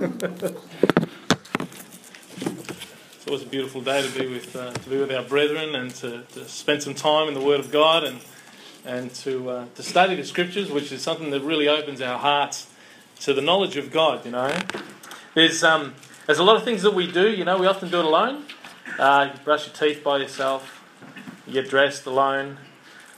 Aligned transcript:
it's 0.00 0.54
always 3.26 3.42
a 3.42 3.46
beautiful 3.46 3.80
day 3.80 4.06
to 4.06 4.18
be 4.18 4.28
with 4.28 4.54
uh, 4.54 4.72
to 4.72 4.90
be 4.90 4.96
with 4.96 5.10
our 5.10 5.24
brethren 5.24 5.74
and 5.74 5.92
to, 5.96 6.22
to 6.34 6.48
spend 6.48 6.84
some 6.84 6.94
time 6.94 7.26
in 7.26 7.34
the 7.34 7.40
Word 7.40 7.58
of 7.58 7.72
God 7.72 8.04
and 8.04 8.20
and 8.84 9.12
to 9.16 9.50
uh, 9.50 9.64
to 9.74 9.82
study 9.82 10.14
the 10.14 10.24
Scriptures, 10.24 10.70
which 10.70 10.92
is 10.92 11.02
something 11.02 11.30
that 11.30 11.42
really 11.42 11.68
opens 11.68 12.00
our 12.00 12.16
hearts 12.18 12.68
to 13.20 13.34
the 13.34 13.42
knowledge 13.42 13.76
of 13.76 13.90
God. 13.90 14.24
You 14.24 14.30
know, 14.30 14.56
there's 15.34 15.64
um, 15.64 15.94
there's 16.26 16.38
a 16.38 16.44
lot 16.44 16.56
of 16.56 16.62
things 16.62 16.82
that 16.82 16.94
we 16.94 17.10
do. 17.10 17.28
You 17.28 17.44
know, 17.44 17.58
we 17.58 17.66
often 17.66 17.90
do 17.90 17.98
it 17.98 18.04
alone. 18.04 18.44
Uh, 19.00 19.30
you 19.34 19.40
brush 19.42 19.66
your 19.66 19.74
teeth 19.74 20.04
by 20.04 20.18
yourself. 20.18 20.80
You 21.44 21.54
get 21.54 21.68
dressed 21.68 22.06
alone. 22.06 22.58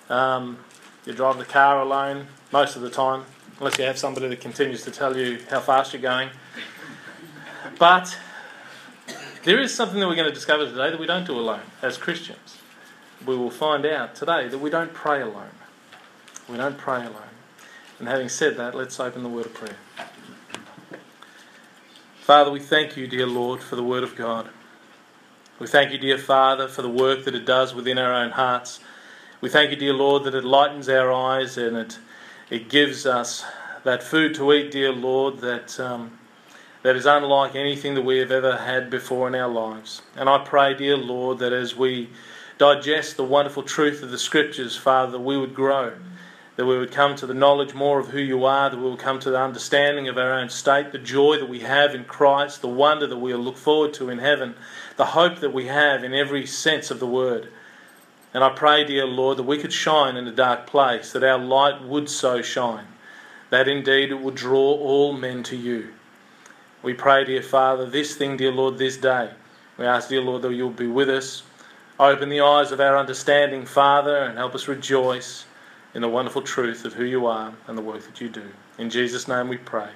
Um, 0.09 0.59
you 1.05 1.13
drive 1.13 1.37
the 1.37 1.45
car 1.45 1.81
alone 1.83 2.29
most 2.53 2.75
of 2.75 2.83
the 2.83 2.91
time, 2.91 3.27
unless 3.61 3.79
you 3.79 3.85
have 3.85 3.99
somebody 3.99 4.27
that 4.29 4.41
continues 4.41 4.83
to 4.85 4.91
tell 4.91 5.17
you 5.17 5.39
how 5.51 5.61
fast 5.61 5.93
you're 5.93 6.03
going. 6.03 6.31
But 7.79 8.19
there 9.45 9.61
is 9.61 9.73
something 9.73 10.01
that 10.01 10.09
we're 10.09 10.17
going 10.17 10.29
to 10.29 10.35
discover 10.35 10.65
today 10.65 10.91
that 10.91 10.99
we 10.99 11.07
don't 11.07 11.27
do 11.27 11.39
alone 11.39 11.63
as 11.83 11.97
Christians. 11.97 12.57
We 13.27 13.37
will 13.37 13.51
find 13.51 13.85
out 13.85 14.15
today 14.15 14.49
that 14.49 14.59
we 14.59 14.71
don't 14.71 14.95
pray 14.95 15.21
alone. 15.21 15.51
We 16.49 16.57
don't 16.57 16.79
pray 16.79 17.01
alone. 17.01 17.23
And 17.99 18.09
having 18.09 18.31
said 18.31 18.57
that, 18.57 18.75
let's 18.75 18.99
open 18.99 19.23
the 19.23 19.29
word 19.29 19.47
of 19.47 19.55
prayer. 19.55 19.77
Father, 22.21 22.51
we 22.51 22.61
thank 22.61 22.97
you, 22.97 23.07
dear 23.07 23.27
Lord, 23.27 23.63
for 23.63 23.77
the 23.77 23.85
word 23.85 24.03
of 24.03 24.17
God. 24.17 24.49
We 25.59 25.67
thank 25.67 25.93
you, 25.93 25.99
dear 25.99 26.17
Father, 26.17 26.67
for 26.67 26.81
the 26.81 26.89
work 26.89 27.25
that 27.25 27.35
it 27.35 27.45
does 27.45 27.75
within 27.75 27.99
our 27.99 28.15
own 28.15 28.31
hearts. 28.31 28.81
We 29.43 29.51
thank 29.51 29.71
you, 29.71 29.77
dear 29.77 29.93
Lord, 29.93 30.25
that 30.25 30.35
it 30.35 30.45
lightens 30.45 30.89
our 30.89 31.13
eyes 31.13 31.59
and 31.59 31.77
it, 31.77 31.99
it 32.51 32.69
gives 32.69 33.07
us 33.07 33.45
that 33.85 34.03
food 34.03 34.35
to 34.35 34.53
eat, 34.53 34.73
dear 34.73 34.93
Lord, 34.93 35.39
that, 35.39 35.79
um, 35.79 36.19
that 36.83 36.97
is 36.97 37.07
unlike 37.07 37.55
anything 37.55 37.95
that 37.95 38.03
we 38.03 38.19
have 38.19 38.33
ever 38.33 38.57
had 38.57 38.91
before 38.91 39.29
in 39.29 39.35
our 39.35 39.49
lives. 39.49 40.03
And 40.17 40.29
I 40.29 40.39
pray, 40.39 40.75
dear 40.75 40.97
Lord, 40.97 41.39
that 41.39 41.53
as 41.53 41.77
we 41.77 42.11
digest 42.59 43.17
the 43.17 43.25
wonderful 43.25 43.63
truth 43.63 44.03
of 44.03 44.11
the 44.11 44.19
Scriptures, 44.19 44.77
Father, 44.77 45.19
we 45.19 45.39
would 45.39 45.55
grow, 45.55 45.93
that 46.57 46.67
we 46.67 46.77
would 46.77 46.91
come 46.91 47.15
to 47.17 47.27
the 47.27 47.33
knowledge 47.33 47.73
more 47.73 48.01
of 48.01 48.09
who 48.09 48.19
you 48.19 48.45
are, 48.45 48.69
that 48.69 48.77
we 48.77 48.91
would 48.91 48.99
come 48.99 49.21
to 49.21 49.31
the 49.31 49.41
understanding 49.41 50.09
of 50.09 50.19
our 50.19 50.33
own 50.33 50.51
state, 50.51 50.93
the 50.93 50.99
joy 50.99 51.39
that 51.39 51.49
we 51.49 51.61
have 51.61 51.95
in 51.95 52.05
Christ, 52.05 52.61
the 52.61 52.69
wonder 52.69 53.07
that 53.07 53.17
we'll 53.17 53.39
look 53.39 53.57
forward 53.57 53.95
to 53.95 54.11
in 54.11 54.19
heaven, 54.19 54.57
the 54.97 55.07
hope 55.07 55.39
that 55.39 55.55
we 55.55 55.69
have 55.69 56.05
in 56.05 56.13
every 56.13 56.47
sense 56.47 56.91
of 56.91 56.99
the 56.99 57.07
word. 57.07 57.49
And 58.33 58.45
I 58.45 58.51
pray, 58.51 58.85
dear 58.85 59.07
Lord, 59.07 59.39
that 59.39 59.43
we 59.43 59.59
could 59.59 59.73
shine 59.73 60.17
in 60.17 60.27
a 60.27 60.33
dark 60.33 60.67
place, 60.67 61.13
that 61.13 61.25
our 61.25 61.39
light 61.39 61.83
would 61.83 62.09
so 62.09 62.43
shine, 62.43 62.87
that 63.51 63.67
indeed 63.67 64.11
it 64.11 64.21
would 64.21 64.37
draw 64.37 64.73
all 64.75 65.13
men 65.13 65.43
to 65.45 65.57
you. 65.57 65.93
We 66.83 66.95
pray, 66.95 67.25
dear 67.25 67.43
Father, 67.43 67.87
this 67.87 68.15
thing, 68.15 68.37
dear 68.37 68.53
Lord, 68.53 68.79
this 68.79 68.97
day. 68.97 69.31
We 69.77 69.85
ask, 69.85 70.09
dear 70.09 70.21
Lord, 70.21 70.43
that 70.43 70.53
you'll 70.53 70.71
be 70.71 70.87
with 70.87 71.11
us. 71.11 71.43
Open 71.99 72.29
the 72.29 72.41
eyes 72.41 72.73
of 72.73 72.81
our 72.81 72.97
understanding, 72.97 73.67
Father, 73.67 74.17
and 74.17 74.39
help 74.39 74.55
us 74.55 74.69
rejoice 74.69 75.45
in 75.93 76.03
the 76.03 76.09
wonderful 76.09 76.41
truth 76.41 76.85
of 76.85 76.95
who 76.95 77.05
you 77.05 77.27
are 77.27 77.53
and 77.67 77.77
the 77.77 77.83
work 77.83 78.03
that 78.05 78.21
you 78.21 78.29
do. 78.29 78.49
In 78.79 78.89
Jesus' 78.89 79.27
name 79.27 79.49
we 79.49 79.57
pray. 79.59 79.89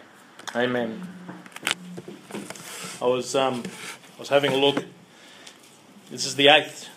Amen. 0.55 1.07
I 3.01 3.07
was, 3.07 3.35
um, 3.35 3.63
I 4.17 4.19
was 4.19 4.29
having 4.29 4.53
a 4.53 4.57
look. 4.57 4.85
This 6.11 6.27
is 6.27 6.37
the 6.37 6.49
eighth, 6.49 6.89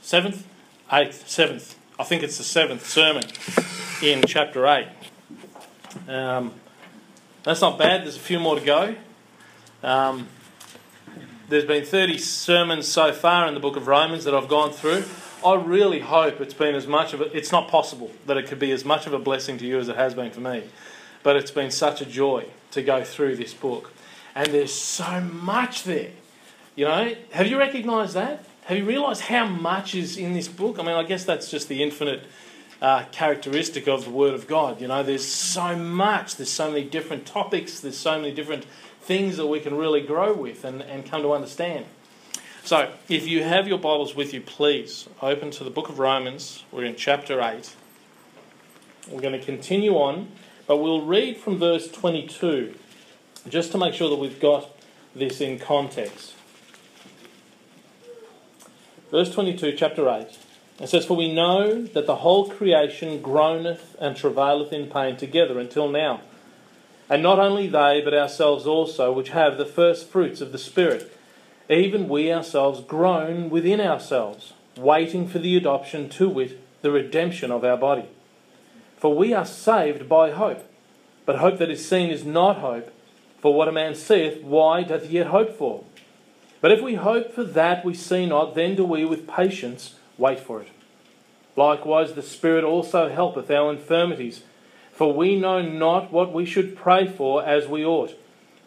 seventh, 0.00 0.46
eighth, 0.92 1.28
seventh. 1.28 1.78
I 1.98 2.04
think 2.04 2.22
it's 2.22 2.38
the 2.38 2.44
seventh 2.44 2.86
sermon 2.86 3.24
in 4.02 4.22
chapter 4.26 4.66
eight. 4.66 4.88
Um, 6.08 6.52
that's 7.42 7.60
not 7.60 7.78
bad. 7.78 8.02
There's 8.02 8.16
a 8.16 8.20
few 8.20 8.38
more 8.38 8.58
to 8.58 8.64
go. 8.64 8.94
Um, 9.82 10.28
there's 11.48 11.64
been 11.64 11.84
30 11.84 12.18
sermons 12.18 12.86
so 12.86 13.12
far 13.12 13.46
in 13.48 13.54
the 13.54 13.60
book 13.60 13.76
of 13.76 13.86
Romans 13.86 14.24
that 14.24 14.34
I've 14.34 14.48
gone 14.48 14.72
through. 14.72 15.04
I 15.44 15.54
really 15.54 16.00
hope 16.00 16.40
it's 16.40 16.54
been 16.54 16.74
as 16.74 16.86
much 16.86 17.12
of 17.12 17.22
a, 17.22 17.36
it's 17.36 17.50
not 17.50 17.68
possible 17.68 18.10
that 18.26 18.36
it 18.36 18.46
could 18.46 18.58
be 18.58 18.72
as 18.72 18.84
much 18.84 19.06
of 19.06 19.14
a 19.14 19.18
blessing 19.18 19.58
to 19.58 19.66
you 19.66 19.78
as 19.78 19.88
it 19.88 19.96
has 19.96 20.14
been 20.14 20.30
for 20.30 20.40
me. 20.40 20.64
But 21.22 21.36
it's 21.36 21.50
been 21.50 21.70
such 21.70 22.00
a 22.00 22.06
joy 22.06 22.46
to 22.72 22.82
go 22.82 23.02
through 23.02 23.36
this 23.36 23.54
book. 23.54 23.92
And 24.34 24.52
there's 24.52 24.72
so 24.72 25.20
much 25.20 25.84
there. 25.84 26.10
You 26.76 26.84
know, 26.84 27.14
have 27.32 27.46
you 27.46 27.58
recognized 27.58 28.14
that? 28.14 28.44
Have 28.70 28.78
you 28.78 28.84
realized 28.84 29.22
how 29.22 29.46
much 29.46 29.96
is 29.96 30.16
in 30.16 30.32
this 30.32 30.46
book? 30.46 30.78
I 30.78 30.82
mean, 30.82 30.94
I 30.94 31.02
guess 31.02 31.24
that's 31.24 31.50
just 31.50 31.66
the 31.66 31.82
infinite 31.82 32.24
uh, 32.80 33.02
characteristic 33.10 33.88
of 33.88 34.04
the 34.04 34.12
Word 34.12 34.32
of 34.32 34.46
God. 34.46 34.80
You 34.80 34.86
know, 34.86 35.02
there's 35.02 35.26
so 35.26 35.74
much, 35.74 36.36
there's 36.36 36.52
so 36.52 36.70
many 36.70 36.84
different 36.84 37.26
topics, 37.26 37.80
there's 37.80 37.98
so 37.98 38.16
many 38.20 38.32
different 38.32 38.64
things 39.00 39.38
that 39.38 39.48
we 39.48 39.58
can 39.58 39.76
really 39.76 40.02
grow 40.02 40.32
with 40.32 40.64
and, 40.64 40.82
and 40.82 41.04
come 41.04 41.22
to 41.22 41.32
understand. 41.32 41.84
So, 42.62 42.92
if 43.08 43.26
you 43.26 43.42
have 43.42 43.66
your 43.66 43.76
Bibles 43.76 44.14
with 44.14 44.32
you, 44.32 44.40
please 44.40 45.08
open 45.20 45.50
to 45.50 45.64
the 45.64 45.70
book 45.70 45.88
of 45.88 45.98
Romans. 45.98 46.62
We're 46.70 46.84
in 46.84 46.94
chapter 46.94 47.40
8. 47.40 47.74
We're 49.08 49.20
going 49.20 49.36
to 49.36 49.44
continue 49.44 49.94
on, 49.94 50.30
but 50.68 50.76
we'll 50.76 51.02
read 51.02 51.38
from 51.38 51.58
verse 51.58 51.90
22 51.90 52.76
just 53.48 53.72
to 53.72 53.78
make 53.78 53.94
sure 53.94 54.08
that 54.08 54.20
we've 54.20 54.38
got 54.38 54.70
this 55.12 55.40
in 55.40 55.58
context. 55.58 56.34
Verse 59.10 59.32
22, 59.34 59.72
chapter 59.72 60.08
8. 60.08 60.38
It 60.78 60.88
says, 60.88 61.04
For 61.04 61.16
we 61.16 61.32
know 61.32 61.82
that 61.82 62.06
the 62.06 62.16
whole 62.16 62.48
creation 62.48 63.20
groaneth 63.20 63.96
and 64.00 64.16
travaileth 64.16 64.72
in 64.72 64.88
pain 64.88 65.16
together 65.16 65.58
until 65.58 65.88
now. 65.88 66.20
And 67.08 67.22
not 67.22 67.40
only 67.40 67.66
they, 67.66 68.00
but 68.04 68.14
ourselves 68.14 68.66
also, 68.66 69.12
which 69.12 69.30
have 69.30 69.58
the 69.58 69.66
first 69.66 70.08
fruits 70.08 70.40
of 70.40 70.52
the 70.52 70.58
Spirit, 70.58 71.12
even 71.68 72.08
we 72.08 72.32
ourselves 72.32 72.82
groan 72.82 73.50
within 73.50 73.80
ourselves, 73.80 74.52
waiting 74.76 75.26
for 75.26 75.40
the 75.40 75.56
adoption 75.56 76.08
to 76.10 76.28
wit, 76.28 76.60
the 76.82 76.92
redemption 76.92 77.50
of 77.50 77.64
our 77.64 77.76
body. 77.76 78.06
For 78.96 79.14
we 79.14 79.34
are 79.34 79.44
saved 79.44 80.08
by 80.08 80.30
hope. 80.30 80.64
But 81.26 81.38
hope 81.38 81.58
that 81.58 81.70
is 81.70 81.86
seen 81.86 82.10
is 82.10 82.24
not 82.24 82.58
hope. 82.58 82.92
For 83.40 83.54
what 83.54 83.68
a 83.68 83.72
man 83.72 83.96
seeth, 83.96 84.42
why 84.42 84.84
doth 84.84 85.06
he 85.06 85.16
yet 85.16 85.28
hope 85.28 85.56
for? 85.56 85.84
But 86.60 86.72
if 86.72 86.82
we 86.82 86.94
hope 86.94 87.32
for 87.32 87.44
that 87.44 87.84
we 87.84 87.94
see 87.94 88.26
not, 88.26 88.54
then 88.54 88.74
do 88.74 88.84
we 88.84 89.04
with 89.04 89.26
patience 89.26 89.94
wait 90.18 90.40
for 90.40 90.60
it. 90.60 90.68
Likewise, 91.56 92.12
the 92.12 92.22
Spirit 92.22 92.64
also 92.64 93.08
helpeth 93.08 93.50
our 93.50 93.70
infirmities. 93.72 94.42
For 94.92 95.12
we 95.14 95.38
know 95.38 95.62
not 95.62 96.12
what 96.12 96.32
we 96.32 96.44
should 96.44 96.76
pray 96.76 97.06
for 97.06 97.42
as 97.42 97.66
we 97.66 97.84
ought, 97.84 98.14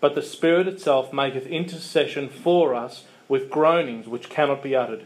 but 0.01 0.15
the 0.15 0.23
Spirit 0.23 0.67
itself 0.67 1.13
maketh 1.13 1.45
intercession 1.45 2.27
for 2.27 2.73
us 2.73 3.05
with 3.27 3.51
groanings 3.51 4.07
which 4.07 4.29
cannot 4.29 4.63
be 4.63 4.75
uttered. 4.75 5.05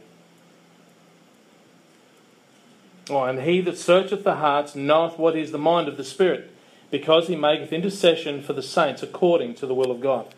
Oh, 3.09 3.23
and 3.23 3.41
he 3.41 3.61
that 3.61 3.77
searcheth 3.77 4.23
the 4.23 4.35
hearts 4.35 4.75
knoweth 4.75 5.17
what 5.17 5.35
is 5.35 5.51
the 5.51 5.57
mind 5.57 5.87
of 5.87 5.97
the 5.97 6.03
Spirit, 6.03 6.51
because 6.91 7.27
he 7.27 7.35
maketh 7.35 7.73
intercession 7.73 8.41
for 8.41 8.53
the 8.53 8.63
saints 8.63 9.03
according 9.03 9.55
to 9.55 9.65
the 9.65 9.75
will 9.75 9.91
of 9.91 10.01
God. 10.01 10.33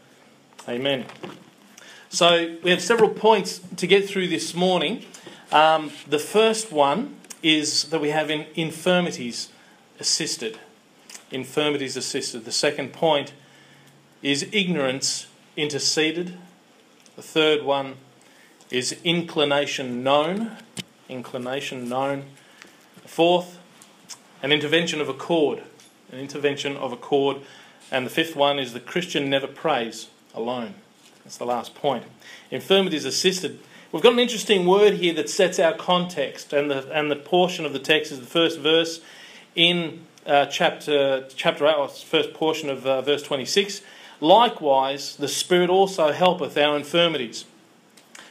Amen. 0.68 1.06
So 2.12 2.58
we 2.64 2.72
have 2.72 2.82
several 2.82 3.12
points 3.12 3.62
to 3.78 3.86
get 3.86 4.10
through 4.10 4.30
this 4.30 4.56
morning. 4.56 5.06
Um, 5.52 5.92
the 6.08 6.18
first 6.18 6.72
one 6.72 7.18
is 7.44 7.84
that 7.86 8.02
we 8.02 8.10
have 8.10 8.32
in 8.32 8.48
infirmities 8.56 9.50
assisted. 10.00 10.58
Infirmities 11.30 11.96
assisted. 11.96 12.46
The 12.46 12.52
second 12.52 12.94
point 12.94 13.34
is 14.24 14.50
ignorance 14.52 15.28
interceded. 15.56 16.36
The 17.16 17.22
third 17.22 17.62
one 17.62 17.98
is 18.72 18.96
inclination 19.04 20.02
known. 20.02 20.58
Inclination 21.10 21.88
known. 21.88 22.24
The 23.04 23.08
fourth, 23.08 23.60
an 24.42 24.52
intervention 24.52 25.00
of 25.00 25.10
a 25.10 25.14
cord. 25.14 25.62
An 26.12 26.18
intervention 26.18 26.76
of 26.76 26.92
a 26.92 26.98
cord. 26.98 27.38
And 27.92 28.04
the 28.04 28.10
fifth 28.10 28.36
one 28.36 28.58
is 28.58 28.74
the 28.74 28.80
Christian 28.80 29.30
never 29.30 29.48
prays 29.48 30.08
alone. 30.34 30.74
That's 31.30 31.38
the 31.38 31.46
last 31.46 31.76
point. 31.76 32.06
Infirmities 32.50 33.06
assisted. 33.06 33.60
We've 33.92 34.02
got 34.02 34.14
an 34.14 34.20
interesting 34.20 34.66
word 34.66 34.96
here 34.96 35.14
that 35.14 35.30
sets 35.30 35.60
our 35.60 35.74
context, 35.74 36.54
and 36.54 36.72
the, 36.72 36.92
and 36.92 37.12
the 37.12 37.16
portion 37.16 37.66
of 37.68 37.74
the 37.74 37.78
text 37.78 38.12
is 38.12 38.20
the 38.20 38.26
first 38.26 38.58
verse 38.58 39.00
in 39.54 40.08
uh, 40.26 40.48
chapter, 40.48 41.28
chapter 41.36 41.68
8, 41.68 41.76
or 41.76 41.88
first 41.88 42.34
portion 42.34 42.68
of 42.68 42.84
uh, 42.88 43.04
verse 43.04 43.22
26. 43.22 43.84
Likewise, 44.20 45.18
the 45.18 45.28
Spirit 45.28 45.70
also 45.70 46.12
helpeth 46.12 46.58
our 46.58 46.76
infirmities. 46.76 47.46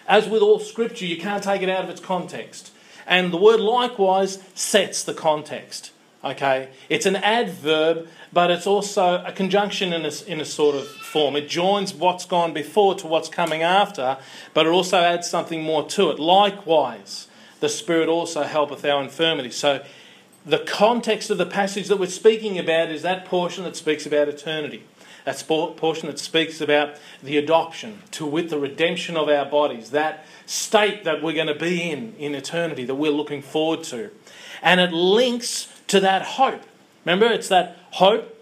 As 0.09 0.29
with 0.29 0.43
all 0.43 0.59
Scripture, 0.59 1.07
you 1.07 1.19
can't 1.19 1.45
take 1.45 1.63
it 1.63 1.69
out 1.69 1.85
of 1.85 1.91
its 1.91 2.01
context. 2.01 2.73
And 3.07 3.33
the 3.33 3.37
word 3.37 3.61
likewise 3.61 4.43
sets 4.57 5.05
the 5.05 5.15
context. 5.15 5.93
Okay? 6.25 6.71
It's 6.89 7.07
an 7.07 7.17
adverb, 7.17 8.09
but 8.33 8.51
it's 8.51 8.67
also 8.67 9.23
a 9.25 9.33
conjunction 9.33 9.93
in 9.93 10.05
a, 10.05 10.13
in 10.27 10.41
a 10.41 10.45
sort 10.45 10.75
of 10.75 10.87
form. 10.89 11.37
It 11.37 11.49
joins 11.49 11.95
what's 11.95 12.25
gone 12.25 12.53
before 12.53 12.95
to 12.97 13.07
what's 13.07 13.29
coming 13.29 13.63
after, 13.63 14.19
but 14.55 14.67
it 14.67 14.71
also 14.71 14.99
adds 14.99 15.29
something 15.29 15.63
more 15.63 15.87
to 15.91 16.11
it. 16.11 16.19
Likewise, 16.19 17.29
the 17.61 17.69
Spirit 17.69 18.09
also 18.09 18.43
helpeth 18.43 18.85
our 18.85 19.03
infirmity. 19.03 19.51
So, 19.51 19.85
the 20.47 20.59
context 20.59 21.29
of 21.31 21.37
the 21.37 21.47
passage 21.47 21.89
that 21.89 21.99
we're 21.99 22.07
speaking 22.07 22.59
about 22.59 22.91
is 22.91 23.03
that 23.03 23.27
portion 23.27 23.65
that 23.65 23.77
speaks 23.77 24.07
about 24.07 24.29
eternity. 24.29 24.83
That 25.25 25.45
portion 25.47 26.07
that 26.07 26.19
speaks 26.19 26.63
about 26.63 26.97
the 27.23 27.37
adoption, 27.37 28.01
to 28.13 28.25
wit, 28.25 28.49
the 28.49 28.59
redemption 28.59 29.17
of 29.17 29.29
our 29.29 29.45
bodies, 29.45 29.91
that 29.91 30.25
state 30.47 31.05
that 31.05 31.23
we're 31.23 31.35
going 31.35 31.49
to 31.49 31.55
be 31.55 31.91
in 31.91 32.15
in 32.17 32.35
eternity 32.35 32.87
that 32.87 32.95
we're 32.95 33.13
looking 33.13 33.43
forward 33.43 33.83
to. 33.85 34.11
And 34.63 34.81
it 34.81 34.93
links 34.93 35.69
to 35.89 36.01
that 36.01 36.23
hope. 36.23 36.63
Remember, 37.05 37.27
it's 37.27 37.49
that 37.49 37.77
hope. 37.93 38.35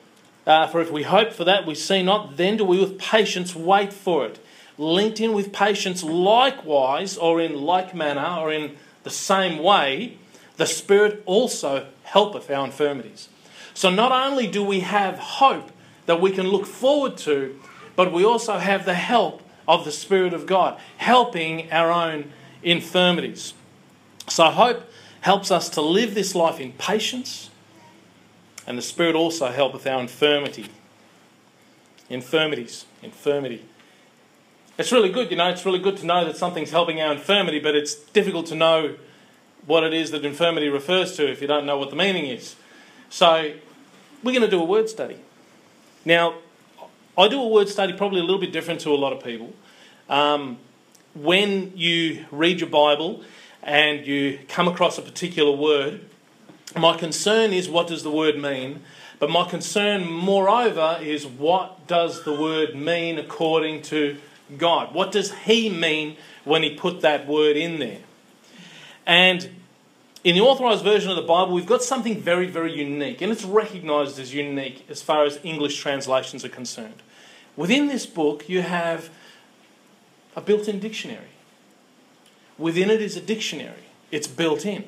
Uh, 0.46 0.66
for 0.68 0.80
if 0.80 0.92
we 0.92 1.02
hope 1.02 1.32
for 1.32 1.44
that 1.44 1.66
we 1.66 1.74
see 1.74 2.02
not, 2.02 2.36
then 2.36 2.56
do 2.56 2.64
we 2.64 2.78
with 2.78 2.98
patience 2.98 3.56
wait 3.56 3.92
for 3.92 4.26
it. 4.26 4.38
Linked 4.78 5.20
in 5.20 5.32
with 5.32 5.52
patience, 5.52 6.04
likewise, 6.04 7.16
or 7.16 7.40
in 7.40 7.54
like 7.62 7.94
manner, 7.94 8.36
or 8.40 8.52
in 8.52 8.76
the 9.02 9.10
same 9.10 9.58
way, 9.62 10.18
the 10.56 10.66
Spirit 10.66 11.22
also 11.26 11.86
helpeth 12.04 12.50
our 12.50 12.64
infirmities. 12.64 13.28
So 13.74 13.90
not 13.90 14.12
only 14.12 14.46
do 14.46 14.62
we 14.62 14.80
have 14.80 15.18
hope 15.18 15.70
that 16.06 16.20
we 16.20 16.30
can 16.30 16.48
look 16.48 16.66
forward 16.66 17.16
to, 17.18 17.58
but 17.94 18.12
we 18.12 18.24
also 18.24 18.58
have 18.58 18.84
the 18.84 18.94
help 18.94 19.42
of 19.66 19.84
the 19.84 19.92
Spirit 19.92 20.32
of 20.32 20.46
God, 20.46 20.78
helping 20.98 21.70
our 21.72 21.90
own 21.90 22.32
infirmities. 22.62 23.54
So 24.28 24.44
hope 24.44 24.88
helps 25.20 25.50
us 25.50 25.68
to 25.70 25.80
live 25.80 26.14
this 26.14 26.34
life 26.34 26.60
in 26.60 26.72
patience, 26.72 27.50
and 28.66 28.76
the 28.76 28.82
Spirit 28.82 29.14
also 29.14 29.48
helpeth 29.48 29.86
our 29.86 30.00
infirmity. 30.00 30.66
Infirmities, 32.08 32.84
infirmity. 33.02 33.64
It's 34.78 34.92
really 34.92 35.10
good, 35.10 35.30
you 35.30 35.36
know, 35.36 35.48
it's 35.48 35.64
really 35.64 35.78
good 35.78 35.96
to 35.98 36.06
know 36.06 36.24
that 36.24 36.36
something's 36.36 36.70
helping 36.70 37.00
our 37.00 37.12
infirmity, 37.12 37.58
but 37.58 37.74
it's 37.74 37.94
difficult 37.94 38.46
to 38.46 38.54
know 38.54 38.96
what 39.66 39.82
it 39.82 39.92
is 39.92 40.10
that 40.10 40.24
infirmity 40.24 40.68
refers 40.68 41.16
to 41.16 41.30
if 41.30 41.40
you 41.40 41.48
don't 41.48 41.66
know 41.66 41.78
what 41.78 41.90
the 41.90 41.96
meaning 41.96 42.26
is. 42.26 42.56
So, 43.08 43.54
we're 44.22 44.32
going 44.32 44.42
to 44.42 44.50
do 44.50 44.60
a 44.60 44.64
word 44.64 44.88
study. 44.88 45.18
Now, 46.04 46.34
I 47.18 47.28
do 47.28 47.40
a 47.40 47.48
word 47.48 47.68
study 47.68 47.92
probably 47.94 48.20
a 48.20 48.22
little 48.22 48.40
bit 48.40 48.52
different 48.52 48.80
to 48.80 48.90
a 48.90 48.96
lot 48.96 49.12
of 49.12 49.24
people. 49.24 49.54
Um, 50.08 50.58
when 51.14 51.72
you 51.74 52.26
read 52.30 52.60
your 52.60 52.68
Bible 52.68 53.22
and 53.66 54.06
you 54.06 54.38
come 54.48 54.68
across 54.68 54.96
a 54.96 55.02
particular 55.02 55.50
word, 55.50 56.00
my 56.76 56.96
concern 56.96 57.52
is 57.52 57.68
what 57.68 57.88
does 57.88 58.04
the 58.04 58.10
word 58.10 58.38
mean? 58.40 58.82
But 59.18 59.28
my 59.28 59.48
concern, 59.48 60.06
moreover, 60.06 60.98
is 61.02 61.26
what 61.26 61.86
does 61.88 62.22
the 62.22 62.32
word 62.32 62.76
mean 62.76 63.18
according 63.18 63.82
to 63.82 64.18
God? 64.56 64.94
What 64.94 65.10
does 65.10 65.32
He 65.32 65.68
mean 65.68 66.16
when 66.44 66.62
He 66.62 66.76
put 66.76 67.00
that 67.00 67.26
word 67.26 67.56
in 67.56 67.80
there? 67.80 68.00
And 69.04 69.50
in 70.22 70.36
the 70.36 70.42
authorized 70.42 70.84
version 70.84 71.10
of 71.10 71.16
the 71.16 71.22
Bible, 71.22 71.52
we've 71.52 71.66
got 71.66 71.82
something 71.82 72.20
very, 72.20 72.46
very 72.46 72.72
unique, 72.72 73.20
and 73.20 73.32
it's 73.32 73.44
recognized 73.44 74.18
as 74.18 74.32
unique 74.32 74.84
as 74.88 75.02
far 75.02 75.24
as 75.24 75.40
English 75.42 75.80
translations 75.80 76.44
are 76.44 76.48
concerned. 76.48 77.02
Within 77.56 77.88
this 77.88 78.06
book, 78.06 78.48
you 78.48 78.62
have 78.62 79.10
a 80.36 80.40
built 80.40 80.68
in 80.68 80.78
dictionary. 80.78 81.35
Within 82.58 82.90
it 82.90 83.02
is 83.02 83.16
a 83.16 83.20
dictionary, 83.20 83.84
it's 84.10 84.26
built 84.26 84.64
in. 84.64 84.84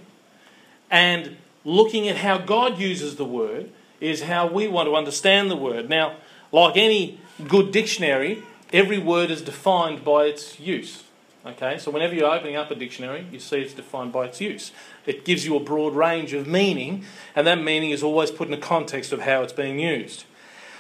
And 0.91 1.37
looking 1.65 2.09
at 2.09 2.17
how 2.17 2.39
God 2.39 2.79
uses 2.79 3.17
the 3.17 3.25
word 3.25 3.71
is 4.01 4.23
how 4.23 4.47
we 4.47 4.69
want 4.69 4.89
to 4.89 4.95
understand 4.95 5.51
the 5.51 5.57
word. 5.57 5.89
Now, 5.89 6.17
like 6.53 6.77
any 6.77 7.21
good 7.47 7.73
dictionary, 7.73 8.43
every 8.73 8.99
word 8.99 9.31
is 9.31 9.43
defined 9.43 10.05
by 10.05 10.25
its 10.25 10.59
use. 10.59 11.05
Okay, 11.47 11.79
so 11.79 11.91
whenever 11.91 12.15
you're 12.15 12.31
opening 12.31 12.57
up 12.57 12.71
a 12.71 12.75
dictionary, 12.75 13.27
you 13.31 13.39
see 13.39 13.61
it's 13.61 13.73
defined 13.73 14.13
by 14.13 14.27
its 14.27 14.41
use. 14.41 14.73
It 15.07 15.25
gives 15.25 15.47
you 15.47 15.57
a 15.57 15.61
broad 15.61 15.95
range 15.95 16.33
of 16.33 16.47
meaning, 16.47 17.05
and 17.35 17.47
that 17.47 17.63
meaning 17.63 17.91
is 17.91 18.03
always 18.03 18.31
put 18.31 18.49
in 18.49 18.55
a 18.55 18.59
context 18.59 19.13
of 19.13 19.21
how 19.21 19.43
it's 19.43 19.53
being 19.53 19.79
used. 19.79 20.25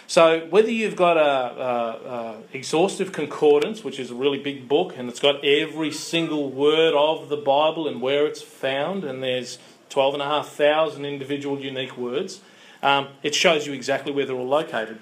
So 0.08 0.46
whether 0.48 0.70
you've 0.70 0.96
got 0.96 1.18
a, 1.18 1.20
a, 1.20 2.10
a, 2.10 2.42
exhaustive 2.54 3.12
concordance, 3.12 3.84
which 3.84 4.00
is 4.00 4.10
a 4.10 4.14
really 4.14 4.38
big 4.38 4.66
book, 4.66 4.94
and 4.96 5.10
it's 5.10 5.20
got 5.20 5.44
every 5.44 5.92
single 5.92 6.50
word 6.50 6.94
of 6.94 7.28
the 7.28 7.36
Bible 7.36 7.86
and 7.86 8.00
where 8.00 8.26
it's 8.26 8.40
found, 8.40 9.04
and 9.04 9.22
there's 9.22 9.58
twelve 9.90 10.14
and 10.14 10.22
a 10.22 10.26
half 10.26 10.48
thousand 10.48 11.04
individual 11.04 11.60
unique 11.60 11.98
words, 11.98 12.40
um, 12.82 13.08
it 13.22 13.34
shows 13.34 13.66
you 13.66 13.74
exactly 13.74 14.10
where 14.10 14.24
they're 14.24 14.34
all 14.34 14.48
located. 14.48 14.98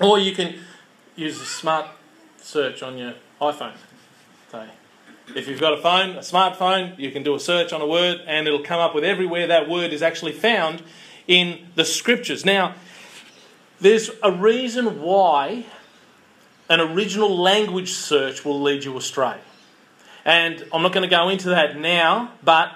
Or 0.00 0.18
you 0.18 0.32
can 0.32 0.56
use 1.14 1.40
a 1.40 1.44
smart 1.44 1.86
search 2.38 2.82
on 2.82 2.98
your 2.98 3.14
iPhone. 3.40 3.76
If 5.36 5.46
you've 5.48 5.60
got 5.60 5.72
a 5.72 5.80
phone, 5.80 6.16
a 6.16 6.20
smartphone, 6.20 6.98
you 6.98 7.12
can 7.12 7.22
do 7.22 7.34
a 7.34 7.40
search 7.40 7.72
on 7.72 7.80
a 7.80 7.86
word 7.86 8.20
and 8.26 8.46
it'll 8.46 8.64
come 8.64 8.80
up 8.80 8.94
with 8.94 9.04
everywhere 9.04 9.46
that 9.46 9.68
word 9.68 9.92
is 9.92 10.02
actually 10.02 10.32
found 10.32 10.82
in 11.28 11.68
the 11.76 11.84
scriptures. 11.84 12.44
Now, 12.44 12.74
there's 13.82 14.10
a 14.22 14.30
reason 14.30 15.02
why 15.02 15.66
an 16.68 16.80
original 16.80 17.36
language 17.36 17.92
search 17.92 18.44
will 18.44 18.60
lead 18.60 18.84
you 18.84 18.96
astray. 18.96 19.38
And 20.24 20.64
I'm 20.72 20.82
not 20.82 20.92
going 20.92 21.02
to 21.02 21.14
go 21.14 21.28
into 21.28 21.48
that 21.50 21.76
now, 21.76 22.32
but 22.44 22.72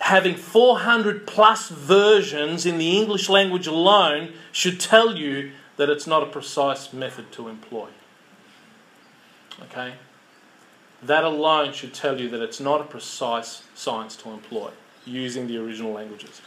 having 0.00 0.34
400 0.34 1.26
plus 1.26 1.68
versions 1.68 2.66
in 2.66 2.78
the 2.78 2.98
English 2.98 3.28
language 3.28 3.68
alone 3.68 4.32
should 4.50 4.80
tell 4.80 5.16
you 5.16 5.52
that 5.76 5.88
it's 5.88 6.06
not 6.06 6.22
a 6.22 6.26
precise 6.26 6.92
method 6.92 7.30
to 7.32 7.48
employ. 7.48 7.88
Okay? 9.62 9.94
That 11.02 11.22
alone 11.22 11.72
should 11.72 11.94
tell 11.94 12.20
you 12.20 12.28
that 12.30 12.40
it's 12.40 12.60
not 12.60 12.80
a 12.80 12.84
precise 12.84 13.62
science 13.74 14.16
to 14.16 14.30
employ 14.30 14.70
using 15.06 15.46
the 15.46 15.58
original 15.58 15.92
languages. 15.92 16.42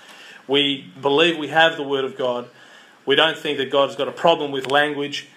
We 0.47 0.91
believe 1.01 1.37
we 1.37 1.49
have 1.49 1.77
the 1.77 1.83
Word 1.83 2.05
of 2.05 2.17
God. 2.17 2.49
We 3.07 3.15
don't 3.15 3.37
think 3.37 3.57
that 3.57 3.71
God's 3.71 3.95
got 3.95 4.07
a 4.07 4.11
problem 4.11 4.51
with 4.51 4.69
language. 4.69 5.29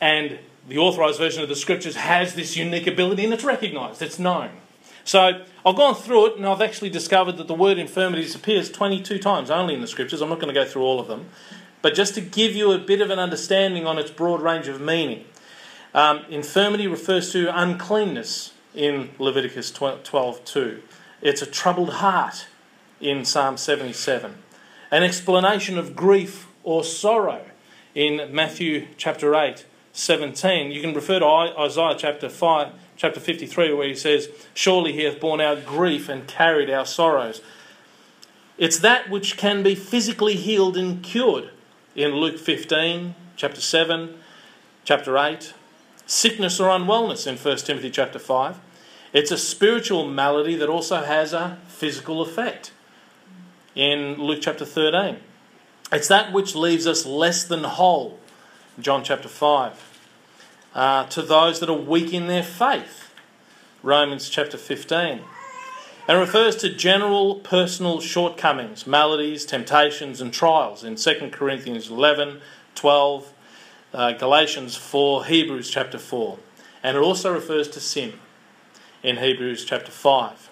And 0.00 0.38
the 0.68 0.76
authorized 0.76 1.18
version 1.18 1.42
of 1.42 1.48
the 1.48 1.56
scriptures 1.56 1.96
has 1.96 2.34
this 2.34 2.56
unique 2.56 2.86
ability 2.86 3.24
and 3.24 3.32
it's 3.32 3.44
recognized, 3.44 4.02
it's 4.02 4.18
known. 4.18 4.50
So 5.04 5.42
I've 5.64 5.76
gone 5.76 5.94
through 5.94 6.26
it 6.26 6.36
and 6.36 6.46
I've 6.46 6.60
actually 6.60 6.90
discovered 6.90 7.36
that 7.36 7.46
the 7.46 7.54
word 7.54 7.78
infirmities 7.78 8.34
appears 8.34 8.70
22 8.70 9.18
times 9.18 9.50
only 9.50 9.74
in 9.74 9.80
the 9.80 9.86
scriptures. 9.86 10.20
I'm 10.20 10.28
not 10.28 10.40
going 10.40 10.52
to 10.52 10.60
go 10.60 10.66
through 10.66 10.82
all 10.82 10.98
of 10.98 11.06
them. 11.06 11.28
But 11.82 11.94
just 11.94 12.14
to 12.14 12.20
give 12.20 12.56
you 12.56 12.72
a 12.72 12.78
bit 12.78 13.00
of 13.00 13.10
an 13.10 13.18
understanding 13.18 13.86
on 13.86 13.98
its 13.98 14.10
broad 14.10 14.40
range 14.40 14.68
of 14.68 14.80
meaning, 14.80 15.24
um, 15.92 16.24
infirmity 16.30 16.86
refers 16.86 17.30
to 17.32 17.56
uncleanness 17.56 18.52
in 18.74 19.10
Leviticus 19.18 19.70
12:2. 19.70 20.80
It's 21.20 21.42
a 21.42 21.46
troubled 21.46 21.94
heart 21.94 22.46
in 23.00 23.24
Psalm 23.24 23.58
77. 23.58 24.38
An 24.90 25.02
explanation 25.02 25.78
of 25.78 25.94
grief 25.94 26.46
or 26.64 26.82
sorrow 26.82 27.44
in 27.94 28.28
Matthew 28.34 28.88
chapter 28.96 29.34
8 29.34 29.66
17. 29.92 30.72
You 30.72 30.80
can 30.80 30.92
refer 30.92 31.20
to 31.20 31.26
Isaiah 31.26 31.94
chapter 31.96 32.28
5, 32.28 32.72
chapter 32.96 33.20
53, 33.20 33.72
where 33.74 33.86
he 33.86 33.94
says, 33.94 34.28
Surely 34.52 34.92
he 34.92 35.04
hath 35.04 35.20
borne 35.20 35.40
our 35.40 35.54
grief 35.54 36.08
and 36.08 36.26
carried 36.26 36.68
our 36.68 36.84
sorrows. 36.84 37.40
It's 38.58 38.80
that 38.80 39.08
which 39.08 39.36
can 39.36 39.62
be 39.62 39.76
physically 39.76 40.34
healed 40.34 40.76
and 40.76 41.00
cured 41.00 41.50
in 41.94 42.10
Luke 42.10 42.40
15, 42.40 43.14
chapter 43.36 43.60
7, 43.60 44.18
chapter 44.84 45.16
8. 45.16 45.54
Sickness 46.06 46.58
or 46.58 46.68
unwellness 46.68 47.26
in 47.26 47.36
1 47.36 47.56
Timothy 47.58 47.90
chapter 47.90 48.18
5. 48.18 48.58
It's 49.12 49.30
a 49.30 49.38
spiritual 49.38 50.08
malady 50.08 50.56
that 50.56 50.68
also 50.68 51.04
has 51.04 51.32
a 51.32 51.58
physical 51.68 52.20
effect 52.20 52.72
in 53.76 54.16
Luke 54.18 54.40
chapter 54.42 54.64
13. 54.64 55.18
It's 55.92 56.08
that 56.08 56.32
which 56.32 56.54
leaves 56.54 56.86
us 56.86 57.04
less 57.06 57.44
than 57.44 57.64
whole, 57.64 58.18
John 58.80 59.04
chapter 59.04 59.28
5. 59.28 60.00
Uh, 60.74 61.04
to 61.06 61.22
those 61.22 61.60
that 61.60 61.68
are 61.68 61.78
weak 61.78 62.12
in 62.12 62.26
their 62.26 62.42
faith, 62.42 63.12
Romans 63.82 64.28
chapter 64.28 64.56
15. 64.56 65.20
And 66.06 66.18
refers 66.18 66.56
to 66.56 66.74
general 66.74 67.36
personal 67.36 68.00
shortcomings, 68.00 68.86
maladies, 68.86 69.46
temptations, 69.46 70.20
and 70.20 70.32
trials 70.32 70.84
in 70.84 70.96
2 70.96 71.30
Corinthians 71.32 71.88
11, 71.88 72.40
12, 72.74 73.32
uh, 73.94 74.12
Galatians 74.12 74.76
4, 74.76 75.24
Hebrews 75.26 75.70
chapter 75.70 75.98
4. 75.98 76.38
And 76.82 76.96
it 76.96 77.00
also 77.00 77.32
refers 77.32 77.68
to 77.68 77.80
sin 77.80 78.14
in 79.02 79.18
Hebrews 79.18 79.64
chapter 79.64 79.90
5. 79.90 80.50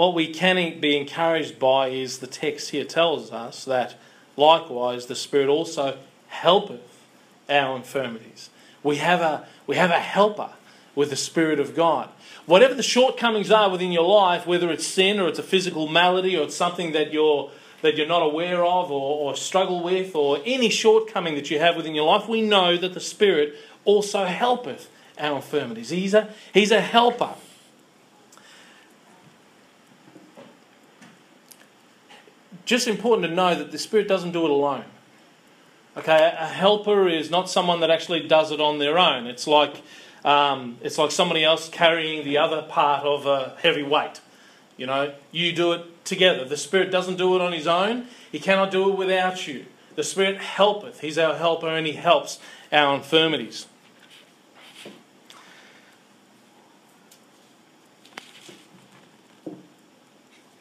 What 0.00 0.14
we 0.14 0.28
can 0.28 0.80
be 0.80 0.96
encouraged 0.96 1.58
by 1.58 1.88
is 1.88 2.20
the 2.20 2.26
text 2.26 2.70
here 2.70 2.86
tells 2.86 3.32
us 3.32 3.66
that 3.66 3.96
likewise 4.34 5.04
the 5.04 5.14
Spirit 5.14 5.50
also 5.50 5.98
helpeth 6.28 7.04
our 7.50 7.76
infirmities. 7.76 8.48
We 8.82 8.96
have 8.96 9.20
a, 9.20 9.46
we 9.66 9.76
have 9.76 9.90
a 9.90 10.00
helper 10.00 10.52
with 10.94 11.10
the 11.10 11.16
Spirit 11.16 11.60
of 11.60 11.76
God. 11.76 12.08
Whatever 12.46 12.72
the 12.72 12.82
shortcomings 12.82 13.50
are 13.50 13.68
within 13.68 13.92
your 13.92 14.08
life, 14.08 14.46
whether 14.46 14.70
it's 14.70 14.86
sin 14.86 15.20
or 15.20 15.28
it's 15.28 15.38
a 15.38 15.42
physical 15.42 15.86
malady 15.86 16.34
or 16.34 16.44
it's 16.44 16.56
something 16.56 16.92
that 16.92 17.12
you're 17.12 17.50
that 17.82 17.98
you're 17.98 18.06
not 18.06 18.22
aware 18.22 18.64
of 18.64 18.90
or, 18.90 19.18
or 19.18 19.36
struggle 19.36 19.82
with, 19.82 20.14
or 20.14 20.38
any 20.46 20.70
shortcoming 20.70 21.34
that 21.34 21.50
you 21.50 21.58
have 21.58 21.76
within 21.76 21.94
your 21.94 22.06
life, 22.06 22.26
we 22.26 22.40
know 22.40 22.78
that 22.78 22.94
the 22.94 23.00
Spirit 23.00 23.54
also 23.84 24.24
helpeth 24.24 24.88
our 25.18 25.36
infirmities. 25.36 25.90
He's 25.90 26.14
a, 26.14 26.32
he's 26.54 26.70
a 26.70 26.80
helper. 26.80 27.34
Just 32.70 32.86
important 32.86 33.26
to 33.26 33.34
know 33.34 33.56
that 33.56 33.72
the 33.72 33.78
Spirit 33.78 34.06
doesn't 34.06 34.30
do 34.30 34.44
it 34.44 34.50
alone. 34.50 34.84
Okay, 35.96 36.32
a 36.38 36.46
helper 36.46 37.08
is 37.08 37.28
not 37.28 37.50
someone 37.50 37.80
that 37.80 37.90
actually 37.90 38.28
does 38.28 38.52
it 38.52 38.60
on 38.60 38.78
their 38.78 38.96
own. 38.96 39.26
It's 39.26 39.48
like 39.48 39.82
um, 40.24 40.76
it's 40.80 40.96
like 40.96 41.10
somebody 41.10 41.42
else 41.42 41.68
carrying 41.68 42.22
the 42.22 42.38
other 42.38 42.62
part 42.62 43.04
of 43.04 43.26
a 43.26 43.56
heavy 43.60 43.82
weight. 43.82 44.20
You 44.76 44.86
know, 44.86 45.12
you 45.32 45.52
do 45.52 45.72
it 45.72 46.04
together. 46.04 46.44
The 46.44 46.56
Spirit 46.56 46.92
doesn't 46.92 47.16
do 47.16 47.34
it 47.34 47.40
on 47.40 47.52
his 47.52 47.66
own. 47.66 48.06
He 48.30 48.38
cannot 48.38 48.70
do 48.70 48.88
it 48.88 48.96
without 48.96 49.48
you. 49.48 49.66
The 49.96 50.04
Spirit 50.04 50.38
helpeth. 50.38 51.00
He's 51.00 51.18
our 51.18 51.34
helper 51.34 51.66
and 51.66 51.88
he 51.88 51.94
helps 51.94 52.38
our 52.70 52.94
infirmities. 52.94 53.66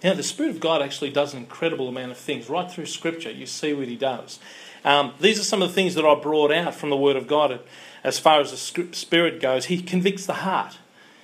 Now, 0.04 0.14
the 0.14 0.24
Spirit 0.24 0.52
of 0.52 0.60
God 0.60 0.82
actually 0.82 1.10
does 1.10 1.34
an 1.34 1.40
incredible 1.40 1.90
amount 1.90 2.12
of 2.12 2.18
things. 2.18 2.50
Right 2.50 2.72
through 2.72 2.86
Scripture, 2.86 3.32
you 3.32 3.46
see 3.46 3.74
what 3.74 3.88
He 3.88 3.98
does. 3.98 4.40
Um, 4.86 5.14
these 5.20 5.40
are 5.40 5.44
some 5.44 5.62
of 5.62 5.70
the 5.70 5.76
things 5.76 5.96
that 5.96 6.06
I 6.06 6.16
brought 6.16 6.52
out 6.52 6.74
from 6.74 6.90
the 6.90 6.98
Word 6.98 7.18
of 7.18 7.28
God 7.28 7.60
as 8.04 8.18
far 8.18 8.40
as 8.40 8.52
the 8.52 8.94
Spirit 8.94 9.42
goes. 9.42 9.66
He 9.66 9.82
convicts 9.82 10.26
the 10.26 10.36
heart, 10.36 10.78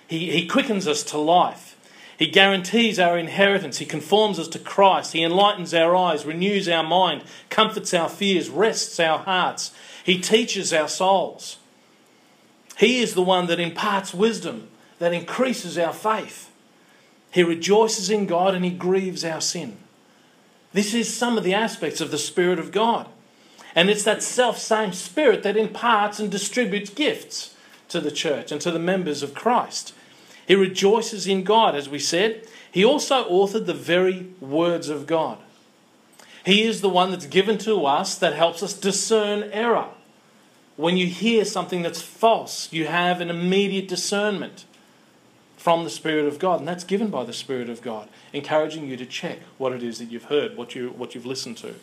He, 0.07 0.31
he 0.31 0.47
quickens 0.47 0.87
us 0.87 1.03
to 1.03 1.17
life. 1.17 1.71
He 2.17 2.27
guarantees 2.27 2.97
our 2.97 3.17
inheritance. 3.17 3.79
He 3.79 3.85
conforms 3.85 4.39
us 4.39 4.47
to 4.49 4.59
Christ. 4.59 5.11
He 5.11 5.21
enlightens 5.21 5.73
our 5.73 5.95
eyes, 5.95 6.25
renews 6.25 6.69
our 6.69 6.83
mind, 6.83 7.25
comforts 7.49 7.93
our 7.93 8.07
fears, 8.07 8.49
rests 8.49 9.01
our 9.01 9.19
hearts. 9.19 9.71
He 10.01 10.19
teaches 10.19 10.71
our 10.71 10.87
souls. 10.87 11.57
He 12.77 12.99
is 12.99 13.15
the 13.15 13.21
one 13.21 13.47
that 13.47 13.59
imparts 13.59 14.13
wisdom, 14.13 14.69
that 14.99 15.13
increases 15.13 15.77
our 15.77 15.91
faith. 15.91 16.49
He 17.35 17.43
rejoices 17.43 18.09
in 18.09 18.27
God 18.27 18.55
and 18.55 18.63
he 18.63 18.71
grieves 18.71 19.25
our 19.25 19.41
sin. 19.41 19.75
This 20.71 20.93
is 20.93 21.13
some 21.13 21.37
of 21.37 21.43
the 21.43 21.53
aspects 21.53 21.99
of 21.99 22.09
the 22.09 22.17
Spirit 22.17 22.59
of 22.59 22.71
God. 22.71 23.09
And 23.75 23.89
it's 23.89 24.05
that 24.05 24.23
self 24.23 24.57
same 24.57 24.93
Spirit 24.93 25.43
that 25.43 25.57
imparts 25.57 26.17
and 26.17 26.31
distributes 26.31 26.89
gifts 26.89 27.53
to 27.89 27.99
the 27.99 28.09
church 28.09 28.53
and 28.53 28.61
to 28.61 28.71
the 28.71 28.79
members 28.79 29.21
of 29.21 29.33
Christ. 29.33 29.93
He 30.47 30.55
rejoices 30.55 31.27
in 31.27 31.43
God, 31.43 31.75
as 31.75 31.89
we 31.89 31.99
said. 31.99 32.47
He 32.71 32.85
also 32.85 33.29
authored 33.29 33.65
the 33.65 33.73
very 33.73 34.27
words 34.39 34.87
of 34.87 35.05
God. 35.05 35.37
He 36.45 36.63
is 36.63 36.79
the 36.79 36.87
one 36.87 37.11
that's 37.11 37.25
given 37.25 37.57
to 37.59 37.85
us 37.85 38.17
that 38.17 38.31
helps 38.31 38.63
us 38.63 38.71
discern 38.71 39.49
error. 39.51 39.89
When 40.77 40.95
you 40.95 41.07
hear 41.07 41.43
something 41.43 41.81
that's 41.81 42.01
false, 42.01 42.71
you 42.71 42.87
have 42.87 43.19
an 43.19 43.29
immediate 43.29 43.89
discernment 43.89 44.63
from 45.65 45.83
the 45.83 45.89
Spirit 45.89 46.27
of 46.27 46.37
God, 46.37 46.59
and 46.59 46.67
that's 46.67 46.83
given 46.83 47.09
by 47.09 47.23
the 47.23 47.33
Spirit 47.33 47.71
of 47.71 47.81
God, 47.81 48.07
encouraging 48.31 48.87
you 48.87 48.95
to 48.97 49.05
check 49.05 49.39
what 49.57 49.73
it 49.73 49.81
is 49.81 49.97
that 49.97 50.11
you've 50.11 50.25
heard, 50.25 50.55
what, 50.55 50.75
you, 50.75 50.89
what 50.89 51.15
you've 51.15 51.25
listened 51.25 51.57
to. 51.57 51.73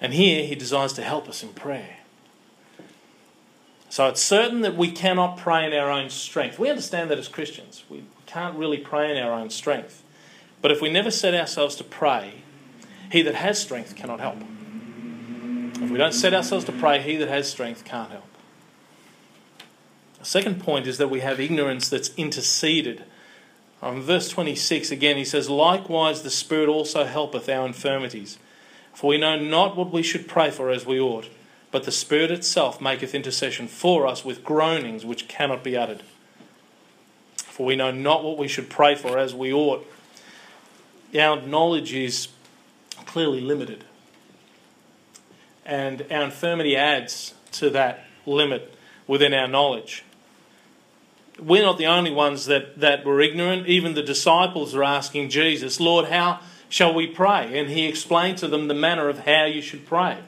And 0.00 0.14
here 0.14 0.46
he 0.46 0.54
desires 0.54 0.94
to 0.94 1.02
help 1.02 1.28
us 1.28 1.42
in 1.42 1.50
prayer. 1.50 1.98
So 3.90 4.08
it's 4.08 4.22
certain 4.22 4.62
that 4.62 4.74
we 4.74 4.90
cannot 4.90 5.36
pray 5.36 5.66
in 5.66 5.74
our 5.74 5.90
own 5.90 6.08
strength. 6.08 6.58
We 6.58 6.70
understand 6.70 7.10
that 7.10 7.18
as 7.18 7.28
Christians. 7.28 7.84
We 7.90 8.04
can't 8.24 8.56
really 8.56 8.78
pray 8.78 9.14
in 9.14 9.22
our 9.22 9.32
own 9.32 9.50
strength. 9.50 10.02
But 10.62 10.70
if 10.70 10.80
we 10.80 10.88
never 10.88 11.10
set 11.10 11.34
ourselves 11.34 11.76
to 11.76 11.84
pray, 11.84 12.32
he 13.12 13.20
that 13.20 13.34
has 13.34 13.60
strength 13.60 13.94
cannot 13.94 14.20
help. 14.20 14.38
If 15.82 15.90
we 15.90 15.98
don't 15.98 16.14
set 16.14 16.32
ourselves 16.32 16.64
to 16.64 16.72
pray, 16.72 17.02
he 17.02 17.16
that 17.16 17.28
has 17.28 17.46
strength 17.46 17.84
can't 17.84 18.10
help. 18.10 18.25
Second 20.26 20.60
point 20.60 20.88
is 20.88 20.98
that 20.98 21.06
we 21.06 21.20
have 21.20 21.38
ignorance 21.38 21.88
that's 21.88 22.10
interceded. 22.16 23.04
On 23.80 24.02
verse 24.02 24.28
26 24.28 24.90
again, 24.90 25.16
he 25.16 25.24
says, 25.24 25.48
Likewise 25.48 26.22
the 26.22 26.30
Spirit 26.30 26.68
also 26.68 27.04
helpeth 27.04 27.48
our 27.48 27.64
infirmities. 27.64 28.36
For 28.92 29.10
we 29.10 29.18
know 29.18 29.38
not 29.38 29.76
what 29.76 29.92
we 29.92 30.02
should 30.02 30.26
pray 30.26 30.50
for 30.50 30.68
as 30.68 30.84
we 30.84 30.98
ought, 30.98 31.28
but 31.70 31.84
the 31.84 31.92
Spirit 31.92 32.32
itself 32.32 32.80
maketh 32.80 33.14
intercession 33.14 33.68
for 33.68 34.04
us 34.04 34.24
with 34.24 34.42
groanings 34.42 35.04
which 35.04 35.28
cannot 35.28 35.62
be 35.62 35.76
uttered. 35.76 36.02
For 37.36 37.64
we 37.64 37.76
know 37.76 37.92
not 37.92 38.24
what 38.24 38.36
we 38.36 38.48
should 38.48 38.68
pray 38.68 38.96
for 38.96 39.18
as 39.18 39.32
we 39.32 39.52
ought. 39.52 39.86
Our 41.16 41.40
knowledge 41.40 41.92
is 41.92 42.26
clearly 43.04 43.40
limited. 43.40 43.84
And 45.64 46.04
our 46.10 46.24
infirmity 46.24 46.76
adds 46.76 47.32
to 47.52 47.70
that 47.70 48.06
limit 48.26 48.74
within 49.06 49.32
our 49.32 49.46
knowledge 49.46 50.02
we're 51.38 51.62
not 51.62 51.78
the 51.78 51.86
only 51.86 52.10
ones 52.10 52.46
that, 52.46 52.80
that 52.80 53.04
were 53.04 53.20
ignorant. 53.20 53.66
Even 53.66 53.94
the 53.94 54.02
disciples 54.02 54.74
are 54.74 54.84
asking 54.84 55.30
Jesus, 55.30 55.80
Lord, 55.80 56.06
how 56.06 56.40
shall 56.68 56.94
we 56.94 57.06
pray? 57.06 57.58
And 57.58 57.70
he 57.70 57.86
explained 57.86 58.38
to 58.38 58.48
them 58.48 58.68
the 58.68 58.74
manner 58.74 59.08
of 59.08 59.20
how 59.20 59.44
you 59.44 59.60
should 59.60 59.86
pray. 59.86 60.18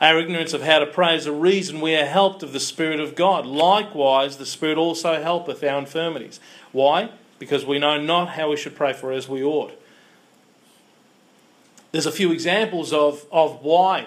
Our 0.00 0.18
ignorance 0.18 0.52
of 0.52 0.62
how 0.62 0.80
to 0.80 0.86
pray 0.86 1.16
is 1.16 1.26
a 1.26 1.32
reason 1.32 1.80
we 1.80 1.94
are 1.96 2.04
helped 2.04 2.42
of 2.42 2.52
the 2.52 2.60
Spirit 2.60 3.00
of 3.00 3.14
God. 3.14 3.46
Likewise, 3.46 4.36
the 4.36 4.46
Spirit 4.46 4.76
also 4.76 5.22
helpeth 5.22 5.64
our 5.64 5.78
infirmities. 5.78 6.40
Why? 6.72 7.10
Because 7.38 7.64
we 7.64 7.78
know 7.78 7.98
not 8.00 8.30
how 8.30 8.50
we 8.50 8.56
should 8.56 8.76
pray 8.76 8.92
for 8.92 9.12
as 9.12 9.28
we 9.28 9.42
ought. 9.42 9.72
There's 11.92 12.06
a 12.06 12.12
few 12.12 12.32
examples 12.32 12.92
of, 12.92 13.24
of 13.30 13.62
why 13.62 14.06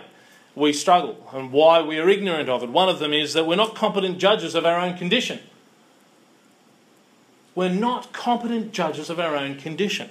we 0.58 0.74
struggle 0.74 1.30
and 1.34 1.52
why 1.52 1.82
we 1.82 2.00
are 2.00 2.10
ignorant 2.10 2.50
of 2.50 2.64
it. 2.64 2.70
One 2.70 2.90
of 2.90 2.98
them 2.98 3.14
is 3.14 3.34
that 3.34 3.46
we're 3.46 3.56
not 3.56 3.76
competent 3.76 4.18
judges 4.18 4.56
of 4.56 4.66
our 4.66 4.80
own 4.80 4.98
condition. 4.98 5.40
We're 7.54 7.70
not 7.70 8.12
competent 8.12 8.72
judges 8.72 9.10
of 9.12 9.20
our 9.20 9.36
own 9.36 9.58
condition. 9.58 10.10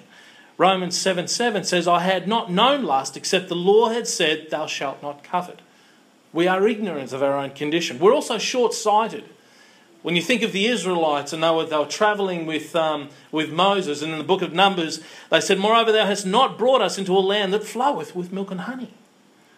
Romans 0.56 0.96
7 0.96 1.26
7 1.26 1.64
says, 1.64 1.88
I 1.88 2.00
had 2.00 2.28
not 2.28 2.50
known 2.50 2.84
lust 2.84 3.16
except 3.16 3.48
the 3.48 3.56
law 3.56 3.88
had 3.88 4.06
said, 4.06 4.48
Thou 4.50 4.66
shalt 4.66 5.02
not 5.02 5.24
covet. 5.24 5.60
We 6.32 6.46
are 6.46 6.66
ignorant 6.66 7.12
of 7.12 7.22
our 7.22 7.36
own 7.36 7.50
condition. 7.50 7.98
We're 7.98 8.14
also 8.14 8.38
short 8.38 8.72
sighted. 8.72 9.24
When 10.02 10.14
you 10.14 10.22
think 10.22 10.42
of 10.42 10.52
the 10.52 10.66
Israelites 10.66 11.32
and 11.32 11.42
they 11.42 11.50
were, 11.50 11.66
they 11.66 11.76
were 11.76 11.86
traveling 11.86 12.46
with, 12.46 12.76
um, 12.76 13.08
with 13.32 13.50
Moses, 13.50 14.02
and 14.02 14.12
in 14.12 14.18
the 14.18 14.24
book 14.24 14.42
of 14.42 14.52
Numbers, 14.52 15.00
they 15.30 15.40
said, 15.40 15.58
Moreover, 15.58 15.90
thou 15.90 16.06
hast 16.06 16.24
not 16.24 16.56
brought 16.56 16.82
us 16.82 16.98
into 16.98 17.16
a 17.16 17.18
land 17.18 17.52
that 17.52 17.64
floweth 17.64 18.14
with 18.14 18.32
milk 18.32 18.52
and 18.52 18.60
honey 18.60 18.92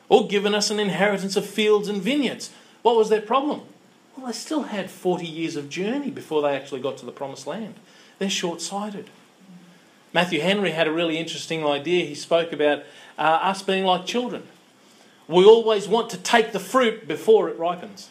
or 0.09 0.27
given 0.27 0.55
us 0.55 0.71
an 0.71 0.81
inheritance 0.81 1.37
of 1.37 1.47
fields 1.47 1.89
and 1.89 2.03
vineyards. 2.03 2.51
What 2.83 2.97
was 2.97 3.09
their 3.09 3.21
problem? 3.21 3.63
Well, 4.17 4.27
they 4.27 4.33
still 4.33 4.65
had 4.65 4.91
40 4.91 5.27
years 5.27 5.57
of 5.57 5.69
journey 5.69 6.11
before 6.11 6.43
they 6.43 6.57
actually 6.57 6.81
got 6.81 6.97
to 6.99 7.07
the 7.07 7.13
promised 7.13 7.47
land. 7.47 7.75
They're 8.19 8.31
short 8.31 8.61
sighted. 8.61 9.11
Matthew 10.13 10.41
Henry 10.41 10.71
had 10.71 10.89
a 10.89 10.93
really 10.93 11.19
interesting 11.19 11.65
idea. 11.65 12.07
He 12.07 12.15
spoke 12.15 12.53
about 12.53 12.83
uh, 13.19 13.23
us 13.23 13.63
being 13.63 13.85
like 13.85 14.07
children. 14.07 14.45
We 15.29 15.45
always 15.45 15.87
want 15.87 16.11
to 16.11 16.17
take 16.17 16.53
the 16.53 16.61
fruit 16.61 17.07
before 17.07 17.49
it 17.51 17.59
ripens. 17.59 18.11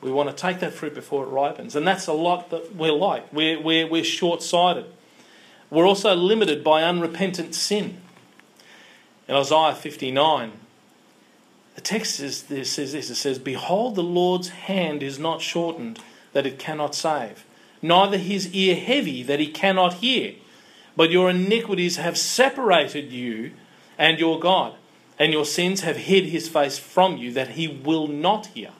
We 0.00 0.10
want 0.10 0.30
to 0.30 0.34
take 0.34 0.60
that 0.60 0.72
fruit 0.72 0.94
before 0.94 1.24
it 1.24 1.28
ripens. 1.28 1.76
And 1.76 1.86
that's 1.86 2.06
a 2.06 2.12
lot 2.12 2.50
that 2.50 2.74
we're 2.74 2.92
like. 2.92 3.32
We're, 3.32 3.60
we're, 3.60 3.86
we're 3.86 4.04
short 4.04 4.42
sighted. 4.42 4.86
We're 5.70 5.86
also 5.86 6.14
limited 6.14 6.62
by 6.62 6.82
unrepentant 6.82 7.54
sin. 7.54 8.00
In 9.28 9.34
Isaiah 9.34 9.74
59, 9.74 10.52
the 11.74 11.80
text 11.80 12.16
says 12.16 12.42
this, 12.44 12.72
says 12.72 12.92
this 12.92 13.10
it 13.10 13.14
says, 13.14 13.38
Behold, 13.38 13.94
the 13.94 14.02
Lord's 14.02 14.50
hand 14.50 15.02
is 15.02 15.18
not 15.18 15.40
shortened, 15.40 16.00
that 16.32 16.46
it 16.46 16.58
cannot 16.58 16.94
save, 16.94 17.44
neither 17.80 18.18
his 18.18 18.52
ear 18.52 18.76
heavy, 18.76 19.22
that 19.22 19.40
he 19.40 19.48
cannot 19.48 19.94
hear. 19.94 20.34
But 20.96 21.10
your 21.10 21.30
iniquities 21.30 21.96
have 21.96 22.18
separated 22.18 23.10
you 23.12 23.52
and 23.96 24.18
your 24.18 24.38
God, 24.38 24.74
and 25.18 25.32
your 25.32 25.44
sins 25.44 25.80
have 25.82 25.96
hid 25.96 26.26
his 26.26 26.48
face 26.48 26.78
from 26.78 27.16
you, 27.16 27.32
that 27.32 27.50
he 27.50 27.68
will 27.68 28.08
not 28.08 28.46
hear. 28.46 28.72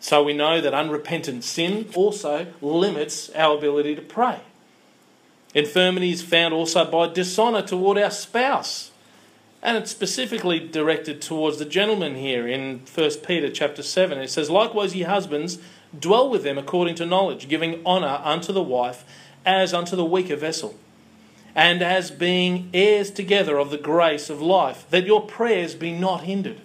So 0.00 0.22
we 0.22 0.32
know 0.32 0.60
that 0.60 0.74
unrepentant 0.74 1.44
sin 1.44 1.88
also 1.94 2.48
limits 2.60 3.30
our 3.30 3.56
ability 3.56 3.94
to 3.94 4.02
pray. 4.02 4.40
Infirmity 5.54 6.10
is 6.10 6.22
found 6.22 6.52
also 6.54 6.84
by 6.84 7.08
dishonour 7.08 7.62
toward 7.62 7.98
our 7.98 8.10
spouse. 8.10 8.91
And 9.62 9.76
it's 9.76 9.92
specifically 9.92 10.58
directed 10.58 11.22
towards 11.22 11.58
the 11.58 11.64
gentleman 11.64 12.16
here 12.16 12.48
in 12.48 12.80
1 12.92 13.10
Peter 13.24 13.48
chapter 13.48 13.82
7. 13.82 14.18
It 14.18 14.28
says, 14.30 14.50
Likewise, 14.50 14.96
ye 14.96 15.02
husbands, 15.02 15.58
dwell 15.96 16.28
with 16.28 16.42
them 16.42 16.58
according 16.58 16.96
to 16.96 17.06
knowledge, 17.06 17.48
giving 17.48 17.84
honour 17.86 18.20
unto 18.24 18.52
the 18.52 18.62
wife 18.62 19.04
as 19.46 19.72
unto 19.72 19.94
the 19.94 20.04
weaker 20.04 20.36
vessel, 20.36 20.76
and 21.54 21.80
as 21.82 22.10
being 22.10 22.70
heirs 22.74 23.10
together 23.10 23.58
of 23.58 23.70
the 23.70 23.78
grace 23.78 24.28
of 24.28 24.40
life, 24.40 24.84
that 24.90 25.06
your 25.06 25.20
prayers 25.20 25.74
be 25.74 25.92
not 25.92 26.24
hindered. 26.24 26.60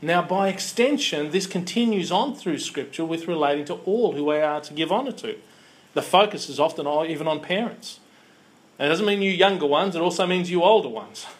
Now, 0.00 0.22
by 0.22 0.48
extension, 0.48 1.30
this 1.30 1.46
continues 1.46 2.10
on 2.10 2.34
through 2.34 2.58
Scripture 2.58 3.04
with 3.04 3.28
relating 3.28 3.64
to 3.66 3.74
all 3.84 4.12
who 4.12 4.24
we 4.24 4.36
are 4.36 4.60
to 4.60 4.74
give 4.74 4.90
honour 4.90 5.12
to. 5.12 5.36
The 5.94 6.02
focus 6.02 6.48
is 6.48 6.58
often 6.58 6.86
even 7.08 7.28
on 7.28 7.40
parents. 7.40 8.00
And 8.78 8.86
it 8.86 8.90
doesn't 8.90 9.06
mean 9.06 9.22
you 9.22 9.30
younger 9.30 9.66
ones, 9.66 9.94
it 9.94 10.02
also 10.02 10.26
means 10.26 10.50
you 10.50 10.62
older 10.62 10.88
ones. 10.88 11.26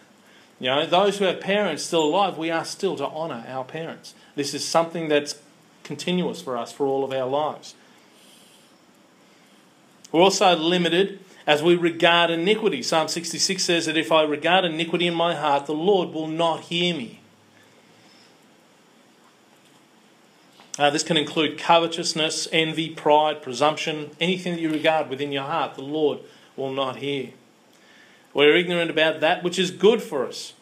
You 0.62 0.68
know, 0.68 0.86
those 0.86 1.18
who 1.18 1.24
have 1.24 1.40
parents 1.40 1.82
still 1.82 2.04
alive, 2.04 2.38
we 2.38 2.48
are 2.48 2.64
still 2.64 2.94
to 2.94 3.04
honour 3.04 3.44
our 3.48 3.64
parents. 3.64 4.14
This 4.36 4.54
is 4.54 4.64
something 4.64 5.08
that's 5.08 5.34
continuous 5.82 6.40
for 6.40 6.56
us 6.56 6.70
for 6.70 6.86
all 6.86 7.02
of 7.02 7.12
our 7.12 7.28
lives. 7.28 7.74
We're 10.12 10.20
also 10.20 10.54
limited 10.54 11.18
as 11.48 11.64
we 11.64 11.74
regard 11.74 12.30
iniquity. 12.30 12.80
Psalm 12.80 13.08
66 13.08 13.60
says 13.60 13.86
that 13.86 13.96
if 13.96 14.12
I 14.12 14.22
regard 14.22 14.64
iniquity 14.64 15.08
in 15.08 15.14
my 15.14 15.34
heart, 15.34 15.66
the 15.66 15.74
Lord 15.74 16.10
will 16.10 16.28
not 16.28 16.60
hear 16.60 16.94
me. 16.94 17.18
Uh, 20.78 20.90
this 20.90 21.02
can 21.02 21.16
include 21.16 21.58
covetousness, 21.58 22.46
envy, 22.52 22.90
pride, 22.90 23.42
presumption, 23.42 24.12
anything 24.20 24.52
that 24.52 24.60
you 24.60 24.70
regard 24.70 25.10
within 25.10 25.32
your 25.32 25.42
heart, 25.42 25.74
the 25.74 25.82
Lord 25.82 26.20
will 26.54 26.72
not 26.72 26.98
hear. 26.98 27.30
We're 28.34 28.56
ignorant 28.56 28.90
about 28.90 29.20
that 29.20 29.42
which 29.42 29.58
is 29.58 29.70
good 29.70 30.02
for 30.02 30.26
us. 30.26 30.54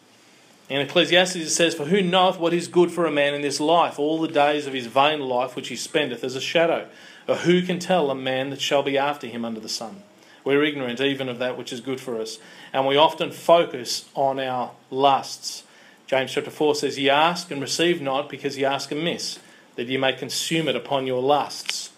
In 0.69 0.79
Ecclesiastes 0.79 1.35
it 1.35 1.49
says, 1.49 1.75
For 1.75 1.85
who 1.85 2.01
knoweth 2.01 2.39
what 2.39 2.53
is 2.53 2.67
good 2.67 2.91
for 2.91 3.05
a 3.05 3.11
man 3.11 3.33
in 3.33 3.41
this 3.41 3.59
life? 3.59 3.99
All 3.99 4.19
the 4.19 4.27
days 4.27 4.67
of 4.67 4.73
his 4.73 4.87
vain 4.87 5.19
life 5.19 5.55
which 5.55 5.67
he 5.67 5.75
spendeth 5.75 6.23
as 6.23 6.35
a 6.35 6.41
shadow. 6.41 6.87
Or 7.27 7.35
who 7.35 7.61
can 7.61 7.79
tell 7.79 8.09
a 8.09 8.15
man 8.15 8.49
that 8.49 8.61
shall 8.61 8.83
be 8.83 8.97
after 8.97 9.27
him 9.27 9.45
under 9.45 9.59
the 9.59 9.69
sun? 9.69 10.03
We're 10.43 10.63
ignorant 10.63 10.99
even 10.99 11.29
of 11.29 11.39
that 11.39 11.57
which 11.57 11.71
is 11.71 11.81
good 11.81 12.01
for 12.01 12.19
us. 12.19 12.39
And 12.73 12.87
we 12.87 12.97
often 12.97 13.31
focus 13.31 14.09
on 14.15 14.39
our 14.39 14.71
lusts. 14.89 15.63
James 16.07 16.31
chapter 16.31 16.51
4 16.51 16.75
says, 16.75 16.97
Ye 16.97 17.09
ask 17.09 17.51
and 17.51 17.61
receive 17.61 18.01
not 18.01 18.29
because 18.29 18.57
ye 18.57 18.65
ask 18.65 18.91
amiss, 18.91 19.39
that 19.75 19.87
ye 19.87 19.97
may 19.97 20.13
consume 20.13 20.67
it 20.67 20.75
upon 20.75 21.07
your 21.07 21.21
lusts. 21.21 21.91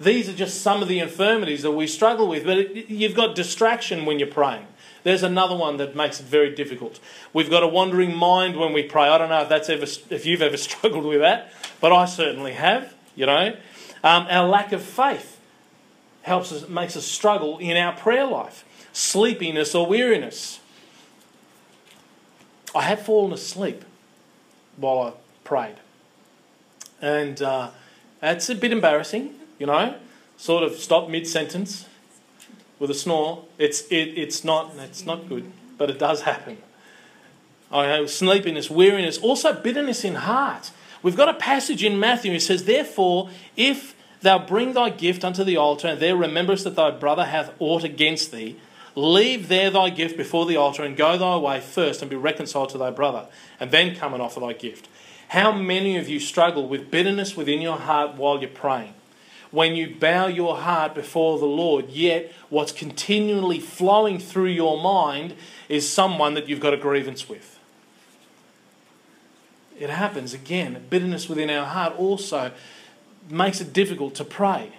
These 0.00 0.28
are 0.28 0.34
just 0.34 0.60
some 0.60 0.80
of 0.80 0.88
the 0.88 1.00
infirmities 1.00 1.62
that 1.62 1.72
we 1.72 1.86
struggle 1.86 2.28
with, 2.28 2.44
but 2.44 2.88
you've 2.88 3.16
got 3.16 3.34
distraction 3.34 4.04
when 4.04 4.18
you're 4.18 4.28
praying. 4.28 4.66
There's 5.04 5.22
another 5.22 5.56
one 5.56 5.76
that 5.76 5.94
makes 5.94 6.20
it 6.20 6.26
very 6.26 6.54
difficult. 6.54 6.98
We've 7.32 7.50
got 7.50 7.62
a 7.62 7.68
wandering 7.68 8.14
mind 8.14 8.56
when 8.56 8.72
we 8.72 8.82
pray. 8.82 9.08
I 9.08 9.18
don't 9.18 9.28
know 9.28 9.42
if 9.42 9.48
that's 9.48 9.68
ever 9.68 9.86
if 10.10 10.26
you've 10.26 10.42
ever 10.42 10.56
struggled 10.68 11.04
with 11.04 11.20
that, 11.20 11.52
but 11.80 11.92
I 11.92 12.04
certainly 12.04 12.52
have. 12.52 12.94
You 13.14 13.26
know, 13.26 13.56
um, 14.04 14.26
our 14.30 14.46
lack 14.46 14.72
of 14.72 14.82
faith 14.82 15.40
helps 16.22 16.52
us 16.52 16.68
makes 16.68 16.96
us 16.96 17.04
struggle 17.04 17.58
in 17.58 17.76
our 17.76 17.92
prayer 17.92 18.26
life. 18.26 18.64
Sleepiness 18.92 19.74
or 19.74 19.86
weariness. 19.86 20.60
I 22.74 22.82
have 22.82 23.00
fallen 23.00 23.32
asleep 23.32 23.84
while 24.76 25.00
I 25.00 25.12
prayed, 25.44 25.76
and 27.00 27.40
uh, 27.40 27.70
it's 28.22 28.48
a 28.50 28.54
bit 28.54 28.72
embarrassing. 28.72 29.34
You 29.58 29.66
know, 29.66 29.96
sort 30.36 30.64
of 30.64 30.74
stop 30.74 31.08
mid 31.08 31.26
sentence 31.26 31.86
with 32.78 32.90
a 32.90 32.94
snore. 32.94 33.44
It's 33.58 33.82
it, 33.90 34.16
it's 34.16 34.44
not 34.44 34.72
it's 34.78 35.04
not 35.04 35.28
good, 35.28 35.50
but 35.76 35.90
it 35.90 35.98
does 35.98 36.22
happen. 36.22 36.58
I 37.70 38.06
sleepiness, 38.06 38.70
weariness, 38.70 39.18
also 39.18 39.52
bitterness 39.52 40.04
in 40.04 40.14
heart. 40.14 40.70
We've 41.02 41.16
got 41.16 41.28
a 41.28 41.34
passage 41.34 41.84
in 41.84 42.00
Matthew. 42.00 42.32
It 42.32 42.40
says, 42.40 42.64
"Therefore, 42.64 43.30
if 43.56 43.94
thou 44.22 44.38
bring 44.38 44.72
thy 44.72 44.90
gift 44.90 45.24
unto 45.24 45.44
the 45.44 45.56
altar, 45.56 45.88
and 45.88 46.00
there 46.00 46.16
rememberest 46.16 46.64
that 46.64 46.76
thy 46.76 46.90
brother 46.90 47.26
hath 47.26 47.52
aught 47.58 47.84
against 47.84 48.32
thee, 48.32 48.56
leave 48.94 49.48
there 49.48 49.70
thy 49.70 49.90
gift 49.90 50.16
before 50.16 50.46
the 50.46 50.56
altar, 50.56 50.82
and 50.82 50.96
go 50.96 51.16
thy 51.18 51.36
way 51.36 51.60
first, 51.60 52.00
and 52.02 52.10
be 52.10 52.16
reconciled 52.16 52.70
to 52.70 52.78
thy 52.78 52.90
brother, 52.90 53.26
and 53.60 53.70
then 53.70 53.94
come 53.94 54.14
and 54.14 54.22
offer 54.22 54.40
thy 54.40 54.54
gift." 54.54 54.88
How 55.28 55.52
many 55.52 55.98
of 55.98 56.08
you 56.08 56.20
struggle 56.20 56.66
with 56.66 56.90
bitterness 56.90 57.36
within 57.36 57.60
your 57.60 57.76
heart 57.76 58.14
while 58.14 58.40
you're 58.40 58.48
praying? 58.48 58.94
When 59.50 59.74
you 59.74 59.94
bow 59.94 60.26
your 60.26 60.58
heart 60.58 60.94
before 60.94 61.38
the 61.38 61.46
Lord, 61.46 61.88
yet 61.88 62.32
what's 62.48 62.72
continually 62.72 63.60
flowing 63.60 64.18
through 64.18 64.48
your 64.48 64.80
mind 64.80 65.34
is 65.68 65.88
someone 65.88 66.34
that 66.34 66.48
you've 66.48 66.60
got 66.60 66.74
a 66.74 66.76
grievance 66.76 67.28
with. 67.28 67.58
It 69.78 69.90
happens 69.90 70.34
again. 70.34 70.84
Bitterness 70.90 71.28
within 71.28 71.50
our 71.50 71.66
heart 71.66 71.94
also 71.96 72.52
makes 73.30 73.60
it 73.60 73.72
difficult 73.72 74.14
to 74.16 74.24
pray. 74.24 74.72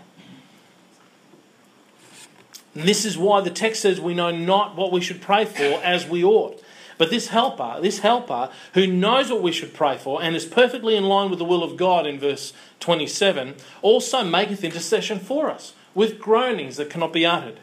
And 2.76 2.88
this 2.88 3.06
is 3.06 3.18
why 3.18 3.42
the 3.42 3.50
text 3.50 3.82
says 3.82 4.00
we 4.00 4.14
know 4.14 4.32
not 4.32 4.76
what 4.76 4.92
we 4.92 5.02
should 5.02 5.22
pray 5.22 5.46
for 5.46 5.64
as 5.64 6.08
we 6.08 6.24
ought. 6.24 6.62
But 7.00 7.10
this 7.10 7.30
helper, 7.30 7.80
this 7.82 8.00
helper 8.00 8.52
who 8.74 8.86
knows 8.86 9.32
what 9.32 9.42
we 9.42 9.54
should 9.54 9.74
pray 9.74 9.98
for 9.98 10.22
and 10.22 10.36
is 10.36 10.46
perfectly 10.46 10.98
in 10.98 11.06
line 11.06 11.30
with 11.30 11.40
the 11.40 11.46
will 11.46 11.64
of 11.64 11.78
God 11.78 12.06
in 12.06 12.20
verse 12.20 12.52
27, 12.82 13.56
also 13.82 14.22
maketh 14.22 14.66
intercession 14.66 15.18
for 15.18 15.50
us 15.50 15.74
with 15.96 16.20
groanings 16.20 16.76
that 16.76 16.90
cannot 16.90 17.14
be 17.14 17.26
uttered. 17.26 17.62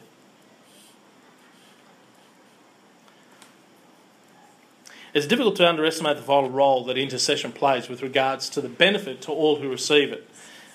It's 5.12 5.26
difficult 5.26 5.56
to 5.56 5.68
underestimate 5.68 6.16
the 6.16 6.22
vital 6.22 6.50
role 6.50 6.84
that 6.84 6.96
intercession 6.96 7.52
plays 7.52 7.90
with 7.90 8.00
regards 8.00 8.48
to 8.50 8.62
the 8.62 8.70
benefit 8.70 9.20
to 9.22 9.32
all 9.32 9.56
who 9.56 9.68
receive 9.68 10.12
it. 10.12 10.26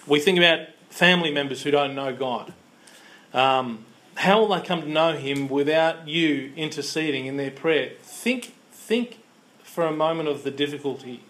We 0.06 0.20
think 0.20 0.38
about 0.38 0.68
family 0.92 1.32
members 1.32 1.64
who 1.64 1.72
don't 1.72 1.96
know 1.96 2.16
God. 2.16 2.54
Um, 3.34 3.86
how 4.16 4.40
will 4.40 4.50
they 4.50 4.66
come 4.66 4.82
to 4.82 4.90
know 4.90 5.14
Him 5.14 5.48
without 5.48 6.08
you 6.08 6.52
interceding 6.56 7.26
in 7.26 7.38
their 7.38 7.52
prayer? 7.52 7.94
Think, 8.02 8.54
think 8.72 9.20
for 9.64 9.86
a 9.86 9.92
moment 9.92 10.30
of 10.30 10.44
the 10.44 10.52
difficulty 10.52 11.24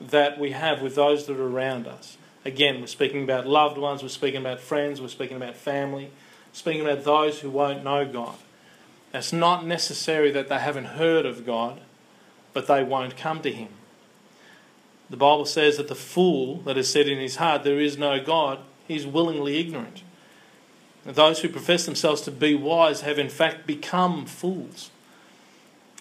that 0.00 0.38
we 0.38 0.52
have 0.52 0.80
with 0.80 0.94
those 0.94 1.26
that 1.26 1.36
are 1.36 1.48
around 1.48 1.86
us. 1.86 2.16
Again, 2.44 2.80
we're 2.80 2.86
speaking 2.86 3.24
about 3.24 3.46
loved 3.46 3.76
ones, 3.76 4.02
we're 4.02 4.08
speaking 4.08 4.40
about 4.40 4.60
friends, 4.60 5.00
we're 5.00 5.08
speaking 5.08 5.36
about 5.36 5.56
family, 5.56 6.10
speaking 6.52 6.80
about 6.80 7.04
those 7.04 7.40
who 7.40 7.50
won't 7.50 7.84
know 7.84 8.10
God. 8.10 8.36
It's 9.12 9.32
not 9.32 9.66
necessary 9.66 10.30
that 10.30 10.48
they 10.48 10.58
haven't 10.58 10.86
heard 10.86 11.26
of 11.26 11.44
God, 11.44 11.80
but 12.52 12.66
they 12.66 12.82
won't 12.82 13.16
come 13.16 13.42
to 13.42 13.52
Him. 13.52 13.68
The 15.10 15.16
Bible 15.16 15.44
says 15.44 15.76
that 15.76 15.88
the 15.88 15.96
fool 15.96 16.58
that 16.60 16.76
has 16.76 16.88
said 16.88 17.08
in 17.08 17.18
his 17.18 17.36
heart, 17.36 17.64
There 17.64 17.80
is 17.80 17.98
no 17.98 18.22
God, 18.22 18.60
he's 18.86 19.04
willingly 19.04 19.58
ignorant. 19.58 20.02
Those 21.04 21.40
who 21.40 21.48
profess 21.48 21.86
themselves 21.86 22.20
to 22.22 22.30
be 22.30 22.54
wise 22.54 23.00
have 23.00 23.18
in 23.18 23.28
fact 23.28 23.66
become 23.66 24.26
fools. 24.26 24.90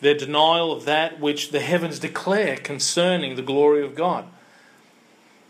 Their 0.01 0.15
denial 0.15 0.71
of 0.71 0.85
that 0.85 1.19
which 1.19 1.51
the 1.51 1.59
heavens 1.59 1.99
declare 1.99 2.57
concerning 2.57 3.35
the 3.35 3.41
glory 3.41 3.83
of 3.83 3.95
God. 3.95 4.25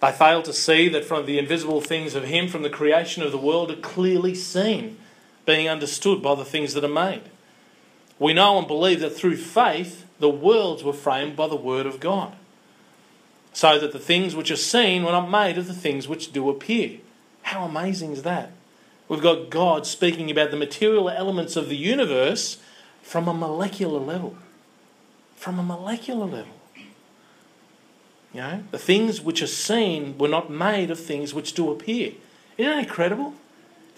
They 0.01 0.11
fail 0.11 0.41
to 0.43 0.53
see 0.53 0.87
that 0.89 1.05
from 1.05 1.25
the 1.25 1.37
invisible 1.37 1.81
things 1.81 2.15
of 2.15 2.23
Him, 2.23 2.47
from 2.47 2.63
the 2.63 2.69
creation 2.69 3.21
of 3.21 3.31
the 3.31 3.37
world, 3.37 3.69
are 3.69 3.75
clearly 3.75 4.33
seen, 4.33 4.97
being 5.45 5.67
understood 5.67 6.21
by 6.21 6.35
the 6.35 6.45
things 6.45 6.73
that 6.73 6.85
are 6.85 6.87
made. 6.87 7.23
We 8.17 8.33
know 8.33 8.57
and 8.57 8.67
believe 8.67 9.01
that 9.01 9.11
through 9.11 9.37
faith, 9.37 10.05
the 10.19 10.29
worlds 10.29 10.83
were 10.83 10.93
framed 10.93 11.35
by 11.35 11.47
the 11.47 11.55
Word 11.55 11.85
of 11.85 11.99
God, 11.99 12.35
so 13.51 13.77
that 13.79 13.91
the 13.91 13.99
things 13.99 14.35
which 14.35 14.51
are 14.51 14.55
seen 14.55 15.03
were 15.03 15.11
not 15.11 15.29
made 15.29 15.57
of 15.57 15.67
the 15.67 15.73
things 15.73 16.07
which 16.07 16.31
do 16.31 16.49
appear. 16.49 16.99
How 17.43 17.65
amazing 17.65 18.11
is 18.13 18.23
that? 18.23 18.51
We've 19.09 19.21
got 19.21 19.49
God 19.49 19.87
speaking 19.87 20.29
about 20.29 20.51
the 20.51 20.57
material 20.57 21.09
elements 21.09 21.55
of 21.55 21.67
the 21.67 21.75
universe 21.75 22.59
from 23.01 23.27
a 23.27 23.33
molecular 23.33 23.99
level. 23.99 24.37
From 25.35 25.57
a 25.57 25.63
molecular 25.63 26.25
level. 26.25 26.53
You 28.33 28.41
know, 28.41 28.63
the 28.69 28.77
things 28.77 29.19
which 29.19 29.41
are 29.41 29.47
seen 29.47 30.15
were 30.19 30.27
not 30.27 30.51
made 30.51 30.91
of 30.91 30.99
things 30.99 31.33
which 31.33 31.53
do 31.53 31.71
appear. 31.71 32.13
Isn't 32.57 32.71
that 32.71 32.83
incredible? 32.83 33.33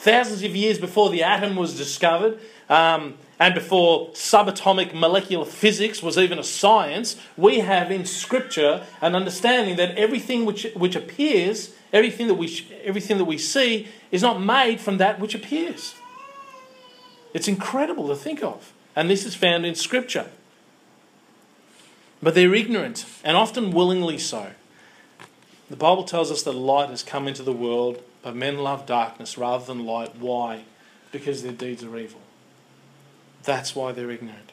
Thousands 0.01 0.41
of 0.41 0.55
years 0.55 0.79
before 0.79 1.11
the 1.11 1.21
atom 1.21 1.55
was 1.55 1.77
discovered, 1.77 2.39
um, 2.69 3.19
and 3.37 3.53
before 3.53 4.09
subatomic 4.13 4.95
molecular 4.95 5.45
physics 5.45 6.01
was 6.01 6.17
even 6.17 6.39
a 6.39 6.43
science, 6.43 7.17
we 7.37 7.59
have 7.59 7.91
in 7.91 8.05
Scripture 8.05 8.83
an 8.99 9.13
understanding 9.13 9.75
that 9.75 9.95
everything 9.99 10.43
which, 10.43 10.65
which 10.73 10.95
appears, 10.95 11.75
everything 11.93 12.25
that, 12.25 12.33
we, 12.33 12.67
everything 12.83 13.19
that 13.19 13.25
we 13.25 13.37
see, 13.37 13.89
is 14.09 14.23
not 14.23 14.41
made 14.41 14.79
from 14.79 14.97
that 14.97 15.19
which 15.19 15.35
appears. 15.35 15.93
It's 17.35 17.47
incredible 17.47 18.07
to 18.07 18.15
think 18.15 18.41
of. 18.41 18.73
And 18.95 19.07
this 19.07 19.23
is 19.23 19.35
found 19.35 19.67
in 19.67 19.75
Scripture. 19.75 20.31
But 22.23 22.33
they're 22.33 22.55
ignorant, 22.55 23.05
and 23.23 23.37
often 23.37 23.69
willingly 23.69 24.17
so. 24.17 24.53
The 25.69 25.75
Bible 25.75 26.05
tells 26.05 26.31
us 26.31 26.41
that 26.41 26.53
light 26.53 26.89
has 26.89 27.03
come 27.03 27.27
into 27.27 27.43
the 27.43 27.53
world, 27.53 28.01
but 28.21 28.35
men 28.35 28.59
love 28.59 28.85
darkness 28.85 29.37
rather 29.37 29.65
than 29.65 29.85
light. 29.85 30.15
Why? 30.17 30.63
Because 31.11 31.43
their 31.43 31.51
deeds 31.51 31.83
are 31.83 31.97
evil. 31.97 32.21
That's 33.43 33.75
why 33.75 33.91
they're 33.91 34.11
ignorant. 34.11 34.51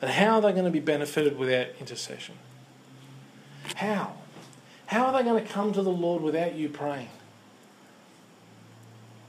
And 0.00 0.10
how 0.10 0.36
are 0.36 0.40
they 0.40 0.52
going 0.52 0.64
to 0.64 0.70
be 0.70 0.80
benefited 0.80 1.38
without 1.38 1.68
intercession? 1.80 2.36
How? 3.76 4.14
How 4.86 5.06
are 5.06 5.12
they 5.12 5.24
going 5.24 5.44
to 5.44 5.52
come 5.52 5.72
to 5.72 5.82
the 5.82 5.90
Lord 5.90 6.22
without 6.22 6.54
you 6.54 6.68
praying? 6.68 7.08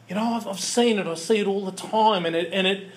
You 0.08 0.15
know, 0.15 0.36
I've, 0.36 0.47
I've 0.47 0.60
seen 0.60 0.99
it. 0.99 1.08
I 1.08 1.15
see 1.15 1.39
it 1.39 1.47
all 1.47 1.65
the 1.65 1.71
time, 1.71 2.25
and 2.25 2.36
it 2.36 2.49
and 2.53 2.65
it 2.65 2.88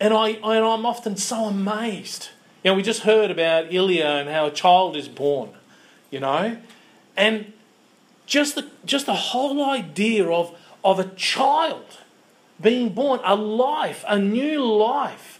and 0.00 0.12
I 0.12 0.30
and 0.30 0.64
I'm 0.64 0.84
often 0.84 1.16
so 1.16 1.44
amazed. 1.44 2.30
You 2.64 2.70
know, 2.70 2.74
we 2.74 2.82
just 2.82 3.02
heard 3.02 3.30
about 3.30 3.72
Ilya 3.72 4.06
and 4.06 4.28
how 4.28 4.46
a 4.46 4.50
child 4.50 4.96
is 4.96 5.08
born. 5.08 5.50
You 6.10 6.20
know, 6.20 6.56
and 7.16 7.52
just 8.32 8.54
the 8.54 8.66
just 8.86 9.04
the 9.04 9.14
whole 9.14 9.62
idea 9.62 10.26
of 10.26 10.56
of 10.82 10.98
a 10.98 11.04
child 11.10 11.98
being 12.58 12.88
born, 12.88 13.20
a 13.24 13.36
life, 13.36 14.04
a 14.08 14.18
new 14.18 14.64
life. 14.64 15.38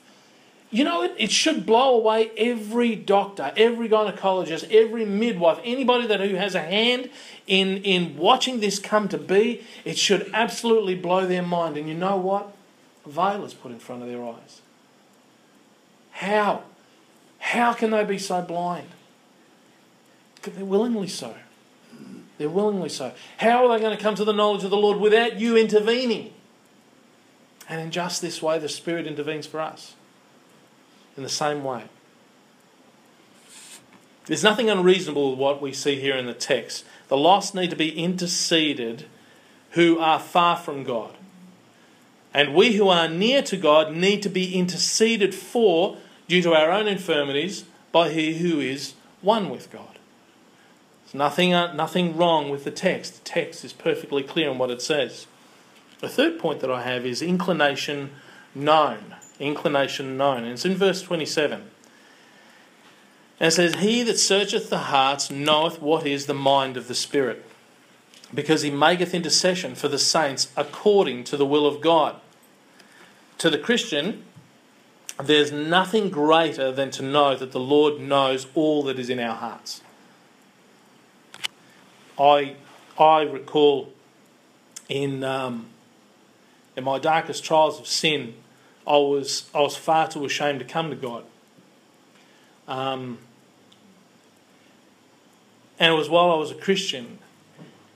You 0.70 0.85
know, 0.85 1.02
it, 1.02 1.14
it 1.18 1.31
should 1.31 1.64
blow 1.64 1.94
away 1.96 2.31
every 2.37 2.94
doctor, 2.94 3.50
every 3.57 3.88
gynecologist, 3.88 4.70
every 4.70 5.07
midwife, 5.07 5.59
anybody 5.64 6.07
that 6.07 6.20
who 6.20 6.35
has 6.35 6.55
a 6.55 6.61
hand 6.61 7.09
in, 7.46 7.78
in 7.78 8.16
watching 8.16 8.61
this 8.61 8.78
come 8.78 9.09
to 9.09 9.18
be. 9.18 9.64
It 9.85 9.96
should 9.98 10.31
absolutely 10.35 10.94
blow 10.94 11.26
their 11.26 11.42
mind. 11.42 11.76
And 11.76 11.88
you 11.88 11.94
know 11.94 12.16
what? 12.16 12.55
A 13.07 13.11
veil 13.11 13.44
is 13.44 13.55
put 13.55 13.72
in 13.72 13.78
front 13.78 14.02
of 14.02 14.09
their 14.09 14.24
eyes. 14.24 14.61
How? 16.12 16.64
How 17.38 17.72
can 17.72 17.90
they 17.90 18.05
be 18.05 18.18
so 18.18 18.42
blind? 18.42 18.88
They're 20.42 20.64
willingly 20.64 21.09
so. 21.09 21.35
They're 22.42 22.50
willingly 22.50 22.88
so. 22.88 23.12
How 23.37 23.64
are 23.64 23.72
they 23.72 23.81
going 23.81 23.96
to 23.96 24.02
come 24.02 24.16
to 24.16 24.24
the 24.24 24.33
knowledge 24.33 24.64
of 24.64 24.70
the 24.70 24.76
Lord 24.76 24.98
without 24.98 25.38
you 25.38 25.57
intervening? 25.57 26.35
And 27.68 27.81
in 27.81 27.92
just 27.92 28.20
this 28.20 28.42
way, 28.42 28.59
the 28.59 28.68
Spirit 28.68 29.07
intervenes 29.07 29.46
for 29.46 29.61
us. 29.61 29.94
In 31.16 31.22
the 31.22 31.28
same 31.28 31.62
way. 31.62 31.85
There's 34.26 34.42
nothing 34.42 34.68
unreasonable 34.68 35.31
with 35.31 35.38
what 35.38 35.62
we 35.62 35.72
see 35.72 36.00
here 36.00 36.16
in 36.16 36.26
the 36.26 36.35
text. 36.35 36.85
The 37.07 37.16
lost 37.16 37.55
need 37.55 37.70
to 37.70 37.76
be 37.76 37.96
interceded 37.96 39.05
who 39.70 40.00
are 40.00 40.18
far 40.18 40.57
from 40.57 40.83
God. 40.83 41.14
And 42.35 42.57
we 42.57 42.72
who 42.72 42.88
are 42.88 43.09
near 43.09 43.42
to 43.42 43.57
God 43.57 43.94
need 43.94 44.20
to 44.24 44.28
be 44.28 44.57
interceded 44.57 45.33
for 45.33 45.96
due 46.26 46.42
to 46.42 46.55
our 46.55 46.72
own 46.72 46.88
infirmities 46.88 47.66
by 47.92 48.09
He 48.09 48.38
who 48.38 48.59
is 48.59 48.94
one 49.20 49.48
with 49.48 49.70
God. 49.70 49.91
There's 51.12 51.18
nothing, 51.18 51.53
uh, 51.53 51.75
nothing 51.75 52.16
wrong 52.16 52.48
with 52.48 52.64
the 52.64 52.70
text. 52.70 53.22
The 53.22 53.31
text 53.31 53.66
is 53.66 53.75
perfectly 53.75 54.22
clear 54.22 54.51
in 54.51 54.57
what 54.57 54.70
it 54.70 54.81
says. 54.81 55.27
The 56.01 56.09
third 56.09 56.38
point 56.38 56.61
that 56.61 56.70
I 56.70 56.83
have 56.83 57.05
is 57.05 57.20
inclination 57.20 58.12
known. 58.55 59.16
Inclination 59.38 60.16
known. 60.16 60.44
And 60.44 60.53
it's 60.53 60.64
in 60.64 60.75
verse 60.75 61.03
27. 61.03 61.68
And 63.40 63.48
it 63.48 63.51
says, 63.51 63.75
He 63.75 64.03
that 64.05 64.18
searcheth 64.18 64.70
the 64.70 64.79
hearts 64.79 65.31
knoweth 65.31 65.83
what 65.83 66.07
is 66.07 66.25
the 66.25 66.35
mind 66.35 66.79
of 66.79 66.88
the 66.88 66.94
Spirit, 66.94 67.44
because 68.33 68.62
he 68.62 68.70
maketh 68.70 69.12
intercession 69.12 69.75
for 69.75 69.88
the 69.88 69.98
saints 69.98 70.51
according 70.57 71.25
to 71.25 71.37
the 71.37 71.44
will 71.44 71.66
of 71.66 71.83
God. 71.83 72.16
To 73.38 73.51
the 73.51 73.59
Christian, 73.59 74.25
there's 75.22 75.53
nothing 75.53 76.09
greater 76.09 76.72
than 76.72 76.90
to 76.92 77.03
know 77.03 77.37
that 77.37 77.53
the 77.53 77.61
Lord 77.61 78.01
knows 78.01 78.46
all 78.55 78.83
that 78.85 78.98
is 78.98 79.11
in 79.11 79.18
our 79.18 79.37
hearts. 79.37 79.83
I, 82.18 82.57
I 82.98 83.22
recall 83.22 83.92
in, 84.88 85.25
um, 85.25 85.66
in 86.77 86.85
my 86.85 86.98
darkest 86.98 87.44
trials 87.44 87.81
of 87.81 87.87
sin, 87.87 88.35
I 88.87 88.96
was, 88.96 89.51
I 89.55 89.61
was 89.61 89.77
far 89.77 90.09
too 90.09 90.25
ashamed 90.25 90.59
to 90.61 90.64
come 90.64 90.90
to 90.90 90.96
God. 90.96 91.25
Um, 92.68 93.18
and 95.79 95.92
it 95.92 95.96
was 95.96 96.09
while 96.09 96.31
I 96.31 96.37
was 96.37 96.51
a 96.51 96.55
Christian. 96.55 97.18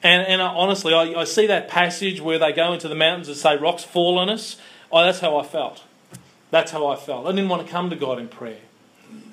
And, 0.02 0.26
and 0.26 0.42
I, 0.42 0.46
honestly, 0.46 0.92
I, 0.92 1.20
I, 1.20 1.24
see 1.24 1.46
that 1.46 1.68
passage 1.68 2.20
where 2.20 2.38
they 2.38 2.52
go 2.52 2.72
into 2.72 2.88
the 2.88 2.94
mountains 2.94 3.29
and 3.29 3.37
say, 3.37 3.57
Rocks 3.57 3.85
fall 3.85 4.18
on 4.18 4.29
us. 4.29 4.57
Oh, 4.90 5.05
that's 5.05 5.20
how 5.20 5.37
I 5.37 5.44
felt. 5.44 5.83
That's 6.50 6.70
how 6.70 6.87
I 6.87 6.96
felt. 6.96 7.26
I 7.26 7.31
didn't 7.31 7.48
want 7.48 7.66
to 7.66 7.72
come 7.72 7.90
to 7.90 7.96
God 7.96 8.18
in 8.18 8.29
prayer. 8.29 8.61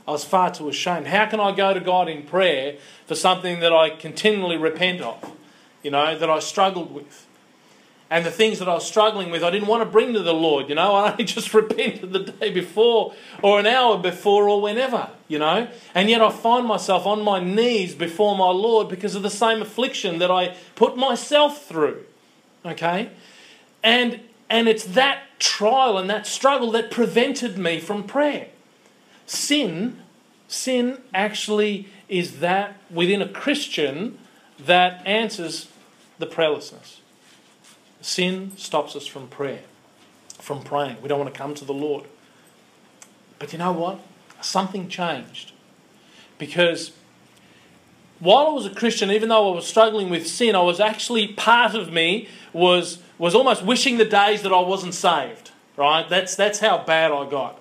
I 0.08 0.12
was 0.12 0.24
far 0.24 0.52
too 0.52 0.70
ashamed. 0.70 1.08
How 1.08 1.26
can 1.26 1.40
I 1.40 1.56
go 1.56 1.74
to 1.74 1.80
God 1.80 2.10
in 2.10 2.24
prayer 2.24 2.78
for 3.06 3.16
something 3.16 3.62
that 3.62 3.72
I 3.72 3.90
continually 3.90 4.58
repent 4.58 5.02
of? 5.02 5.32
You 5.82 5.92
know, 5.92 6.18
that 6.18 6.30
I 6.30 6.40
struggled 6.40 6.94
with 6.94 7.28
and 8.14 8.24
the 8.24 8.32
things 8.32 8.60
that 8.60 8.70
I 8.70 8.76
was 8.76 8.86
struggling 8.86 9.32
with, 9.32 9.44
I 9.44 9.50
didn't 9.50 9.68
want 9.68 9.82
to 9.82 9.90
bring 9.90 10.14
to 10.14 10.20
the 10.20 10.36
Lord. 10.36 10.70
You 10.70 10.76
know, 10.76 10.94
I 10.96 11.14
only 11.14 11.24
just 11.24 11.52
repented 11.52 12.14
the 12.14 12.20
day 12.20 12.52
before, 12.52 13.16
or 13.42 13.60
an 13.60 13.66
hour 13.66 13.98
before, 13.98 14.48
or 14.48 14.62
whenever. 14.62 15.10
You 15.28 15.40
know, 15.40 15.68
and 15.96 16.12
yet 16.12 16.22
I 16.22 16.30
find 16.30 16.68
myself 16.68 17.08
on 17.08 17.24
my 17.24 17.40
knees 17.40 17.96
before 17.96 18.38
my 18.38 18.52
Lord 18.52 18.88
because 18.88 19.16
of 19.16 19.24
the 19.24 19.32
same 19.32 19.64
affliction 19.64 20.20
that 20.20 20.30
I 20.30 20.56
put 20.76 20.96
myself 20.96 21.66
through. 21.66 22.04
Okay, 22.64 23.10
and 23.82 24.20
and 24.48 24.68
it's 24.68 24.84
that 24.84 25.24
trial 25.40 25.98
and 25.98 26.08
that 26.08 26.28
struggle 26.28 26.70
that 26.72 26.92
prevented 26.92 27.58
me 27.58 27.80
from 27.80 28.04
prayer. 28.04 28.50
Sin, 29.26 30.00
sin 30.48 31.00
actually 31.14 31.88
is 32.10 32.40
that 32.40 32.78
within 32.90 33.22
a 33.22 33.28
Christian 33.28 34.18
that 34.60 35.06
answers 35.06 35.68
the 36.20 36.28
prayerlessness. 36.28 36.98
Sin 38.02 38.52
stops 38.58 38.96
us 38.96 39.08
from 39.08 39.28
prayer, 39.28 39.62
from 40.40 40.62
praying. 40.62 40.98
We 41.02 41.08
don't 41.08 41.20
want 41.20 41.34
to 41.34 41.38
come 41.38 41.54
to 41.56 41.66
the 41.66 41.74
Lord. 41.74 42.06
But 43.40 43.54
you 43.54 43.60
know 43.60 43.72
what? 43.72 44.00
Something 44.42 44.90
changed. 44.90 45.54
Because 46.38 46.92
while 48.20 48.48
I 48.48 48.52
was 48.52 48.66
a 48.66 48.70
Christian, 48.70 49.12
even 49.12 49.30
though 49.30 49.52
I 49.52 49.56
was 49.56 49.68
struggling 49.68 50.10
with 50.10 50.28
sin, 50.28 50.56
I 50.56 50.62
was 50.62 50.80
actually 50.80 51.28
part 51.28 51.76
of 51.76 51.92
me 51.92 52.28
was 52.52 53.00
was 53.18 53.36
almost 53.36 53.64
wishing 53.64 53.98
the 53.98 54.06
days 54.06 54.42
that 54.44 54.52
I 54.52 54.60
wasn't 54.60 54.94
saved. 54.94 55.52
Right? 55.76 56.08
That's 56.08 56.36
that's 56.36 56.60
how 56.60 56.84
bad 56.84 57.12
I 57.12 57.30
got. 57.30 57.60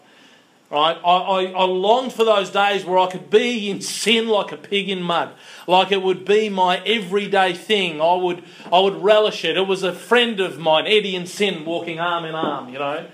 Right? 0.72 0.96
I, 1.04 1.16
I, 1.16 1.44
I, 1.50 1.64
longed 1.64 2.14
for 2.14 2.24
those 2.24 2.48
days 2.48 2.86
where 2.86 2.98
I 2.98 3.06
could 3.06 3.28
be 3.28 3.68
in 3.68 3.82
sin 3.82 4.26
like 4.26 4.52
a 4.52 4.56
pig 4.56 4.88
in 4.88 5.02
mud, 5.02 5.34
like 5.66 5.92
it 5.92 6.00
would 6.00 6.24
be 6.24 6.48
my 6.48 6.78
everyday 6.86 7.52
thing. 7.52 8.00
I 8.00 8.14
would, 8.14 8.42
I 8.72 8.80
would 8.80 9.02
relish 9.02 9.44
it. 9.44 9.58
It 9.58 9.66
was 9.66 9.82
a 9.82 9.92
friend 9.92 10.40
of 10.40 10.58
mine, 10.58 10.86
Eddie 10.86 11.14
and 11.14 11.28
Sin, 11.28 11.66
walking 11.66 12.00
arm 12.00 12.24
in 12.24 12.34
arm, 12.34 12.70
you 12.70 12.78
know. 12.78 13.06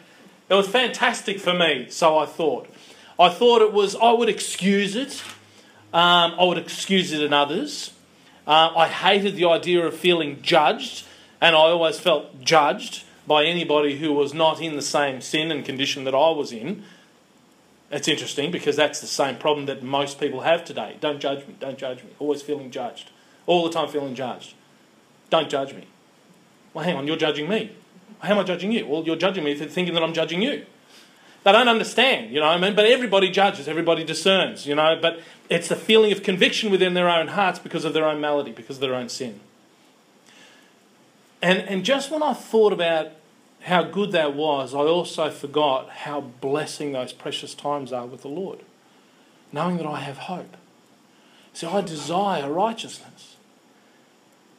It 0.49 0.55
was 0.55 0.69
fantastic 0.69 1.41
for 1.41 1.53
me, 1.53 1.89
so 1.91 2.17
I 2.17 2.27
thought. 2.27 2.73
I 3.19 3.29
thought 3.29 3.61
it 3.61 3.73
was, 3.73 3.97
I 3.97 4.13
would 4.13 4.29
excuse 4.29 4.95
it. 4.95 5.21
Um, 5.93 6.35
I 6.39 6.45
would 6.45 6.59
excuse 6.59 7.11
it 7.11 7.23
in 7.23 7.33
others. 7.33 7.93
Uh, 8.47 8.71
I 8.77 8.87
hated 8.87 9.35
the 9.35 9.47
idea 9.47 9.85
of 9.85 9.97
feeling 9.97 10.43
judged, 10.43 11.07
and 11.41 11.57
I 11.57 11.59
always 11.59 11.99
felt 11.99 12.41
judged 12.41 13.03
by 13.27 13.47
anybody 13.47 13.99
who 13.99 14.13
was 14.13 14.33
not 14.33 14.61
in 14.61 14.77
the 14.77 14.83
same 14.83 15.21
sin 15.21 15.51
and 15.51 15.65
condition 15.65 16.05
that 16.05 16.15
I 16.15 16.31
was 16.31 16.53
in. 16.53 16.85
It's 17.91 18.09
interesting 18.09 18.51
because 18.51 18.77
that's 18.77 19.01
the 19.01 19.07
same 19.07 19.37
problem 19.37 19.67
that 19.67 19.83
most 19.83 20.21
people 20.21 20.43
have 20.43 20.65
today. 20.65 20.97
Don't 21.01 21.21
judge 21.21 21.47
me, 21.47 21.57
don't 21.59 21.79
judge 21.79 22.03
me. 22.03 22.11
Always 22.19 22.43
feeling 22.43 22.71
judged. 22.71 23.11
All 23.47 23.65
the 23.65 23.71
time 23.71 23.89
feeling 23.89 24.15
judged. 24.15 24.55
Don't 25.31 25.49
judge 25.49 25.73
me. 25.75 25.87
Well, 26.75 26.85
hang 26.85 26.97
on, 26.97 27.07
you're 27.07 27.17
judging 27.17 27.49
me. 27.49 27.73
How 28.21 28.33
am 28.33 28.39
I 28.41 28.43
judging 28.43 28.73
you? 28.73 28.87
Well, 28.87 29.05
you're 29.05 29.17
judging 29.17 29.45
me 29.45 29.55
for 29.55 29.65
thinking 29.65 29.95
that 29.95 30.03
I'm 30.03 30.13
judging 30.13 30.43
you. 30.43 30.67
They 31.45 31.53
don't 31.53 31.69
understand, 31.69 32.33
you 32.33 32.41
know 32.41 32.47
I 32.47 32.59
mean? 32.59 32.75
But 32.75 32.87
everybody 32.87 33.31
judges, 33.31 33.69
everybody 33.69 34.05
discerns, 34.05 34.67
you 34.67 34.75
know? 34.75 34.99
But 35.01 35.21
it's 35.49 35.69
the 35.69 35.77
feeling 35.77 36.13
of 36.13 36.23
conviction 36.23 36.71
within 36.71 36.95
their 36.95 37.09
own 37.09 37.29
hearts 37.29 37.59
because 37.59 37.85
of 37.85 37.95
their 37.95 38.05
own 38.05 38.21
malady, 38.21 38.53
because 38.53 38.77
of 38.77 38.81
their 38.81 38.95
own 38.95 39.09
sin. 39.09 39.41
And, 41.41 41.61
and 41.61 41.85
just 41.85 42.11
when 42.11 42.23
I 42.23 42.35
thought 42.35 42.73
about 42.73 43.13
how 43.69 43.83
good 43.83 44.13
that 44.13 44.35
was, 44.35 44.75
I 44.75 44.79
also 44.79 45.31
forgot 45.31 45.91
how 45.91 46.21
blessing 46.21 46.93
those 46.93 47.13
precious 47.13 47.55
times 47.55 47.93
are 47.93 48.07
with 48.07 48.23
the 48.23 48.29
Lord, 48.29 48.61
knowing 49.53 49.77
that 49.77 49.87
I 49.87 50.01
have 50.01 50.19
hope. 50.19 50.57
See, 51.53 51.67
I 51.67 51.81
desire 51.81 52.51
righteousness. 52.51 53.37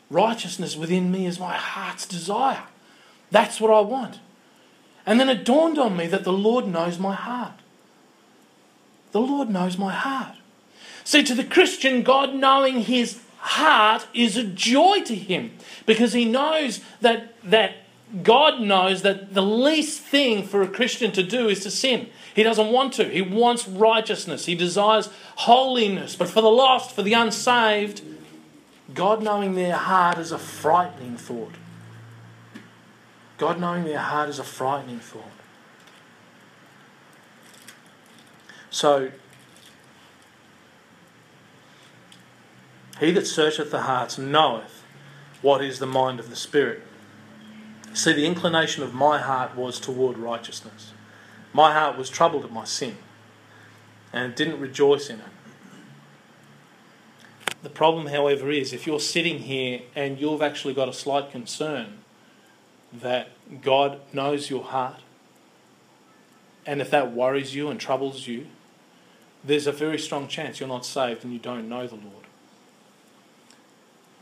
Righteousness 0.10 0.76
within 0.76 1.12
me 1.12 1.26
is 1.26 1.40
my 1.40 1.54
heart's 1.54 2.06
desire. 2.06 2.64
That's 3.32 3.60
what 3.60 3.72
I 3.72 3.82
want. 3.82 4.20
And 5.06 5.20
then 5.20 5.30
it 5.30 5.46
dawned 5.46 5.78
on 5.78 5.98
me 5.98 6.08
that 6.08 6.24
the 6.24 6.34
Lord 6.34 6.68
knows 6.68 7.00
my 7.00 7.16
heart. 7.16 7.54
The 9.12 9.22
Lord 9.22 9.50
knows 9.50 9.78
my 9.78 9.94
heart. 9.94 10.36
See, 11.04 11.24
to 11.24 11.34
the 11.34 11.44
Christian, 11.44 12.04
God 12.04 12.36
knowing 12.36 12.82
his 12.82 13.20
heart 13.38 14.08
is 14.14 14.38
a 14.38 14.44
joy 14.44 15.02
to 15.06 15.16
him 15.16 15.52
because 15.86 16.14
he 16.14 16.26
knows 16.26 16.82
that, 17.02 17.34
that 17.44 17.78
God 18.24 18.60
knows 18.60 19.04
that 19.04 19.36
the 19.36 19.42
least 19.44 20.02
thing 20.02 20.48
for 20.48 20.64
a 20.64 20.68
Christian 20.68 21.12
to 21.12 21.22
do 21.22 21.48
is 21.48 21.62
to 21.62 21.72
sin. 21.72 22.10
He 22.34 22.42
doesn't 22.42 22.72
want 22.72 22.94
to. 22.94 23.08
He 23.08 23.22
wants 23.22 23.68
righteousness. 23.68 24.46
He 24.46 24.56
desires 24.56 25.10
holiness. 25.36 26.16
But 26.16 26.28
for 26.28 26.42
the 26.42 26.50
lost, 26.50 26.96
for 26.96 27.04
the 27.04 27.14
unsaved, 27.14 28.02
God 28.96 29.22
knowing 29.22 29.54
their 29.54 29.76
heart 29.76 30.18
is 30.18 30.32
a 30.32 30.40
frightening 30.40 31.18
thought. 31.18 31.54
God 33.38 33.60
knowing 33.60 33.84
their 33.84 34.00
heart 34.00 34.28
is 34.30 34.40
a 34.40 34.44
frightening 34.44 35.00
thought. 35.00 35.24
So, 38.72 39.12
he 43.00 43.12
that 43.12 43.28
searcheth 43.28 43.70
the 43.70 43.84
hearts 43.84 44.18
knoweth 44.18 44.84
what 45.42 45.64
is 45.64 45.80
the 45.80 45.86
mind 45.86 46.20
of 46.20 46.30
the 46.30 46.36
Spirit 46.36 46.84
See, 47.94 48.14
the 48.14 48.26
inclination 48.26 48.84
of 48.84 48.94
my 48.94 49.20
heart 49.20 49.56
was 49.56 49.80
toward 49.80 50.18
righteousness. 50.18 50.94
My 51.54 51.74
heart 51.74 51.98
was 51.98 52.10
troubled 52.10 52.46
at 52.46 52.52
my 52.52 52.66
sin 52.66 52.98
and 54.14 54.36
didn't 54.36 54.60
rejoice 54.60 55.10
in 55.10 55.20
it. 55.20 55.26
The 57.62 57.70
problem, 57.70 58.08
however, 58.08 58.50
is 58.50 58.72
if 58.72 58.88
you're 58.88 59.00
sitting 59.00 59.40
here 59.40 59.82
and 59.96 60.20
you've 60.20 60.42
actually 60.42 60.74
got 60.74 60.88
a 60.88 60.94
slight 60.94 61.32
concern 61.32 62.00
that 62.94 63.30
God 63.62 64.00
knows 64.14 64.50
your 64.50 64.64
heart, 64.64 65.02
and 66.66 66.82
if 66.82 66.90
that 66.92 67.12
worries 67.12 67.56
you 67.56 67.70
and 67.70 67.80
troubles 67.80 68.28
you, 68.28 68.48
there's 69.44 69.68
a 69.68 69.72
very 69.72 69.98
strong 69.98 70.28
chance 70.28 70.60
you're 70.60 70.70
not 70.70 70.86
saved 70.86 71.24
and 71.24 71.34
you 71.34 71.40
don't 71.40 71.68
know 71.68 71.88
the 71.88 71.96
Lord. 71.96 72.26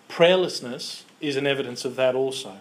Prayerlessness 0.09 1.03
is 1.19 1.35
an 1.35 1.45
evidence 1.45 1.85
of 1.85 1.95
that 1.95 2.15
also. 2.15 2.57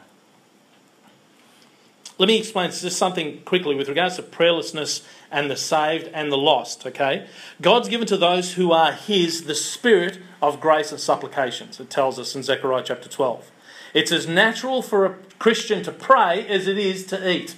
Let 2.18 2.28
me 2.28 2.38
explain 2.38 2.70
just 2.70 2.96
something 2.96 3.42
quickly 3.42 3.74
with 3.74 3.88
regards 3.88 4.16
to 4.16 4.22
prayerlessness 4.22 5.04
and 5.30 5.50
the 5.50 5.56
saved 5.56 6.08
and 6.14 6.32
the 6.32 6.38
lost, 6.38 6.86
okay? 6.86 7.26
God's 7.60 7.90
given 7.90 8.06
to 8.06 8.16
those 8.16 8.54
who 8.54 8.72
are 8.72 8.92
His 8.92 9.44
the 9.44 9.54
spirit 9.54 10.18
of 10.40 10.58
grace 10.58 10.92
and 10.92 11.00
supplications, 11.00 11.78
it 11.78 11.90
tells 11.90 12.18
us 12.18 12.34
in 12.34 12.42
Zechariah 12.42 12.84
chapter 12.86 13.08
12. 13.08 13.50
It's 13.92 14.12
as 14.12 14.26
natural 14.26 14.80
for 14.80 15.04
a 15.04 15.14
Christian 15.38 15.82
to 15.82 15.92
pray 15.92 16.46
as 16.46 16.66
it 16.66 16.78
is 16.78 17.04
to 17.06 17.30
eat. 17.30 17.54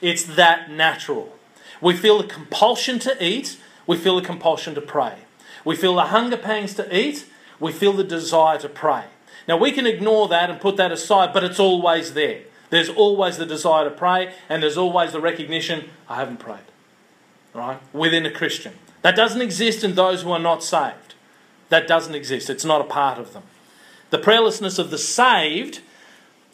It's 0.00 0.24
that 0.24 0.70
natural. 0.70 1.36
We 1.80 1.96
feel 1.96 2.18
the 2.18 2.28
compulsion 2.28 3.00
to 3.00 3.24
eat, 3.24 3.58
we 3.86 3.96
feel 3.96 4.14
the 4.14 4.26
compulsion 4.26 4.76
to 4.76 4.80
pray. 4.80 5.18
We 5.64 5.74
feel 5.74 5.96
the 5.96 6.06
hunger 6.06 6.36
pangs 6.36 6.74
to 6.74 6.96
eat, 6.96 7.26
we 7.58 7.72
feel 7.72 7.92
the 7.92 8.04
desire 8.04 8.58
to 8.58 8.68
pray. 8.68 9.04
Now, 9.48 9.56
we 9.56 9.72
can 9.72 9.86
ignore 9.86 10.28
that 10.28 10.50
and 10.50 10.60
put 10.60 10.76
that 10.76 10.92
aside, 10.92 11.32
but 11.32 11.42
it's 11.42 11.58
always 11.58 12.14
there. 12.14 12.42
There's 12.72 12.88
always 12.88 13.36
the 13.36 13.44
desire 13.44 13.84
to 13.84 13.90
pray, 13.90 14.32
and 14.48 14.62
there's 14.62 14.78
always 14.78 15.12
the 15.12 15.20
recognition 15.20 15.90
I 16.08 16.16
haven't 16.16 16.38
prayed. 16.38 16.64
Right? 17.52 17.78
Within 17.92 18.24
a 18.24 18.30
Christian. 18.30 18.72
That 19.02 19.14
doesn't 19.14 19.42
exist 19.42 19.84
in 19.84 19.94
those 19.94 20.22
who 20.22 20.30
are 20.30 20.38
not 20.38 20.64
saved. 20.64 21.12
That 21.68 21.86
doesn't 21.86 22.14
exist. 22.14 22.48
It's 22.48 22.64
not 22.64 22.80
a 22.80 22.84
part 22.84 23.18
of 23.18 23.34
them. 23.34 23.42
The 24.08 24.16
prayerlessness 24.16 24.78
of 24.78 24.90
the 24.90 24.96
saved, 24.96 25.80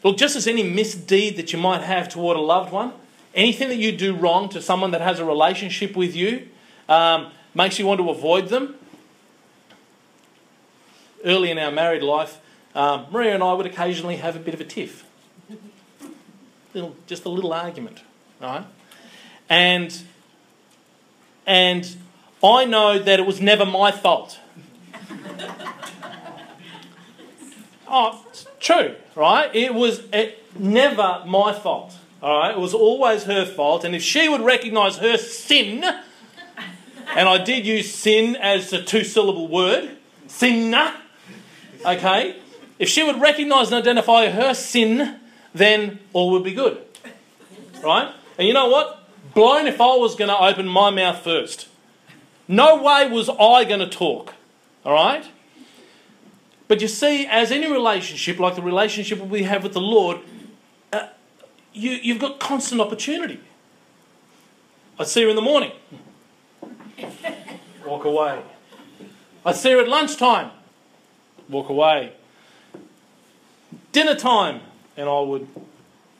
look, 0.03 0.17
just 0.17 0.35
as 0.35 0.45
any 0.45 0.61
misdeed 0.61 1.37
that 1.37 1.53
you 1.53 1.59
might 1.59 1.83
have 1.83 2.09
toward 2.09 2.35
a 2.35 2.41
loved 2.41 2.73
one, 2.73 2.91
anything 3.33 3.69
that 3.69 3.77
you 3.77 3.93
do 3.93 4.13
wrong 4.13 4.49
to 4.49 4.61
someone 4.61 4.91
that 4.91 4.99
has 4.99 5.19
a 5.19 5.25
relationship 5.25 5.95
with 5.95 6.17
you 6.17 6.49
um, 6.89 7.31
makes 7.55 7.79
you 7.79 7.87
want 7.87 8.01
to 8.01 8.09
avoid 8.09 8.49
them. 8.49 8.75
Early 11.23 11.49
in 11.49 11.57
our 11.57 11.71
married 11.71 12.03
life, 12.03 12.41
um, 12.75 13.05
Maria 13.09 13.35
and 13.35 13.41
I 13.41 13.53
would 13.53 13.65
occasionally 13.65 14.17
have 14.17 14.35
a 14.35 14.39
bit 14.39 14.53
of 14.53 14.59
a 14.59 14.65
tiff. 14.65 15.05
Little, 16.73 16.95
just 17.07 17.25
a 17.25 17.29
little 17.29 17.51
argument, 17.53 18.03
right? 18.39 18.65
And, 19.49 20.03
and 21.45 21.97
I 22.43 22.65
know 22.65 22.99
that 22.99 23.19
it 23.19 23.25
was 23.25 23.41
never 23.41 23.65
my 23.65 23.91
fault. 23.91 24.39
oh, 27.87 28.23
it's 28.29 28.45
true, 28.59 28.95
right? 29.15 29.53
It 29.55 29.73
was 29.73 30.03
it, 30.13 30.45
never 30.57 31.23
my 31.25 31.53
fault. 31.53 31.95
All 32.21 32.37
right, 32.37 32.51
it 32.51 32.59
was 32.59 32.73
always 32.73 33.23
her 33.23 33.45
fault, 33.45 33.83
and 33.83 33.95
if 33.95 34.03
she 34.03 34.27
would 34.27 34.41
recognise 34.41 34.97
her 34.97 35.17
sin, 35.17 35.83
and 35.83 37.29
I 37.29 37.37
did 37.43 37.65
use 37.65 37.93
sin 37.93 38.35
as 38.35 38.73
a 38.73 38.83
two-syllable 38.83 39.47
word, 39.47 39.97
sinna, 40.27 40.95
okay, 41.85 42.35
if 42.77 42.89
she 42.89 43.03
would 43.03 43.21
recognize 43.21 43.67
and 43.71 43.75
identify 43.75 44.29
her 44.29 44.53
sin, 44.53 45.18
then 45.53 45.99
all 46.13 46.31
would 46.31 46.43
be 46.43 46.53
good. 46.53 46.83
Right? 47.83 48.13
And 48.37 48.47
you 48.47 48.53
know 48.53 48.67
what? 48.67 49.03
Blown 49.33 49.67
if 49.67 49.79
I 49.79 49.95
was 49.95 50.15
going 50.15 50.29
to 50.29 50.37
open 50.37 50.67
my 50.67 50.89
mouth 50.89 51.21
first. 51.23 51.67
No 52.47 52.81
way 52.81 53.07
was 53.09 53.29
I 53.29 53.63
going 53.63 53.79
to 53.79 53.89
talk. 53.89 54.33
All 54.85 54.93
right? 54.93 55.25
But 56.67 56.81
you 56.81 56.87
see, 56.87 57.25
as 57.25 57.51
any 57.51 57.71
relationship, 57.71 58.39
like 58.39 58.55
the 58.55 58.61
relationship 58.61 59.19
we 59.19 59.43
have 59.43 59.63
with 59.63 59.73
the 59.73 59.81
Lord, 59.81 60.19
uh, 60.93 61.07
you, 61.73 61.91
you've 61.91 62.19
got 62.19 62.39
constant 62.39 62.81
opportunity. 62.81 63.39
I 64.97 65.03
see 65.03 65.23
her 65.23 65.29
in 65.29 65.35
the 65.35 65.41
morning. 65.41 65.71
Walk 67.85 68.05
away. 68.05 68.41
I 69.45 69.53
see 69.53 69.71
her 69.71 69.79
at 69.79 69.87
lunchtime. 69.87 70.51
Walk 71.47 71.69
away 71.69 72.13
dinner 73.91 74.15
time, 74.15 74.61
and 74.99 75.09
I 75.09 75.19
would 75.21 75.47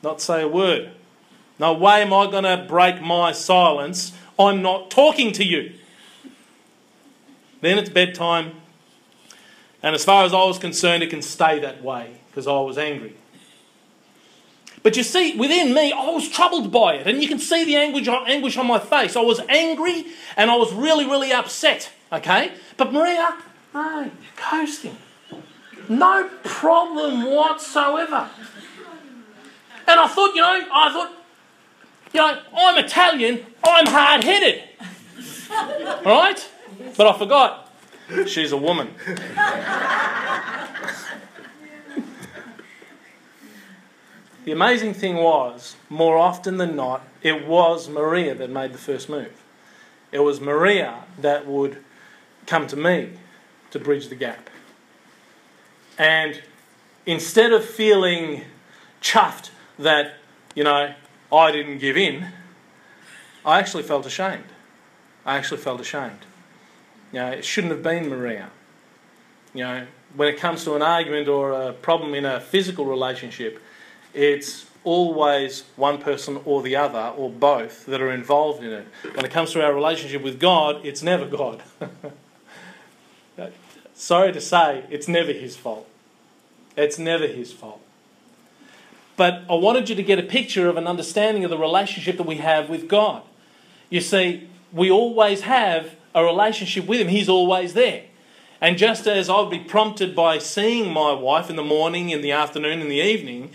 not 0.02 0.20
say 0.20 0.42
a 0.42 0.48
word. 0.48 0.90
No 1.58 1.74
way 1.74 2.02
am 2.02 2.12
I 2.12 2.30
going 2.30 2.44
to 2.44 2.64
break 2.66 3.02
my 3.02 3.32
silence. 3.32 4.12
I'm 4.38 4.62
not 4.62 4.90
talking 4.90 5.32
to 5.32 5.44
you. 5.44 5.74
Then 7.60 7.78
it's 7.78 7.90
bedtime, 7.90 8.52
and 9.82 9.94
as 9.94 10.04
far 10.04 10.24
as 10.24 10.32
I 10.32 10.42
was 10.44 10.58
concerned, 10.58 11.02
it 11.02 11.10
can 11.10 11.20
stay 11.20 11.58
that 11.58 11.82
way 11.82 12.12
because 12.28 12.46
I 12.46 12.58
was 12.60 12.78
angry. 12.78 13.16
But 14.82 14.96
you 14.96 15.02
see, 15.02 15.36
within 15.36 15.74
me, 15.74 15.92
I 15.92 16.08
was 16.10 16.28
troubled 16.28 16.72
by 16.72 16.94
it, 16.94 17.06
and 17.06 17.22
you 17.22 17.28
can 17.28 17.38
see 17.38 17.64
the 17.66 17.76
anguish, 17.76 18.08
anguish 18.08 18.56
on 18.56 18.66
my 18.66 18.78
face. 18.78 19.14
I 19.14 19.20
was 19.20 19.40
angry 19.48 20.06
and 20.36 20.50
I 20.50 20.56
was 20.56 20.72
really, 20.72 21.04
really 21.04 21.32
upset. 21.32 21.92
Okay? 22.10 22.52
But 22.78 22.92
Maria, 22.92 23.36
no, 23.74 24.10
coasting. 24.36 24.96
No 25.88 26.30
problem 26.44 27.24
whatsoever. 27.30 28.30
And 29.86 30.00
I 30.00 30.06
thought, 30.06 30.34
you 30.34 30.40
know, 30.40 30.66
I 30.72 30.92
thought, 30.92 31.12
you 32.12 32.20
know, 32.20 32.40
I'm 32.56 32.84
Italian, 32.84 33.46
I'm 33.64 33.86
hard 33.86 34.24
headed. 34.24 34.64
Right? 36.04 36.48
But 36.96 37.08
I 37.08 37.18
forgot, 37.18 37.72
she's 38.26 38.52
a 38.52 38.56
woman. 38.56 38.94
the 44.44 44.52
amazing 44.52 44.94
thing 44.94 45.16
was, 45.16 45.74
more 45.88 46.16
often 46.16 46.56
than 46.56 46.76
not, 46.76 47.02
it 47.22 47.46
was 47.46 47.88
Maria 47.88 48.34
that 48.36 48.48
made 48.48 48.72
the 48.72 48.78
first 48.78 49.08
move. 49.08 49.32
It 50.12 50.20
was 50.20 50.40
Maria 50.40 51.04
that 51.18 51.46
would 51.46 51.82
come 52.46 52.66
to 52.68 52.76
me 52.76 53.10
to 53.72 53.78
bridge 53.78 54.08
the 54.08 54.14
gap. 54.14 54.48
And 55.98 56.42
instead 57.06 57.52
of 57.52 57.64
feeling 57.64 58.42
chuffed 59.00 59.50
that, 59.80 60.14
you 60.54 60.64
know, 60.64 60.94
I 61.32 61.52
didn't 61.52 61.78
give 61.78 61.96
in, 61.96 62.26
I 63.44 63.58
actually 63.58 63.82
felt 63.82 64.06
ashamed. 64.06 64.44
I 65.24 65.36
actually 65.36 65.58
felt 65.58 65.80
ashamed. 65.80 66.20
You 67.12 67.20
know, 67.20 67.30
it 67.30 67.44
shouldn't 67.44 67.72
have 67.72 67.82
been 67.82 68.08
Maria. 68.08 68.50
You 69.54 69.64
know, 69.64 69.86
when 70.14 70.28
it 70.28 70.38
comes 70.38 70.64
to 70.64 70.74
an 70.74 70.82
argument 70.82 71.28
or 71.28 71.52
a 71.52 71.72
problem 71.72 72.14
in 72.14 72.24
a 72.24 72.40
physical 72.40 72.84
relationship, 72.84 73.60
it's 74.14 74.66
always 74.82 75.64
one 75.76 75.98
person 75.98 76.40
or 76.44 76.62
the 76.62 76.76
other 76.76 77.12
or 77.16 77.28
both 77.28 77.86
that 77.86 78.00
are 78.00 78.10
involved 78.10 78.62
in 78.62 78.72
it. 78.72 78.86
When 79.14 79.24
it 79.24 79.30
comes 79.30 79.52
to 79.52 79.64
our 79.64 79.74
relationship 79.74 80.22
with 80.22 80.40
God, 80.40 80.84
it's 80.84 81.02
never 81.02 81.26
God. 81.26 81.62
Sorry 83.94 84.32
to 84.32 84.40
say, 84.40 84.84
it's 84.90 85.08
never 85.08 85.32
His 85.32 85.56
fault. 85.56 85.86
It's 86.76 86.98
never 86.98 87.26
his 87.26 87.52
fault. 87.52 87.82
But 89.20 89.44
I 89.50 89.54
wanted 89.54 89.90
you 89.90 89.94
to 89.96 90.02
get 90.02 90.18
a 90.18 90.22
picture 90.22 90.66
of 90.70 90.78
an 90.78 90.86
understanding 90.86 91.44
of 91.44 91.50
the 91.50 91.58
relationship 91.58 92.16
that 92.16 92.26
we 92.26 92.36
have 92.36 92.70
with 92.70 92.88
God. 92.88 93.22
You 93.90 94.00
see, 94.00 94.48
we 94.72 94.90
always 94.90 95.42
have 95.42 95.94
a 96.14 96.24
relationship 96.24 96.86
with 96.86 97.02
him, 97.02 97.08
he's 97.08 97.28
always 97.28 97.74
there. 97.74 98.04
And 98.62 98.78
just 98.78 99.06
as 99.06 99.28
I 99.28 99.38
would 99.38 99.50
be 99.50 99.58
prompted 99.58 100.16
by 100.16 100.38
seeing 100.38 100.90
my 100.90 101.12
wife 101.12 101.50
in 101.50 101.56
the 101.56 101.62
morning, 101.62 102.08
in 102.08 102.22
the 102.22 102.32
afternoon, 102.32 102.80
in 102.80 102.88
the 102.88 103.02
evening, 103.02 103.50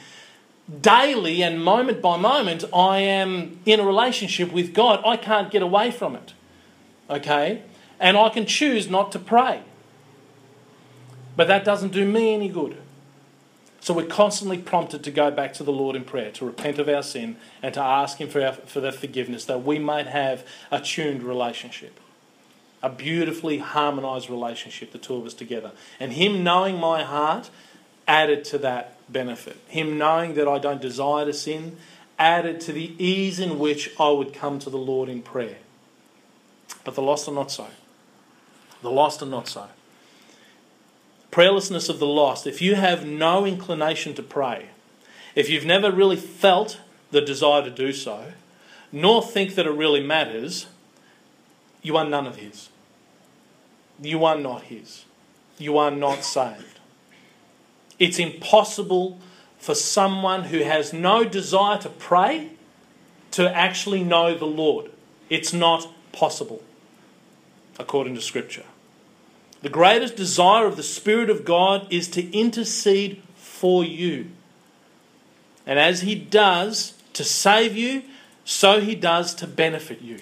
daily 0.82 1.42
and 1.42 1.64
moment 1.64 2.00
by 2.00 2.16
moment, 2.16 2.64
I 2.72 3.00
am 3.00 3.60
in 3.66 3.80
a 3.80 3.84
relationship 3.84 4.52
with 4.52 4.72
God. 4.72 5.02
I 5.04 5.18
can't 5.18 5.50
get 5.50 5.64
away 5.64 5.90
from 5.90 6.16
it. 6.16 6.36
Okay? 7.10 7.64
And 8.00 8.16
I 8.18 8.30
can 8.30 8.46
choose 8.46 8.88
not 8.88 9.12
to 9.14 9.18
pray. 9.18 9.64
But 11.36 11.48
that 11.48 11.66
doesn't 11.66 11.92
do 11.92 12.06
me 12.06 12.36
any 12.36 12.50
good. 12.50 12.78
So 13.86 13.94
we're 13.94 14.08
constantly 14.08 14.58
prompted 14.58 15.04
to 15.04 15.12
go 15.12 15.30
back 15.30 15.54
to 15.54 15.64
the 15.64 15.72
Lord 15.72 15.96
in 15.96 16.06
prayer, 16.06 16.32
to 16.32 16.46
repent 16.48 16.80
of 16.80 16.90
our 16.90 17.04
sin, 17.04 17.36
and 17.62 17.72
to 17.76 17.80
ask 17.80 18.20
Him 18.20 18.30
for, 18.30 18.44
our, 18.44 18.54
for 18.54 18.80
that 18.80 18.96
forgiveness, 18.96 19.46
that 19.46 19.64
we 19.64 19.78
might 19.78 20.08
have 20.08 20.44
a 20.72 20.82
tuned 20.82 21.22
relationship, 21.22 22.00
a 22.82 22.90
beautifully 22.90 23.60
harmonized 23.60 24.28
relationship, 24.28 24.92
the 24.92 24.98
two 24.98 25.14
of 25.14 25.28
us 25.28 25.36
together. 25.36 25.72
And 26.00 26.14
Him 26.14 26.44
knowing 26.44 26.80
my 26.80 27.04
heart 27.04 27.52
added 28.08 28.44
to 28.46 28.58
that 28.58 28.98
benefit. 29.08 29.58
Him 29.68 30.00
knowing 30.00 30.34
that 30.34 30.48
I 30.48 30.58
don't 30.58 30.82
desire 30.82 31.26
to 31.26 31.34
sin 31.34 31.78
added 32.18 32.62
to 32.62 32.74
the 32.74 32.96
ease 32.98 33.40
in 33.40 33.60
which 33.60 33.92
I 34.00 34.10
would 34.10 34.34
come 34.34 34.58
to 34.58 34.72
the 34.72 34.80
Lord 34.80 35.10
in 35.10 35.22
prayer. 35.22 35.58
But 36.84 36.96
the 36.96 37.04
lost 37.04 37.28
are 37.28 37.36
not 37.36 37.52
so. 37.52 37.68
The 38.82 38.90
lost 38.90 39.22
are 39.22 39.28
not 39.28 39.48
so 39.48 39.68
prayerlessness 41.36 41.90
of 41.90 42.00
the 42.00 42.08
lost, 42.08 42.48
if 42.48 42.62
you 42.62 42.76
have 42.76 43.06
no 43.06 43.46
inclination 43.46 44.14
to 44.14 44.24
pray, 44.24 44.68
if 45.36 45.50
you've 45.50 45.66
never 45.66 45.92
really 45.92 46.16
felt 46.16 46.80
the 47.12 47.20
desire 47.20 47.62
to 47.62 47.70
do 47.70 47.92
so, 47.92 48.32
nor 48.90 49.22
think 49.22 49.56
that 49.56 49.66
it 49.66 49.72
really 49.72 50.02
matters, 50.02 50.68
you 51.82 51.98
are 51.98 52.08
none 52.08 52.26
of 52.26 52.38
His. 52.38 52.70
You 54.02 54.24
are 54.24 54.38
not 54.38 54.64
His. 54.64 55.04
You 55.58 55.78
are 55.78 55.92
not 55.92 56.24
saved. 56.24 56.80
It's 58.00 58.18
impossible 58.18 59.20
for 59.60 59.76
someone 59.76 60.46
who 60.46 60.60
has 60.60 60.94
no 60.94 61.26
desire 61.26 61.78
to 61.80 61.90
pray 61.90 62.52
to 63.32 63.54
actually 63.54 64.06
know 64.06 64.38
the 64.38 64.46
Lord. 64.46 64.90
It's 65.30 65.52
not 65.52 65.86
possible, 66.14 66.64
according 67.78 68.16
to 68.16 68.22
Scripture. 68.22 68.64
The 69.66 69.72
greatest 69.72 70.16
desire 70.16 70.68
of 70.68 70.76
the 70.76 70.84
Spirit 70.84 71.28
of 71.32 71.44
God 71.44 71.92
is 71.92 72.08
to 72.10 72.32
intercede 72.32 73.24
for 73.34 73.84
you. 73.84 74.28
And 75.66 75.80
as 75.80 76.02
He 76.02 76.14
does, 76.14 76.94
to 77.14 77.24
save 77.24 77.76
you, 77.76 78.04
so 78.44 78.80
he 78.80 78.94
does 78.94 79.34
to 79.34 79.48
benefit 79.48 80.04
you. 80.04 80.20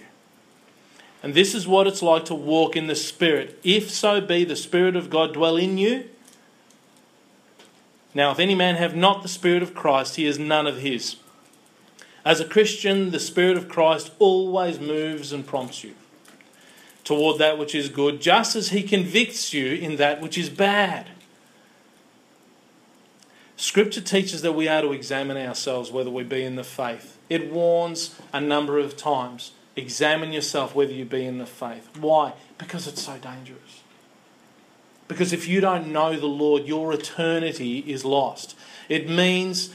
And 1.22 1.34
this 1.34 1.54
is 1.54 1.68
what 1.68 1.88
it's 1.88 2.02
like 2.02 2.24
to 2.26 2.34
walk 2.34 2.78
in 2.78 2.88
the 2.88 2.96
Spirit. 2.96 3.60
If 3.66 3.92
so 3.92 4.22
be 4.22 4.46
the 4.46 4.56
Spirit 4.56 4.96
of 4.96 5.10
God 5.10 5.34
dwell 5.34 5.58
in 5.58 5.78
you. 5.78 6.10
Now, 8.14 8.32
if 8.32 8.40
any 8.40 8.56
man 8.56 8.76
have 8.76 8.96
not 8.96 9.24
the 9.24 9.28
Spirit 9.28 9.62
of 9.62 9.76
Christ, 9.76 10.16
he 10.16 10.26
is 10.26 10.40
none 10.40 10.68
of 10.68 10.78
his. 10.78 11.18
As 12.24 12.40
a 12.40 12.46
Christian, 12.46 13.12
the 13.12 13.20
Spirit 13.20 13.58
of 13.58 13.68
Christ 13.68 14.14
always 14.20 14.80
moves 14.80 15.34
and 15.34 15.46
prompts 15.46 15.84
you 15.84 15.96
toward 17.04 17.38
that 17.40 17.58
which 17.58 17.76
is 17.76 17.90
good, 17.90 18.22
just 18.22 18.56
as 18.56 18.70
he 18.70 18.84
convicts 18.84 19.54
you 19.54 19.74
in 19.74 19.98
that 19.98 20.22
which 20.22 20.38
is 20.38 20.50
bad. 20.50 21.08
Scripture 23.56 24.02
teaches 24.02 24.42
that 24.42 24.54
we 24.54 24.68
are 24.68 24.82
to 24.82 24.92
examine 24.92 25.38
ourselves 25.38 25.92
whether 25.92 26.10
we 26.10 26.24
be 26.24 26.44
in 26.44 26.56
the 26.56 26.64
faith. 26.64 27.18
It 27.30 27.52
warns 27.52 28.20
a 28.32 28.42
number 28.42 28.78
of 28.78 28.98
times 28.98 29.52
examine 29.76 30.32
yourself 30.32 30.76
whether 30.76 30.92
you 30.92 31.06
be 31.06 31.26
in 31.26 31.38
the 31.38 31.46
faith. 31.46 31.90
Why? 31.98 32.34
Because 32.58 32.88
it's 32.88 33.02
so 33.02 33.18
dangerous. 33.18 33.82
Because 35.08 35.34
if 35.34 35.48
you 35.48 35.62
don't 35.62 35.92
know 35.92 36.16
the 36.16 36.26
Lord, 36.26 36.66
your 36.66 36.94
eternity 36.94 37.80
is 37.80 38.06
lost. 38.06 38.56
It 38.90 39.10
means 39.10 39.70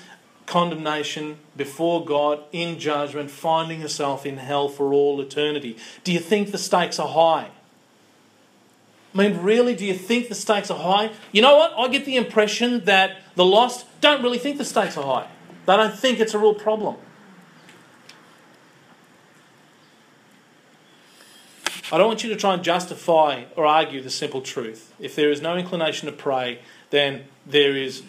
condemnation 0.49 1.39
before 1.57 2.05
God 2.05 2.41
in 2.53 2.79
judgment, 2.79 3.31
finding 3.31 3.81
yourself 3.83 4.25
in 4.25 4.39
hell 4.39 4.69
for 4.69 4.93
all 4.93 5.21
eternity. 5.21 5.77
Do 6.05 6.13
you 6.13 6.19
think 6.19 6.51
the 6.51 6.59
stakes 6.59 6.99
are 6.99 7.09
high? 7.09 7.51
I 9.15 9.17
mean, 9.17 9.43
really, 9.43 9.75
do 9.75 9.85
you 9.85 9.95
think 9.95 10.29
the 10.29 10.35
stakes 10.35 10.71
are 10.71 10.79
high? 10.79 11.13
You 11.33 11.43
know 11.43 11.57
what? 11.57 11.73
I 11.77 11.89
get 11.89 12.05
the 12.05 12.17
impression 12.17 12.85
that 12.85 13.19
the 13.37 13.45
lost 13.45 13.87
don't 14.01 14.23
really 14.23 14.39
think 14.39 14.59
the 14.59 14.65
stakes 14.65 14.97
are 14.97 15.05
high. 15.05 15.29
They 15.67 15.77
don't 15.77 15.95
think 15.95 16.19
it's 16.19 16.35
a 16.35 16.39
real 16.39 16.55
problem. 16.55 16.97
I 21.91 21.97
don't 21.97 22.07
want 22.07 22.23
you 22.23 22.29
to 22.31 22.37
try 22.37 22.55
and 22.55 22.63
justify 22.63 23.45
or 23.57 23.65
argue 23.65 24.03
the 24.03 24.11
simple 24.11 24.43
truth. 24.43 24.95
If 24.99 25.17
there 25.17 25.31
is 25.31 25.41
no 25.41 25.57
inclination 25.57 26.07
to 26.07 26.13
pray, 26.13 26.61
then 26.91 27.25
there 27.47 27.75
is 27.75 28.03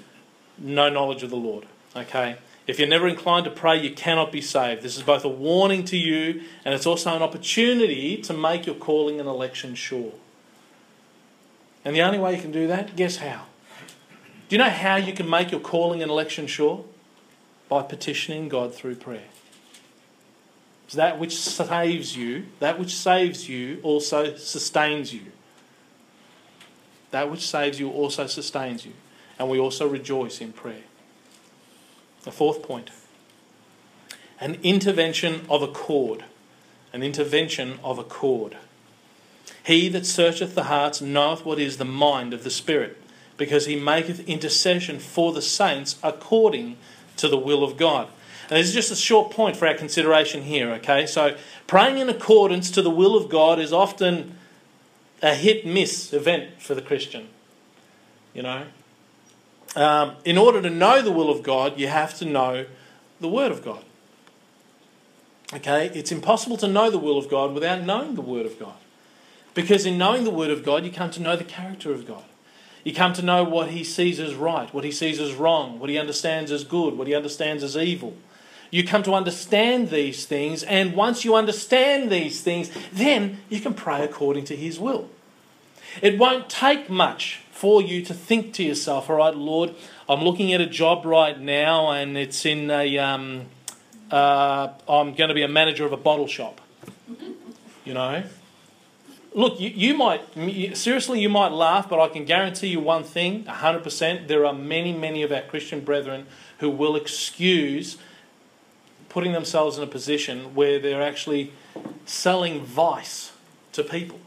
no 0.58 0.90
knowledge 0.90 1.24
of 1.24 1.30
the 1.30 1.38
Lord. 1.38 1.66
Okay? 2.00 2.38
If 2.68 2.78
you're 2.78 2.88
never 2.88 3.08
inclined 3.08 3.46
to 3.46 3.52
pray, 3.52 3.82
you 3.82 3.92
cannot 3.92 4.32
be 4.32 4.42
saved. 4.42 4.84
This 4.84 4.96
is 4.96 5.04
both 5.04 5.26
a 5.26 5.30
warning 5.30 5.84
to 5.86 5.98
you 5.98 6.44
and 6.64 6.74
it's 6.74 6.86
also 6.86 7.16
an 7.16 7.24
opportunity 7.24 8.18
to 8.18 8.34
make 8.34 8.66
your 8.66 8.76
calling 8.76 9.20
and 9.20 9.28
election 9.28 9.74
sure. 9.74 10.14
And 11.84 11.96
the 11.96 12.02
only 12.02 12.20
way 12.20 12.36
you 12.36 12.42
can 12.42 12.52
do 12.52 12.68
that, 12.68 12.96
guess 12.96 13.18
how? 13.18 13.46
Do 14.48 14.56
you 14.56 14.58
know 14.60 14.70
how 14.70 14.98
you 14.98 15.14
can 15.14 15.30
make 15.30 15.52
your 15.52 15.60
calling 15.60 16.02
and 16.04 16.12
election 16.12 16.46
sure? 16.48 16.86
By 17.70 17.84
petitioning 17.84 18.50
God 18.50 18.74
through 18.74 18.96
prayer. 18.96 19.30
It's 20.86 20.96
that 20.96 21.20
which 21.20 21.40
saves 21.40 22.18
you, 22.18 22.46
that 22.60 22.80
which 22.80 22.96
saves 22.96 23.48
you 23.48 23.80
also 23.84 24.36
sustains 24.36 25.14
you. 25.14 25.32
That 27.12 27.32
which 27.32 27.48
saves 27.48 27.80
you 27.80 27.90
also 27.90 28.28
sustains 28.28 28.86
you. 28.86 28.94
And 29.38 29.50
we 29.50 29.60
also 29.60 29.88
rejoice 29.88 30.42
in 30.42 30.52
prayer. 30.52 30.84
The 32.24 32.32
fourth 32.32 32.62
point 32.62 32.92
an 34.42 34.58
intervention 34.64 35.46
of 35.50 35.62
accord. 35.62 36.24
An 36.94 37.04
intervention 37.04 37.80
of 37.84 38.00
accord. 38.00 38.58
He 39.64 39.90
that 39.90 40.06
searcheth 40.06 40.56
the 40.56 40.64
hearts 40.64 41.02
knoweth 41.02 41.46
what 41.46 41.60
is 41.60 41.78
the 41.78 41.86
mind 41.86 42.34
of 42.34 42.44
the 42.44 42.50
Spirit, 42.50 42.98
because 43.38 43.66
he 43.66 43.76
maketh 43.76 44.28
intercession 44.28 45.00
for 45.00 45.34
the 45.34 45.42
saints 45.42 45.98
according 46.02 46.78
to 47.18 47.28
the 47.28 47.38
will 47.38 47.64
of 47.64 47.78
God. 47.78 48.08
And 48.50 48.58
this 48.58 48.68
is 48.68 48.74
just 48.74 48.92
a 48.92 48.96
short 48.96 49.32
point 49.32 49.58
for 49.58 49.68
our 49.68 49.76
consideration 49.76 50.44
here, 50.44 50.72
okay? 50.72 51.06
So, 51.06 51.38
praying 51.68 52.00
in 52.00 52.10
accordance 52.10 52.72
to 52.72 52.82
the 52.82 52.90
will 52.90 53.16
of 53.16 53.30
God 53.30 53.60
is 53.60 53.72
often 53.72 54.36
a 55.22 55.36
hit 55.36 55.66
miss 55.66 56.14
event 56.14 56.60
for 56.60 56.74
the 56.74 56.82
Christian. 56.82 57.28
You 58.34 58.42
know? 58.42 58.66
Um, 59.80 60.18
in 60.26 60.38
order 60.38 60.62
to 60.62 60.70
know 60.70 61.02
the 61.02 61.12
will 61.12 61.30
of 61.30 61.42
God, 61.42 61.80
you 61.80 61.88
have 61.88 62.14
to 62.16 62.26
know 62.26 62.66
the 63.22 63.30
Word 63.30 63.50
of 63.50 63.64
God. 63.64 63.82
Okay? 65.54 65.90
It's 65.94 66.12
impossible 66.12 66.58
to 66.58 66.68
know 66.68 66.92
the 66.92 66.98
will 66.98 67.18
of 67.18 67.30
God 67.30 67.54
without 67.54 67.86
knowing 67.86 68.16
the 68.16 68.22
Word 68.22 68.46
of 68.46 68.60
God. 68.60 68.76
Because 69.54 69.86
in 69.86 69.98
knowing 69.98 70.26
the 70.26 70.32
Word 70.32 70.52
of 70.52 70.66
God, 70.66 70.84
you 70.84 70.92
come 70.92 71.12
to 71.12 71.22
know 71.22 71.38
the 71.38 71.46
character 71.46 71.94
of 71.94 72.06
God. 72.06 72.26
You 72.84 72.94
come 72.94 73.14
to 73.14 73.22
know 73.22 73.46
what 73.46 73.70
He 73.70 73.86
sees 73.86 74.20
as 74.20 74.36
right, 74.36 74.72
what 74.74 74.84
He 74.84 74.92
sees 74.92 75.18
as 75.18 75.34
wrong, 75.34 75.80
what 75.80 75.90
He 75.90 75.98
understands 75.98 76.52
as 76.52 76.66
good, 76.66 76.98
what 76.98 77.08
He 77.08 77.16
understands 77.16 77.64
as 77.64 77.78
evil. 77.78 78.18
You 78.72 78.86
come 78.86 79.04
to 79.04 79.14
understand 79.14 79.92
these 79.92 80.26
things, 80.26 80.62
and 80.64 80.94
once 80.94 81.24
you 81.24 81.36
understand 81.36 82.12
these 82.12 82.42
things, 82.42 82.70
then 82.92 83.40
you 83.48 83.62
can 83.62 83.74
pray 83.74 84.04
according 84.04 84.44
to 84.46 84.58
His 84.58 84.78
will. 84.78 85.10
It 86.02 86.20
won't 86.20 86.50
take 86.50 86.90
much 86.90 87.44
for 87.60 87.82
you 87.82 88.02
to 88.02 88.14
think 88.14 88.54
to 88.54 88.64
yourself, 88.64 89.10
all 89.10 89.18
right, 89.18 89.36
Lord, 89.36 89.76
I'm 90.08 90.22
looking 90.22 90.54
at 90.54 90.62
a 90.62 90.66
job 90.66 91.04
right 91.04 91.38
now, 91.38 91.92
and 91.92 92.18
it's 92.18 92.46
in 92.46 92.72
a, 92.72 92.98
um, 93.00 93.48
uh, 94.10 94.70
I'm 94.88 95.14
going 95.14 95.28
to 95.28 95.34
be 95.34 95.42
a 95.42 95.50
manager 95.50 95.86
of 95.86 95.92
a 95.92 95.98
bottle 95.98 96.26
shop. 96.26 96.62
You 97.84 97.96
know? 97.96 98.24
Look, 99.34 99.60
you, 99.60 99.72
you 99.72 99.94
might, 99.94 100.22
seriously, 100.78 101.20
you 101.20 101.28
might 101.28 101.52
laugh, 101.52 101.90
but 101.90 102.00
I 102.00 102.08
can 102.08 102.24
guarantee 102.24 102.68
you 102.68 102.80
one 102.80 103.04
thing 103.04 103.44
100%. 103.44 104.30
There 104.30 104.46
are 104.46 104.54
many, 104.54 104.94
many 104.94 105.22
of 105.24 105.34
our 105.34 105.42
Christian 105.42 105.82
brethren 105.82 106.28
who 106.60 106.70
will 106.70 106.96
excuse 106.96 107.98
putting 109.10 109.34
themselves 109.34 109.78
in 109.78 109.84
a 109.84 109.88
position 109.88 110.56
where 110.56 110.80
they're 110.80 111.02
actually 111.02 111.52
selling 112.06 112.64
vice 112.64 113.34
to 113.74 113.84
people. 113.84 114.22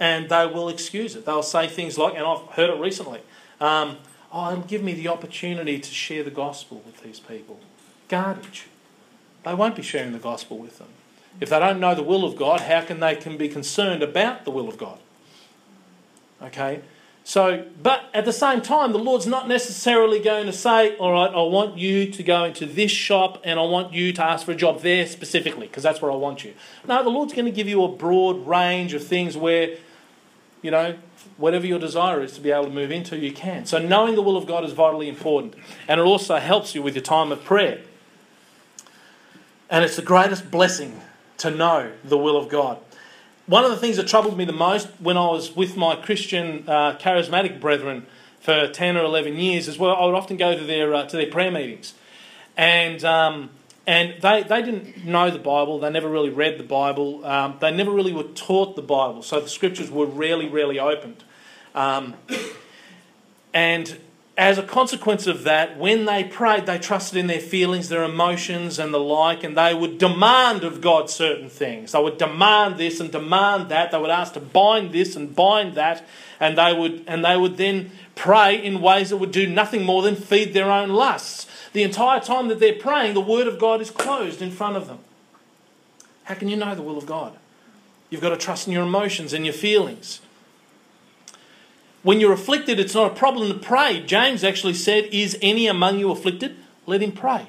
And 0.00 0.28
they 0.28 0.46
will 0.46 0.68
excuse 0.68 1.14
it. 1.14 1.26
They'll 1.26 1.42
say 1.42 1.68
things 1.68 1.98
like, 1.98 2.14
and 2.14 2.24
I've 2.24 2.46
heard 2.52 2.70
it 2.70 2.80
recently, 2.80 3.20
um, 3.60 3.98
oh, 4.32 4.50
it'll 4.50 4.64
give 4.64 4.82
me 4.82 4.94
the 4.94 5.08
opportunity 5.08 5.78
to 5.78 5.90
share 5.90 6.24
the 6.24 6.30
gospel 6.30 6.82
with 6.84 7.02
these 7.02 7.20
people. 7.20 7.60
Garbage. 8.08 8.66
They 9.44 9.54
won't 9.54 9.76
be 9.76 9.82
sharing 9.82 10.12
the 10.12 10.18
gospel 10.18 10.58
with 10.58 10.78
them. 10.78 10.88
If 11.38 11.50
they 11.50 11.58
don't 11.58 11.78
know 11.78 11.94
the 11.94 12.02
will 12.02 12.24
of 12.24 12.36
God, 12.36 12.62
how 12.62 12.80
can 12.80 13.00
they 13.00 13.14
can 13.14 13.36
be 13.36 13.48
concerned 13.48 14.02
about 14.02 14.44
the 14.44 14.50
will 14.50 14.68
of 14.68 14.78
God? 14.78 14.98
Okay? 16.42 16.80
So, 17.22 17.66
but 17.80 18.10
at 18.12 18.24
the 18.24 18.32
same 18.32 18.60
time, 18.60 18.92
the 18.92 18.98
Lord's 18.98 19.26
not 19.26 19.46
necessarily 19.46 20.18
going 20.18 20.46
to 20.46 20.52
say, 20.52 20.96
all 20.96 21.12
right, 21.12 21.30
I 21.30 21.42
want 21.42 21.78
you 21.78 22.10
to 22.10 22.22
go 22.22 22.44
into 22.44 22.66
this 22.66 22.90
shop 22.90 23.40
and 23.44 23.60
I 23.60 23.62
want 23.62 23.92
you 23.92 24.12
to 24.14 24.24
ask 24.24 24.46
for 24.46 24.52
a 24.52 24.56
job 24.56 24.80
there 24.80 25.06
specifically, 25.06 25.66
because 25.66 25.82
that's 25.82 26.02
where 26.02 26.10
I 26.10 26.16
want 26.16 26.42
you. 26.42 26.54
No, 26.88 27.04
the 27.04 27.10
Lord's 27.10 27.32
going 27.32 27.44
to 27.44 27.52
give 27.52 27.68
you 27.68 27.84
a 27.84 27.88
broad 27.88 28.46
range 28.46 28.94
of 28.94 29.06
things 29.06 29.36
where, 29.36 29.76
you 30.62 30.70
know, 30.70 30.96
whatever 31.36 31.66
your 31.66 31.78
desire 31.78 32.22
is 32.22 32.32
to 32.32 32.40
be 32.40 32.50
able 32.50 32.64
to 32.64 32.70
move 32.70 32.90
into, 32.90 33.16
you 33.16 33.32
can. 33.32 33.66
So, 33.66 33.78
knowing 33.78 34.14
the 34.14 34.22
will 34.22 34.36
of 34.36 34.46
God 34.46 34.64
is 34.64 34.72
vitally 34.72 35.08
important. 35.08 35.54
And 35.88 36.00
it 36.00 36.04
also 36.04 36.36
helps 36.36 36.74
you 36.74 36.82
with 36.82 36.94
your 36.94 37.02
time 37.02 37.32
of 37.32 37.44
prayer. 37.44 37.80
And 39.68 39.84
it's 39.84 39.96
the 39.96 40.02
greatest 40.02 40.50
blessing 40.50 41.00
to 41.38 41.50
know 41.50 41.92
the 42.04 42.18
will 42.18 42.36
of 42.36 42.48
God 42.48 42.78
one 43.50 43.64
of 43.64 43.72
the 43.72 43.76
things 43.76 43.96
that 43.96 44.06
troubled 44.06 44.38
me 44.38 44.44
the 44.44 44.52
most 44.52 44.86
when 45.00 45.16
I 45.16 45.26
was 45.26 45.56
with 45.56 45.76
my 45.76 45.96
Christian 45.96 46.62
uh, 46.68 46.96
charismatic 46.98 47.60
brethren 47.60 48.06
for 48.38 48.68
10 48.68 48.96
or 48.96 49.02
11 49.02 49.38
years 49.38 49.66
is 49.66 49.76
well, 49.76 49.96
I 49.96 50.06
would 50.06 50.14
often 50.14 50.36
go 50.36 50.56
to 50.56 50.64
their, 50.64 50.94
uh, 50.94 51.06
to 51.06 51.16
their 51.16 51.26
prayer 51.26 51.50
meetings. 51.50 51.94
And, 52.56 53.04
um, 53.04 53.50
and 53.86 54.20
they, 54.20 54.42
they 54.42 54.62
didn't 54.62 55.04
know 55.04 55.30
the 55.30 55.38
Bible, 55.38 55.78
they 55.80 55.90
never 55.90 56.08
really 56.08 56.30
read 56.30 56.58
the 56.58 56.64
Bible, 56.64 57.24
um, 57.24 57.56
they 57.60 57.70
never 57.70 57.90
really 57.90 58.12
were 58.12 58.22
taught 58.22 58.76
the 58.76 58.82
Bible, 58.82 59.22
so 59.22 59.40
the 59.40 59.48
scriptures 59.48 59.90
were 59.90 60.06
rarely, 60.06 60.48
rarely 60.48 60.78
opened. 60.78 61.24
Um, 61.74 62.14
and 63.54 63.98
as 64.40 64.56
a 64.56 64.62
consequence 64.62 65.26
of 65.26 65.44
that, 65.44 65.76
when 65.76 66.06
they 66.06 66.24
prayed, 66.24 66.64
they 66.64 66.78
trusted 66.78 67.18
in 67.18 67.26
their 67.26 67.40
feelings, 67.40 67.90
their 67.90 68.04
emotions, 68.04 68.78
and 68.78 68.92
the 68.94 68.98
like, 68.98 69.44
and 69.44 69.54
they 69.54 69.74
would 69.74 69.98
demand 69.98 70.64
of 70.64 70.80
God 70.80 71.10
certain 71.10 71.50
things. 71.50 71.92
They 71.92 72.02
would 72.02 72.16
demand 72.16 72.78
this 72.78 73.00
and 73.00 73.12
demand 73.12 73.68
that. 73.68 73.90
They 73.90 73.98
would 73.98 74.08
ask 74.08 74.32
to 74.34 74.40
bind 74.40 74.92
this 74.92 75.14
and 75.14 75.36
bind 75.36 75.74
that, 75.74 76.06
and 76.40 76.56
they 76.56 76.72
would 76.72 77.04
and 77.06 77.22
they 77.22 77.36
would 77.36 77.58
then 77.58 77.90
pray 78.14 78.56
in 78.56 78.80
ways 78.80 79.10
that 79.10 79.18
would 79.18 79.30
do 79.30 79.46
nothing 79.46 79.84
more 79.84 80.00
than 80.00 80.16
feed 80.16 80.54
their 80.54 80.70
own 80.70 80.88
lusts. 80.88 81.46
The 81.72 81.82
entire 81.82 82.20
time 82.20 82.48
that 82.48 82.58
they're 82.58 82.74
praying, 82.74 83.14
the 83.14 83.20
Word 83.20 83.46
of 83.46 83.58
God 83.58 83.80
is 83.80 83.90
closed 83.90 84.42
in 84.42 84.50
front 84.50 84.76
of 84.76 84.86
them. 84.86 84.98
How 86.24 86.34
can 86.34 86.48
you 86.48 86.56
know 86.56 86.74
the 86.74 86.82
will 86.82 86.98
of 86.98 87.06
God? 87.06 87.36
You've 88.08 88.20
got 88.20 88.30
to 88.30 88.36
trust 88.36 88.66
in 88.66 88.72
your 88.72 88.82
emotions 88.82 89.32
and 89.32 89.44
your 89.44 89.54
feelings. 89.54 90.20
When 92.02 92.18
you're 92.18 92.32
afflicted, 92.32 92.80
it's 92.80 92.94
not 92.94 93.12
a 93.12 93.14
problem 93.14 93.48
to 93.48 93.58
pray. 93.58 94.02
James 94.04 94.42
actually 94.42 94.74
said, 94.74 95.04
Is 95.12 95.38
any 95.42 95.66
among 95.66 95.98
you 95.98 96.10
afflicted? 96.10 96.56
Let 96.86 97.02
him 97.02 97.12
pray. 97.12 97.46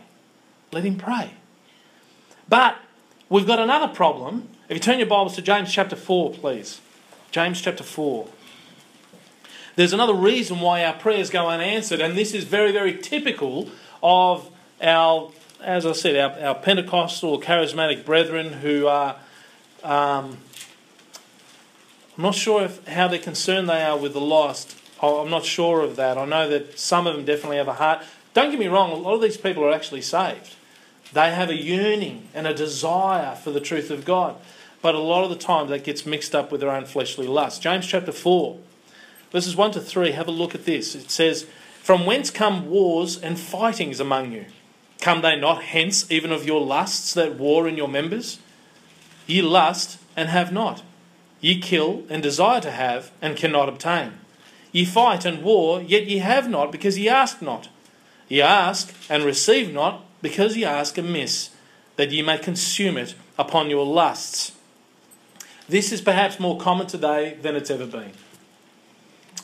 Let 0.72 0.84
him 0.84 0.98
pray. 0.98 1.32
But 2.48 2.78
we've 3.30 3.48
got 3.48 3.60
another 3.60 3.88
problem. 3.88 4.50
If 4.70 4.76
you 4.76 4.82
turn 4.82 5.00
your 5.00 5.08
Bibles 5.08 5.36
to 5.36 5.42
James 5.42 5.72
chapter 5.72 5.96
4, 5.96 6.34
please. 6.34 6.82
James 7.32 7.62
chapter 7.62 7.84
4. 7.84 8.28
There's 9.78 9.94
another 9.94 10.14
reason 10.14 10.60
why 10.60 10.84
our 10.84 10.94
prayers 10.94 11.30
go 11.30 11.48
unanswered, 11.48 12.02
and 12.02 12.18
this 12.18 12.34
is 12.34 12.44
very, 12.44 12.72
very 12.72 12.98
typical 12.98 13.70
of 14.02 14.50
our, 14.82 15.32
as 15.62 15.86
I 15.86 15.94
said, 15.94 16.16
our, 16.16 16.48
our 16.48 16.56
Pentecostal 16.56 17.40
charismatic 17.42 18.06
brethren 18.06 18.54
who 18.54 18.88
are, 18.88 19.16
um, 19.84 20.38
I'm 22.18 22.24
not 22.24 22.36
sure 22.36 22.64
if, 22.64 22.86
how 22.88 23.08
they're 23.08 23.20
concerned 23.20 23.70
they 23.70 23.82
are 23.82 23.98
with 23.98 24.14
the 24.14 24.22
lost. 24.22 24.78
I'm 25.02 25.30
not 25.30 25.46
sure 25.46 25.82
of 25.82 25.96
that. 25.96 26.18
I 26.18 26.26
know 26.26 26.48
that 26.50 26.78
some 26.78 27.08
of 27.08 27.16
them 27.16 27.26
definitely 27.26 27.58
have 27.58 27.68
a 27.68 27.74
heart. 27.74 28.04
Don't 28.34 28.52
get 28.52 28.60
me 28.60 28.68
wrong, 28.68 28.92
a 28.92 28.96
lot 28.96 29.16
of 29.16 29.22
these 29.22 29.38
people 29.38 29.64
are 29.64 29.74
actually 29.74 30.02
saved. 30.02 30.56
They 31.14 31.32
have 31.32 31.50
a 31.50 31.56
yearning 31.56 32.30
and 32.34 32.48
a 32.48 32.54
desire 32.54 33.36
for 33.36 33.52
the 33.52 33.60
truth 33.60 33.92
of 33.92 34.06
God. 34.06 34.38
But 34.82 34.96
a 34.96 35.00
lot 35.00 35.24
of 35.24 35.30
the 35.30 35.36
time 35.36 35.68
that 35.68 35.84
gets 35.84 36.06
mixed 36.06 36.34
up 36.34 36.52
with 36.52 36.62
their 36.62 36.72
own 36.72 36.86
fleshly 36.86 37.28
lust. 37.28 37.62
James 37.62 37.86
chapter 37.86 38.12
4, 38.12 38.58
verses 39.32 39.56
1 39.56 39.72
to 39.72 39.82
3, 39.82 40.12
have 40.12 40.28
a 40.28 40.32
look 40.32 40.56
at 40.56 40.66
this. 40.66 40.96
It 40.96 41.12
says, 41.12 41.46
From 41.82 42.06
whence 42.06 42.30
come 42.30 42.70
wars 42.70 43.18
and 43.18 43.40
fightings 43.40 44.00
among 44.00 44.32
you? 44.32 44.46
Come 45.00 45.22
they 45.22 45.36
not 45.36 45.64
hence 45.64 46.10
even 46.12 46.32
of 46.32 46.46
your 46.46 46.62
lusts 46.62 47.16
that 47.16 47.40
war 47.40 47.68
in 47.68 47.76
your 47.76 47.88
members? 47.88 48.38
Ye 49.26 49.42
lust 49.42 49.98
and 50.16 50.30
have 50.30 50.52
not. 50.52 50.84
Ye 51.40 51.60
kill 51.60 52.04
and 52.08 52.22
desire 52.22 52.62
to 52.62 52.70
have 52.70 53.12
and 53.20 53.36
cannot 53.36 53.68
obtain. 53.68 54.14
Ye 54.72 54.86
fight 54.86 55.26
and 55.26 55.42
war, 55.42 55.82
yet 55.82 56.06
ye 56.06 56.20
have 56.20 56.48
not, 56.48 56.72
because 56.72 57.00
ye 57.00 57.10
ask 57.10 57.42
not. 57.42 57.68
Ye 58.30 58.42
ask 58.42 58.94
and 59.10 59.24
receive 59.24 59.74
not, 59.74 60.06
because 60.22 60.56
ye 60.56 60.64
ask 60.64 61.00
amiss, 61.00 61.50
that 61.96 62.12
ye 62.12 62.22
may 62.22 62.38
consume 62.38 62.96
it 62.96 63.16
upon 63.40 63.72
your 63.72 63.88
lusts. 63.88 64.52
This 65.68 65.92
is 65.92 66.00
perhaps 66.00 66.40
more 66.40 66.60
common 66.60 66.86
today 66.86 67.38
than 67.42 67.56
it's 67.56 67.72
ever 67.72 67.88
been. 67.88 68.12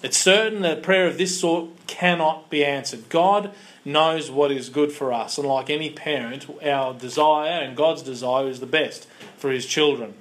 It's 0.03 0.17
certain 0.17 0.61
that 0.61 0.83
prayer 0.83 1.07
of 1.07 1.17
this 1.17 1.39
sort 1.39 1.69
cannot 1.87 2.49
be 2.49 2.63
answered. 2.63 3.09
God 3.09 3.53
knows 3.83 4.29
what 4.29 4.51
is 4.51 4.69
good 4.69 4.91
for 4.91 5.11
us, 5.11 5.37
and 5.37 5.47
like 5.47 5.69
any 5.69 5.89
parent, 5.89 6.45
our 6.63 6.93
desire 6.93 7.61
and 7.61 7.75
God's 7.75 8.03
desire 8.03 8.47
is 8.47 8.59
the 8.59 8.65
best 8.65 9.07
for 9.37 9.49
his 9.49 9.65
children. 9.65 10.13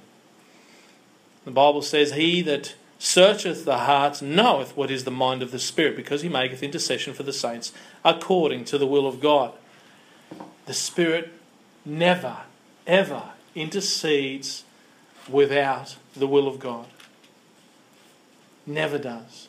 The 1.45 1.51
Bible 1.51 1.81
says, 1.81 2.13
He 2.13 2.41
that 2.43 2.75
searcheth 2.97 3.65
the 3.65 3.79
hearts 3.79 4.21
knoweth 4.21 4.75
what 4.75 4.89
is 4.89 5.03
the 5.03 5.11
mind 5.11 5.43
of 5.43 5.51
the 5.51 5.59
Spirit, 5.59 5.95
because 5.95 6.21
he 6.21 6.29
maketh 6.29 6.63
intercession 6.63 7.13
for 7.13 7.23
the 7.23 7.33
saints 7.33 7.71
according 8.03 8.65
to 8.65 8.77
the 8.77 8.87
will 8.87 9.07
of 9.07 9.19
God. 9.19 9.53
The 10.65 10.73
Spirit 10.73 11.31
never, 11.85 12.37
ever 12.85 13.31
intercedes 13.53 14.63
without 15.29 15.97
the 16.15 16.27
will 16.27 16.47
of 16.47 16.59
God. 16.59 16.87
Never 18.65 18.97
does. 18.97 19.46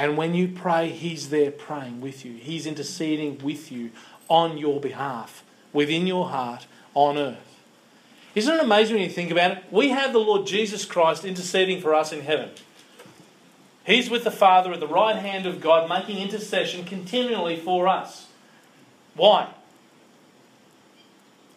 And 0.00 0.16
when 0.16 0.34
you 0.34 0.48
pray, 0.48 0.88
He's 0.88 1.28
there 1.28 1.50
praying 1.50 2.00
with 2.00 2.24
you. 2.24 2.32
He's 2.32 2.64
interceding 2.64 3.36
with 3.44 3.70
you 3.70 3.90
on 4.30 4.56
your 4.56 4.80
behalf, 4.80 5.44
within 5.74 6.06
your 6.06 6.30
heart, 6.30 6.66
on 6.94 7.18
earth. 7.18 7.58
Isn't 8.34 8.54
it 8.54 8.62
amazing 8.62 8.96
when 8.96 9.04
you 9.04 9.10
think 9.10 9.30
about 9.30 9.50
it? 9.50 9.64
We 9.70 9.90
have 9.90 10.14
the 10.14 10.18
Lord 10.18 10.46
Jesus 10.46 10.86
Christ 10.86 11.26
interceding 11.26 11.82
for 11.82 11.94
us 11.94 12.14
in 12.14 12.22
heaven. 12.22 12.48
He's 13.84 14.08
with 14.08 14.24
the 14.24 14.30
Father 14.30 14.72
at 14.72 14.80
the 14.80 14.88
right 14.88 15.16
hand 15.16 15.44
of 15.44 15.60
God, 15.60 15.86
making 15.86 16.16
intercession 16.16 16.86
continually 16.86 17.56
for 17.56 17.86
us. 17.86 18.26
Why? 19.14 19.50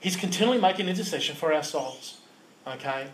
He's 0.02 0.18
continually 0.18 0.60
making 0.60 0.89
intercession 0.89 1.38
for 1.38 1.54
our 1.54 1.64
souls. 1.64 2.18
Okay? 2.68 3.08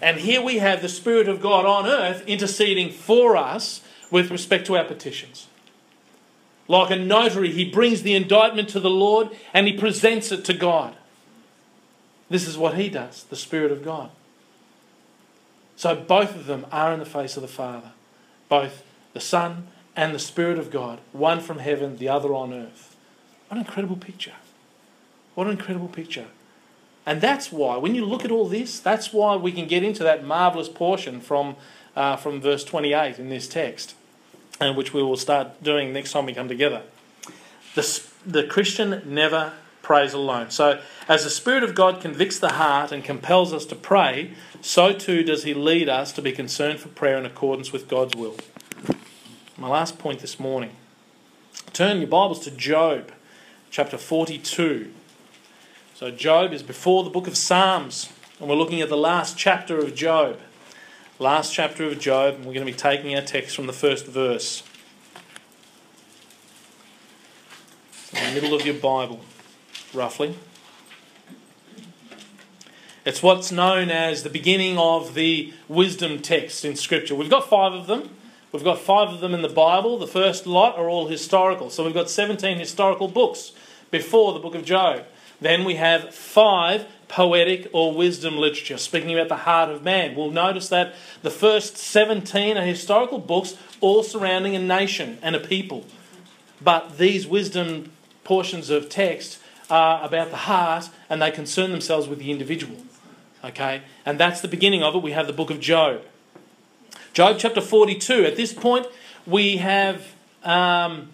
And 0.00 0.16
here 0.16 0.40
we 0.40 0.56
have 0.56 0.80
the 0.80 0.88
Spirit 0.88 1.28
of 1.28 1.42
God 1.42 1.66
on 1.66 1.84
earth 1.84 2.26
interceding 2.26 2.90
for 2.90 3.36
us 3.36 3.82
with 4.10 4.30
respect 4.30 4.66
to 4.66 4.76
our 4.76 4.84
petitions. 4.84 5.46
Like 6.68 6.90
a 6.90 6.96
notary, 6.96 7.50
he 7.50 7.68
brings 7.68 8.02
the 8.02 8.14
indictment 8.14 8.68
to 8.70 8.80
the 8.80 8.90
Lord 8.90 9.30
and 9.52 9.66
he 9.66 9.76
presents 9.76 10.30
it 10.30 10.44
to 10.44 10.54
God. 10.54 10.96
This 12.28 12.46
is 12.46 12.56
what 12.56 12.76
he 12.76 12.88
does, 12.88 13.24
the 13.24 13.36
Spirit 13.36 13.72
of 13.72 13.82
God. 13.82 14.10
So 15.74 15.96
both 15.96 16.36
of 16.36 16.46
them 16.46 16.66
are 16.70 16.92
in 16.92 17.00
the 17.00 17.06
face 17.06 17.36
of 17.36 17.42
the 17.42 17.48
Father, 17.48 17.92
both 18.48 18.84
the 19.14 19.20
Son 19.20 19.66
and 19.96 20.14
the 20.14 20.18
Spirit 20.18 20.58
of 20.58 20.70
God, 20.70 21.00
one 21.12 21.40
from 21.40 21.58
heaven, 21.58 21.96
the 21.96 22.08
other 22.08 22.32
on 22.34 22.52
earth. 22.52 22.96
What 23.48 23.56
an 23.56 23.66
incredible 23.66 23.96
picture. 23.96 24.34
What 25.34 25.46
an 25.46 25.54
incredible 25.54 25.88
picture. 25.88 26.26
And 27.04 27.20
that's 27.20 27.50
why, 27.50 27.78
when 27.78 27.94
you 27.94 28.04
look 28.04 28.24
at 28.24 28.30
all 28.30 28.46
this, 28.46 28.78
that's 28.78 29.12
why 29.12 29.34
we 29.34 29.52
can 29.52 29.66
get 29.66 29.82
into 29.82 30.04
that 30.04 30.24
marvelous 30.24 30.68
portion 30.68 31.20
from, 31.20 31.56
uh, 31.96 32.16
from 32.16 32.40
verse 32.40 32.62
28 32.62 33.18
in 33.18 33.28
this 33.28 33.48
text, 33.48 33.94
and 34.60 34.76
which 34.76 34.92
we 34.92 35.02
will 35.02 35.16
start 35.16 35.62
doing 35.62 35.92
next 35.92 36.12
time 36.12 36.26
we 36.26 36.34
come 36.34 36.48
together. 36.48 36.82
The, 37.74 38.02
the 38.26 38.44
Christian 38.44 39.02
never 39.06 39.54
prays 39.82 40.12
alone. 40.12 40.50
So, 40.50 40.80
as 41.08 41.24
the 41.24 41.30
Spirit 41.30 41.64
of 41.64 41.74
God 41.74 42.00
convicts 42.00 42.38
the 42.38 42.52
heart 42.52 42.92
and 42.92 43.02
compels 43.02 43.52
us 43.52 43.64
to 43.66 43.74
pray, 43.74 44.34
so 44.60 44.92
too 44.92 45.22
does 45.22 45.44
He 45.44 45.54
lead 45.54 45.88
us 45.88 46.12
to 46.12 46.22
be 46.22 46.32
concerned 46.32 46.78
for 46.78 46.88
prayer 46.88 47.16
in 47.16 47.26
accordance 47.26 47.72
with 47.72 47.88
God's 47.88 48.14
will. 48.14 48.36
My 49.56 49.68
last 49.68 49.98
point 49.98 50.20
this 50.20 50.38
morning. 50.38 50.72
Turn 51.72 51.98
your 51.98 52.08
Bibles 52.08 52.40
to 52.40 52.50
Job, 52.50 53.12
chapter 53.70 53.96
42. 53.96 54.92
So, 55.94 56.10
Job 56.10 56.52
is 56.52 56.62
before 56.62 57.02
the 57.02 57.10
book 57.10 57.26
of 57.26 57.36
Psalms, 57.36 58.12
and 58.38 58.48
we're 58.48 58.56
looking 58.56 58.80
at 58.80 58.88
the 58.88 58.96
last 58.96 59.38
chapter 59.38 59.78
of 59.78 59.94
Job. 59.94 60.38
Last 61.20 61.52
chapter 61.52 61.84
of 61.84 61.98
Job, 61.98 62.36
and 62.36 62.46
we're 62.46 62.54
going 62.54 62.64
to 62.64 62.72
be 62.72 62.78
taking 62.78 63.14
our 63.14 63.20
text 63.20 63.54
from 63.54 63.66
the 63.66 63.74
first 63.74 64.06
verse. 64.06 64.62
in 68.14 68.34
the 68.34 68.40
middle 68.40 68.56
of 68.56 68.64
your 68.64 68.76
Bible, 68.76 69.20
roughly. 69.92 70.38
It's 73.04 73.22
what's 73.22 73.52
known 73.52 73.90
as 73.90 74.22
the 74.22 74.30
beginning 74.30 74.78
of 74.78 75.12
the 75.12 75.52
wisdom 75.68 76.22
text 76.22 76.64
in 76.64 76.74
Scripture. 76.74 77.14
We've 77.14 77.28
got 77.28 77.50
five 77.50 77.74
of 77.74 77.86
them. 77.86 78.08
We've 78.50 78.64
got 78.64 78.78
five 78.78 79.10
of 79.10 79.20
them 79.20 79.34
in 79.34 79.42
the 79.42 79.50
Bible. 79.50 79.98
The 79.98 80.06
first 80.06 80.46
lot 80.46 80.78
are 80.78 80.88
all 80.88 81.08
historical. 81.08 81.68
So 81.68 81.84
we've 81.84 81.92
got 81.92 82.08
17 82.08 82.58
historical 82.58 83.08
books 83.08 83.52
before 83.90 84.32
the 84.32 84.40
book 84.40 84.54
of 84.54 84.64
Job. 84.64 85.04
Then 85.38 85.66
we 85.66 85.74
have 85.74 86.14
five 86.14 86.86
poetic 87.10 87.68
or 87.72 87.92
wisdom 87.92 88.38
literature, 88.38 88.78
speaking 88.78 89.12
about 89.12 89.28
the 89.28 89.42
heart 89.42 89.68
of 89.68 89.82
man. 89.82 90.14
We'll 90.14 90.30
notice 90.30 90.68
that 90.68 90.94
the 91.22 91.30
first 91.30 91.76
17 91.76 92.56
are 92.56 92.62
historical 92.62 93.18
books, 93.18 93.56
all 93.80 94.04
surrounding 94.04 94.54
a 94.54 94.60
nation 94.60 95.18
and 95.20 95.34
a 95.34 95.40
people. 95.40 95.84
But 96.62 96.98
these 96.98 97.26
wisdom 97.26 97.90
portions 98.22 98.70
of 98.70 98.88
text 98.88 99.40
are 99.68 100.04
about 100.04 100.30
the 100.30 100.36
heart 100.36 100.88
and 101.08 101.20
they 101.20 101.32
concern 101.32 101.72
themselves 101.72 102.06
with 102.06 102.20
the 102.20 102.30
individual. 102.30 102.76
Okay? 103.42 103.82
And 104.06 104.18
that's 104.18 104.40
the 104.40 104.48
beginning 104.48 104.84
of 104.84 104.94
it. 104.94 105.02
We 105.02 105.10
have 105.10 105.26
the 105.26 105.32
book 105.32 105.50
of 105.50 105.58
Job. 105.58 106.02
Job 107.12 107.36
chapter 107.40 107.60
42. 107.60 108.24
At 108.24 108.36
this 108.36 108.52
point, 108.52 108.86
we 109.26 109.56
have. 109.56 110.14
Um, 110.44 111.10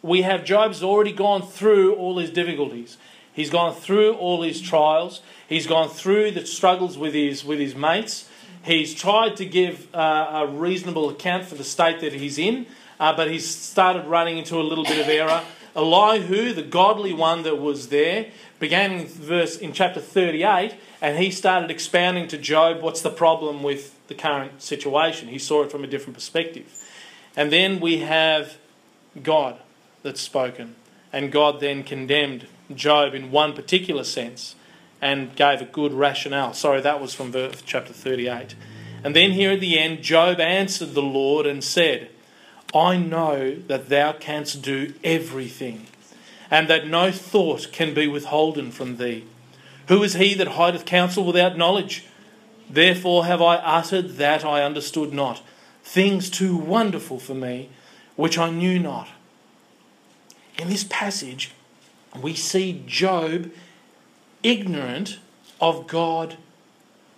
we 0.00 0.22
have 0.22 0.44
Job's 0.44 0.84
already 0.84 1.12
gone 1.12 1.42
through 1.42 1.96
all 1.96 2.18
his 2.18 2.30
difficulties. 2.30 2.96
He's 3.36 3.50
gone 3.50 3.74
through 3.74 4.14
all 4.14 4.42
his 4.42 4.62
trials. 4.62 5.20
He's 5.46 5.66
gone 5.66 5.90
through 5.90 6.30
the 6.30 6.46
struggles 6.46 6.96
with 6.96 7.12
his, 7.12 7.44
with 7.44 7.58
his 7.58 7.74
mates. 7.74 8.30
He's 8.64 8.94
tried 8.94 9.36
to 9.36 9.44
give 9.44 9.94
uh, 9.94 10.44
a 10.44 10.46
reasonable 10.46 11.10
account 11.10 11.44
for 11.44 11.54
the 11.54 11.62
state 11.62 12.00
that 12.00 12.14
he's 12.14 12.38
in, 12.38 12.66
uh, 12.98 13.14
but 13.14 13.30
he's 13.30 13.46
started 13.46 14.06
running 14.06 14.38
into 14.38 14.56
a 14.58 14.62
little 14.64 14.84
bit 14.84 14.98
of 14.98 15.06
error. 15.06 15.44
Elihu, 15.76 16.54
the 16.54 16.62
godly 16.62 17.12
one 17.12 17.42
that 17.42 17.58
was 17.58 17.90
there, 17.90 18.28
began 18.58 18.92
in 18.92 19.06
verse 19.06 19.58
in 19.58 19.74
chapter 19.74 20.00
38, 20.00 20.74
and 21.02 21.18
he 21.18 21.30
started 21.30 21.70
expounding 21.70 22.28
to 22.28 22.38
Job 22.38 22.80
what's 22.80 23.02
the 23.02 23.10
problem 23.10 23.62
with 23.62 23.94
the 24.08 24.14
current 24.14 24.62
situation. 24.62 25.28
He 25.28 25.38
saw 25.38 25.62
it 25.62 25.70
from 25.70 25.84
a 25.84 25.86
different 25.86 26.14
perspective. 26.14 26.72
And 27.36 27.52
then 27.52 27.80
we 27.80 27.98
have 27.98 28.56
God 29.22 29.58
that's 30.02 30.22
spoken. 30.22 30.74
And 31.12 31.30
God 31.30 31.60
then 31.60 31.82
condemned 31.82 32.46
Job 32.74 33.14
in 33.14 33.30
one 33.30 33.52
particular 33.52 34.04
sense 34.04 34.54
and 35.00 35.34
gave 35.36 35.60
a 35.60 35.66
good 35.66 35.92
rationale. 35.92 36.52
Sorry, 36.54 36.80
that 36.80 37.00
was 37.00 37.14
from 37.14 37.32
verse, 37.32 37.62
chapter 37.64 37.92
38. 37.92 38.54
And 39.04 39.14
then 39.14 39.32
here 39.32 39.52
at 39.52 39.60
the 39.60 39.78
end, 39.78 40.02
Job 40.02 40.40
answered 40.40 40.94
the 40.94 41.02
Lord 41.02 41.46
and 41.46 41.62
said, 41.62 42.10
I 42.74 42.96
know 42.96 43.54
that 43.68 43.88
thou 43.88 44.12
canst 44.12 44.62
do 44.62 44.94
everything, 45.04 45.86
and 46.50 46.68
that 46.68 46.88
no 46.88 47.12
thought 47.12 47.70
can 47.72 47.94
be 47.94 48.08
withholden 48.08 48.70
from 48.70 48.96
thee. 48.96 49.24
Who 49.88 50.02
is 50.02 50.14
he 50.14 50.34
that 50.34 50.48
hideth 50.48 50.84
counsel 50.84 51.24
without 51.24 51.56
knowledge? 51.56 52.04
Therefore 52.68 53.26
have 53.26 53.40
I 53.40 53.56
uttered 53.56 54.16
that 54.16 54.44
I 54.44 54.64
understood 54.64 55.12
not, 55.12 55.40
things 55.84 56.28
too 56.28 56.56
wonderful 56.56 57.20
for 57.20 57.34
me, 57.34 57.68
which 58.16 58.36
I 58.38 58.50
knew 58.50 58.80
not. 58.80 59.08
In 60.58 60.68
this 60.68 60.84
passage, 60.84 61.52
we 62.22 62.34
see 62.34 62.82
Job 62.86 63.50
ignorant 64.42 65.18
of 65.60 65.86
God 65.86 66.36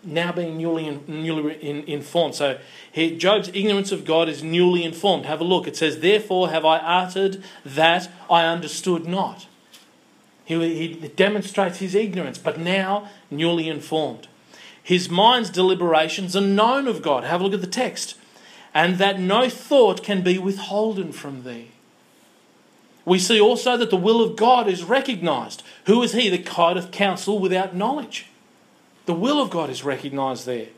now 0.02 0.32
being 0.32 0.56
newly, 0.56 0.86
in, 0.86 1.04
newly 1.06 1.54
in, 1.56 1.84
informed. 1.84 2.34
So 2.34 2.58
here, 2.90 3.16
Job's 3.16 3.48
ignorance 3.48 3.92
of 3.92 4.04
God 4.04 4.28
is 4.28 4.42
newly 4.42 4.84
informed. 4.84 5.26
Have 5.26 5.40
a 5.40 5.44
look. 5.44 5.66
It 5.66 5.76
says, 5.76 6.00
Therefore 6.00 6.50
have 6.50 6.64
I 6.64 6.78
uttered 6.78 7.42
that 7.64 8.10
I 8.30 8.44
understood 8.44 9.06
not. 9.06 9.46
He, 10.44 10.94
he 10.94 11.08
demonstrates 11.08 11.78
his 11.78 11.94
ignorance, 11.94 12.38
but 12.38 12.58
now 12.58 13.10
newly 13.30 13.68
informed. 13.68 14.28
His 14.82 15.10
mind's 15.10 15.50
deliberations 15.50 16.34
are 16.34 16.40
known 16.40 16.88
of 16.88 17.02
God. 17.02 17.24
Have 17.24 17.42
a 17.42 17.44
look 17.44 17.52
at 17.52 17.60
the 17.60 17.66
text. 17.66 18.14
And 18.72 18.96
that 18.96 19.20
no 19.20 19.50
thought 19.50 20.02
can 20.02 20.22
be 20.22 20.38
withholden 20.38 21.12
from 21.12 21.44
thee. 21.44 21.72
We 23.08 23.18
see 23.18 23.40
also 23.40 23.78
that 23.78 23.88
the 23.88 23.96
will 23.96 24.20
of 24.20 24.36
God 24.36 24.68
is 24.68 24.84
recognized. 24.84 25.62
Who 25.86 26.02
is 26.02 26.12
he 26.12 26.28
that 26.28 26.44
guideth 26.44 26.90
counsel 26.90 27.38
without 27.38 27.74
knowledge? 27.74 28.26
The 29.06 29.14
will 29.14 29.40
of 29.40 29.48
God 29.48 29.70
is 29.70 29.82
recognized 29.82 30.44
there. 30.44 30.68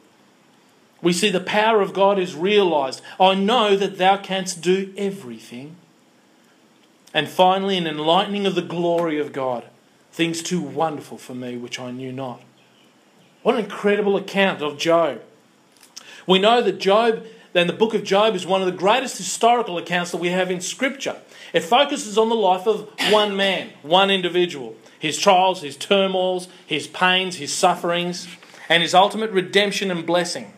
We 1.03 1.13
see 1.13 1.31
the 1.31 1.41
power 1.41 1.81
of 1.81 1.93
God 1.93 2.21
is 2.21 2.37
realized. 2.37 3.03
I 3.19 3.35
know 3.35 3.75
that 3.75 3.99
thou 3.99 4.17
canst 4.17 4.61
do 4.61 4.95
everything. 4.97 5.75
And 7.13 7.29
finally, 7.29 7.77
an 7.77 7.89
enlightening 7.89 8.47
of 8.47 8.55
the 8.55 8.63
glory 8.63 9.19
of 9.19 9.33
God. 9.33 9.65
Things 10.13 10.41
too 10.41 10.61
wonderful 10.61 11.19
for 11.19 11.35
me 11.35 11.57
which 11.57 11.81
I 11.81 11.91
knew 11.91 12.13
not. 12.13 12.43
What 13.43 13.57
an 13.57 13.65
incredible 13.65 14.17
account 14.17 14.63
of 14.63 14.79
Job. 14.79 15.21
We 16.29 16.39
know 16.39 16.63
that 16.63 16.79
Job, 16.79 17.27
then 17.55 17.67
the 17.67 17.73
book 17.73 17.95
of 17.95 18.05
Job, 18.05 18.37
is 18.37 18.47
one 18.47 18.61
of 18.61 18.67
the 18.67 18.73
greatest 18.73 19.19
historical 19.19 19.79
accounts 19.79 20.13
that 20.13 20.19
we 20.19 20.29
have 20.29 20.51
in 20.51 20.61
Scripture. 20.61 21.17
It 21.53 21.65
focuses 21.65 22.17
on 22.17 22.29
the 22.29 22.37
life 22.37 22.67
of 22.67 22.89
one 23.11 23.37
man, 23.37 23.71
one 23.83 24.11
individual 24.11 24.77
his 25.01 25.19
trials, 25.19 25.63
his 25.63 25.79
turmoils, 25.79 26.47
his 26.67 26.87
pains, 26.87 27.37
his 27.37 27.53
sufferings, 27.55 28.29
and 28.69 28.83
his 28.83 28.95
ultimate 28.95 29.31
redemption 29.31 29.91
and 29.91 30.05
blessing. 30.05 30.53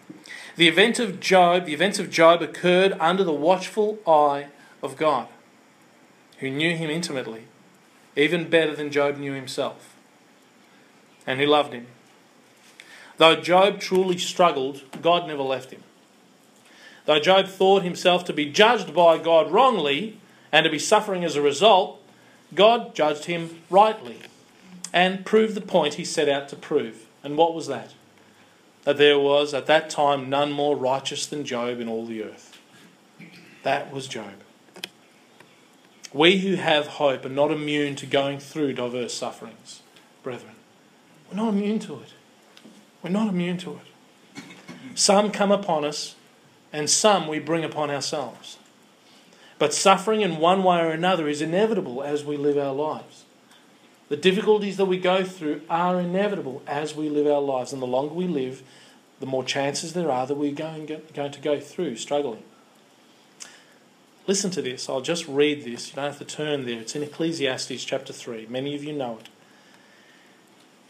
The 0.57 0.67
event 0.67 0.99
of 0.99 1.21
Job, 1.21 1.65
the 1.65 1.73
events 1.73 2.01
of 2.01 2.11
Job 2.11 2.43
occurred 2.43 2.93
under 2.99 3.23
the 3.23 3.33
watchful 3.33 4.01
eye 4.05 4.49
of 4.83 4.97
God, 4.97 5.29
who 6.39 6.51
knew 6.51 6.77
him 6.77 6.91
intimately, 6.91 7.45
even 8.17 8.51
better 8.51 8.75
than 8.75 8.91
Job 8.91 9.17
knew 9.17 9.33
himself, 9.33 9.95
and 11.25 11.39
who 11.41 11.47
loved 11.47 11.73
him. 11.73 11.87
Though 13.19 13.37
Job 13.37 13.79
truly 13.79 14.19
struggled, 14.19 14.83
God 15.01 15.29
never 15.29 15.43
left 15.43 15.71
him. 15.71 15.85
Though 17.05 17.21
Job 17.21 17.47
thought 17.47 17.85
himself 17.85 18.25
to 18.25 18.33
be 18.33 18.51
judged 18.51 18.93
by 18.93 19.19
God 19.19 19.53
wrongly 19.53 20.19
and 20.53 20.65
to 20.65 20.71
be 20.71 20.79
suffering 20.79 21.25
as 21.25 21.35
a 21.35 21.43
result, 21.43 22.01
God 22.55 22.95
judged 22.95 23.25
him 23.25 23.63
rightly 23.71 24.19
and 24.93 25.25
proved 25.25 25.55
the 25.55 25.63
point 25.63 25.95
he 25.95 26.05
set 26.05 26.29
out 26.29 26.49
to 26.51 26.57
prove. 26.57 27.07
And 27.25 27.37
what 27.37 27.55
was 27.55 27.67
that? 27.67 27.95
That 28.85 28.99
there 28.99 29.19
was 29.19 29.55
at 29.55 29.67
that 29.67 29.89
time 29.89 30.29
none 30.29 30.53
more 30.53 30.77
righteous 30.77 31.25
than 31.27 31.45
Job 31.45 31.81
in 31.81 31.89
all 31.89 32.05
the 32.05 32.23
earth. 32.23 32.59
That 33.63 33.93
was 33.93 34.07
Job. 34.07 34.35
We 36.13 36.39
who 36.41 36.57
have 36.57 36.87
hope 36.89 37.25
are 37.25 37.31
not 37.31 37.51
immune 37.51 37.97
to 37.97 38.07
going 38.07 38.39
through 38.39 38.75
diverse 38.75 39.15
sufferings, 39.15 39.81
brethren. 40.23 40.55
We're 41.31 41.37
not 41.37 41.55
immune 41.55 41.79
to 41.81 41.95
it. 42.01 42.13
We're 43.03 43.11
not 43.11 43.29
immune 43.29 43.57
to 43.59 43.73
it. 43.73 44.43
Some 44.95 45.31
come 45.31 45.51
upon 45.51 45.87
us, 45.87 46.17
and 46.71 46.91
some 46.91 47.27
we 47.27 47.39
bring 47.39 47.65
upon 47.65 47.91
ourselves. 47.91 48.59
But 49.63 49.73
suffering 49.73 50.23
in 50.23 50.39
one 50.39 50.65
way 50.65 50.81
or 50.81 50.91
another 50.91 51.29
is 51.29 51.41
inevitable 51.41 52.03
as 52.03 52.25
we 52.25 52.37
live 52.37 52.59
our 52.59 52.75
lives. 52.75 53.27
The 54.09 54.17
difficulties 54.17 54.77
that 54.77 54.87
we 54.87 54.99
go 54.99 55.23
through 55.23 55.63
are 55.71 56.01
inevitable 56.01 56.65
as 56.67 56.97
we 56.97 57.09
live 57.09 57.29
our 57.29 57.41
lives, 57.41 57.73
and 57.73 57.81
the 57.81 57.87
longer 57.87 58.13
we 58.13 58.27
live, 58.27 58.65
the 59.21 59.27
more 59.27 59.45
chances 59.45 59.93
there 59.93 60.11
are 60.11 60.27
that 60.27 60.35
we're 60.35 60.53
going, 60.53 60.87
going 61.15 61.31
to 61.31 61.41
go 61.41 61.61
through 61.61 61.95
struggling. 61.95 62.43
Listen 64.27 64.51
to 64.51 64.63
this. 64.63 64.89
I'll 64.89 65.01
just 65.01 65.29
read 65.29 65.63
this. 65.63 65.91
You 65.91 65.95
don't 65.95 66.07
have 66.07 66.19
to 66.19 66.25
turn 66.25 66.67
there. 66.67 66.81
It's 66.81 66.97
in 66.97 67.05
Ecclesiastes 67.05 67.85
chapter 67.85 68.13
3. 68.13 68.47
Many 68.47 68.75
of 68.75 68.83
you 68.83 68.93
know 68.93 69.19
it. 69.19 69.29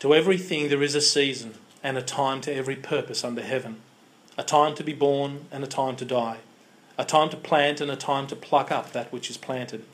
To 0.01 0.15
everything 0.15 0.71
there 0.71 0.83
is 0.83 0.95
a 0.95 1.03
season 1.03 1.57
and 1.83 1.99
a 1.99 2.03
time 2.03 2.41
to 2.41 2.55
every 2.55 2.77
purpose 2.77 3.23
under 3.23 3.43
heaven, 3.43 3.83
a 4.39 4.43
time 4.43 4.75
to 4.77 4.83
be 4.83 4.95
born 4.95 5.45
and 5.53 5.63
a 5.63 5.67
time 5.67 5.97
to 5.97 6.07
die, 6.07 6.39
a 7.03 7.05
time 7.05 7.29
to 7.29 7.37
plant 7.37 7.81
and 7.81 7.91
a 7.91 7.97
time 7.97 8.29
to 8.29 8.37
pluck 8.37 8.71
up 8.71 8.93
that 8.93 9.13
which 9.13 9.29
is 9.29 9.37
planted 9.37 9.85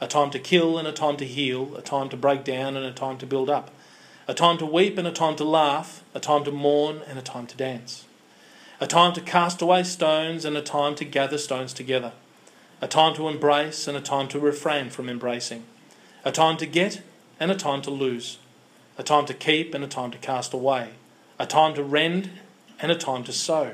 a 0.00 0.06
time 0.06 0.30
to 0.30 0.38
kill 0.38 0.78
and 0.78 0.86
a 0.86 0.92
time 0.92 1.16
to 1.16 1.24
heal, 1.24 1.74
a 1.76 1.80
time 1.80 2.08
to 2.08 2.16
break 2.16 2.44
down 2.44 2.76
and 2.76 2.84
a 2.84 2.92
time 2.92 3.16
to 3.18 3.26
build 3.26 3.48
up, 3.48 3.70
a 4.28 4.34
time 4.34 4.58
to 4.58 4.66
weep 4.66 4.98
and 4.98 5.06
a 5.06 5.12
time 5.12 5.36
to 5.36 5.44
laugh, 5.44 6.02
a 6.12 6.20
time 6.20 6.44
to 6.44 6.50
mourn 6.50 7.00
and 7.08 7.18
a 7.18 7.22
time 7.22 7.46
to 7.46 7.56
dance, 7.56 8.04
a 8.80 8.86
time 8.86 9.12
to 9.12 9.20
cast 9.20 9.62
away 9.62 9.82
stones 9.82 10.44
and 10.44 10.56
a 10.56 10.62
time 10.62 10.94
to 10.94 11.04
gather 11.04 11.38
stones 11.38 11.72
together, 11.72 12.12
a 12.82 12.88
time 12.88 13.14
to 13.14 13.28
embrace 13.28 13.88
and 13.88 13.96
a 13.96 14.00
time 14.00 14.28
to 14.28 14.38
refrain 14.38 14.90
from 14.90 15.08
embracing, 15.08 15.64
a 16.24 16.32
time 16.32 16.56
to 16.56 16.66
get 16.66 17.00
and 17.40 17.50
a 17.50 17.56
time 17.56 17.80
to 17.80 17.90
lose, 17.90 18.38
a 18.98 19.02
time 19.02 19.24
to 19.24 19.34
keep 19.34 19.74
and 19.74 19.84
a 19.84 19.88
time 19.88 20.10
to 20.10 20.18
cast 20.18 20.52
away, 20.52 20.90
a 21.38 21.46
time 21.46 21.74
to 21.74 21.82
rend 21.82 22.30
and 22.80 22.92
a 22.92 22.96
time 22.96 23.24
to 23.24 23.32
sow, 23.32 23.72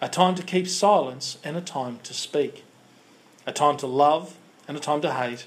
a 0.00 0.08
time 0.08 0.34
to 0.34 0.42
keep 0.42 0.68
silence 0.68 1.38
and 1.42 1.56
a 1.56 1.60
time 1.60 1.98
to 2.02 2.12
speak, 2.12 2.64
a 3.46 3.52
time 3.52 3.76
to 3.78 3.86
love 3.86 4.36
and 4.68 4.76
a 4.76 4.80
time 4.80 5.00
to 5.00 5.12
hate, 5.12 5.46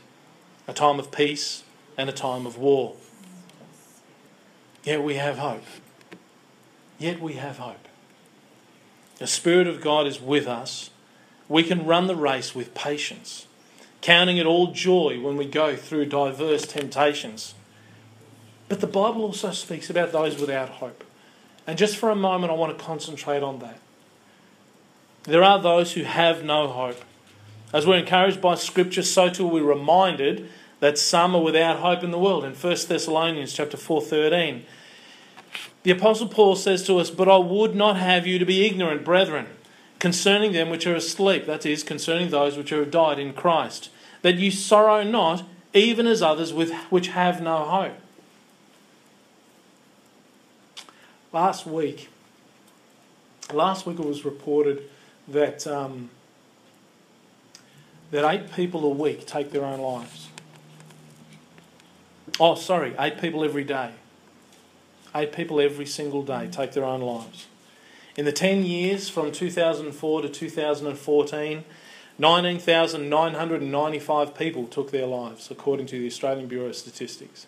a 0.67 0.73
time 0.73 0.99
of 0.99 1.11
peace 1.11 1.63
and 1.97 2.09
a 2.09 2.13
time 2.13 2.45
of 2.45 2.57
war. 2.57 2.95
Yet 4.83 5.03
we 5.03 5.15
have 5.15 5.37
hope. 5.37 5.63
Yet 6.97 7.21
we 7.21 7.33
have 7.33 7.57
hope. 7.57 7.87
The 9.17 9.27
Spirit 9.27 9.67
of 9.67 9.81
God 9.81 10.07
is 10.07 10.19
with 10.19 10.47
us. 10.47 10.89
We 11.47 11.63
can 11.63 11.85
run 11.85 12.07
the 12.07 12.15
race 12.15 12.55
with 12.55 12.73
patience, 12.73 13.47
counting 14.01 14.37
it 14.37 14.45
all 14.45 14.67
joy 14.71 15.19
when 15.19 15.35
we 15.35 15.45
go 15.45 15.75
through 15.75 16.05
diverse 16.05 16.65
temptations. 16.65 17.53
But 18.69 18.79
the 18.79 18.87
Bible 18.87 19.23
also 19.23 19.51
speaks 19.51 19.89
about 19.89 20.11
those 20.11 20.39
without 20.39 20.69
hope. 20.69 21.03
And 21.67 21.77
just 21.77 21.97
for 21.97 22.09
a 22.09 22.15
moment, 22.15 22.51
I 22.51 22.55
want 22.55 22.77
to 22.77 22.83
concentrate 22.83 23.43
on 23.43 23.59
that. 23.59 23.79
There 25.29 25.43
are 25.43 25.61
those 25.61 25.93
who 25.93 26.03
have 26.03 26.43
no 26.43 26.67
hope. 26.67 27.03
As 27.71 27.85
we're 27.85 27.99
encouraged 27.99 28.41
by 28.41 28.55
Scripture, 28.55 29.03
so 29.03 29.29
too 29.29 29.45
we're 29.45 29.63
reminded 29.63 30.49
that 30.79 30.97
some 30.97 31.35
are 31.35 31.41
without 31.41 31.77
hope 31.77 32.03
in 32.03 32.09
the 32.09 32.17
world. 32.17 32.43
In 32.43 32.55
1 32.55 32.87
Thessalonians 32.87 33.53
chapter 33.53 33.77
4:13, 33.77 34.63
the 35.83 35.91
apostle 35.91 36.27
Paul 36.27 36.55
says 36.55 36.81
to 36.87 36.97
us, 36.97 37.11
"But 37.11 37.29
I 37.29 37.37
would 37.37 37.75
not 37.75 37.95
have 37.97 38.25
you 38.25 38.39
to 38.39 38.45
be 38.45 38.65
ignorant, 38.65 39.03
brethren, 39.03 39.45
concerning 39.99 40.51
them 40.53 40.71
which 40.71 40.87
are 40.87 40.95
asleep, 40.95 41.45
that 41.45 41.63
is, 41.63 41.83
concerning 41.83 42.29
those 42.29 42.57
which 42.57 42.71
have 42.71 42.89
died 42.89 43.19
in 43.19 43.33
Christ, 43.33 43.89
that 44.23 44.37
you 44.39 44.49
sorrow 44.49 45.03
not, 45.03 45.43
even 45.75 46.07
as 46.07 46.23
others 46.23 46.53
with, 46.53 46.73
which 46.89 47.09
have 47.09 47.39
no 47.39 47.65
hope." 47.65 47.99
Last 51.31 51.67
week, 51.67 52.09
last 53.53 53.85
week 53.85 53.99
it 53.99 54.05
was 54.05 54.25
reported 54.25 54.89
that 55.31 55.67
um, 55.67 56.09
that 58.11 58.29
eight 58.29 58.51
people 58.51 58.83
a 58.85 58.89
week 58.89 59.25
take 59.25 59.51
their 59.51 59.63
own 59.63 59.79
lives. 59.79 60.27
Oh, 62.39 62.53
sorry, 62.55 62.95
eight 62.99 63.19
people 63.19 63.43
every 63.43 63.63
day. 63.63 63.91
Eight 65.13 65.33
people 65.33 65.59
every 65.59 65.85
single 65.85 66.23
day 66.23 66.47
take 66.51 66.71
their 66.73 66.85
own 66.85 67.01
lives. 67.01 67.45
In 68.15 68.25
the 68.25 68.31
10 68.31 68.65
years 68.65 69.09
from 69.09 69.31
2004 69.31 70.21
to 70.21 70.29
2014, 70.29 71.63
19,995 72.17 74.35
people 74.35 74.65
took 74.67 74.89
their 74.91 75.05
lives, 75.05 75.49
according 75.49 75.85
to 75.87 75.97
the 75.99 76.07
Australian 76.07 76.47
Bureau 76.47 76.67
of 76.67 76.75
Statistics. 76.75 77.47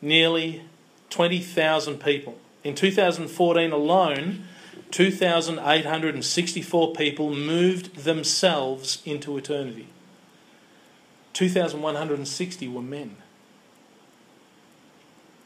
Nearly 0.00 0.62
20,000 1.10 1.98
people. 1.98 2.38
In 2.62 2.76
2014 2.76 3.72
alone, 3.72 4.44
2,864 4.90 6.92
people 6.92 7.34
moved 7.34 7.96
themselves 7.96 9.02
into 9.04 9.36
eternity. 9.36 9.88
2,160 11.32 12.68
were 12.68 12.82
men. 12.82 13.16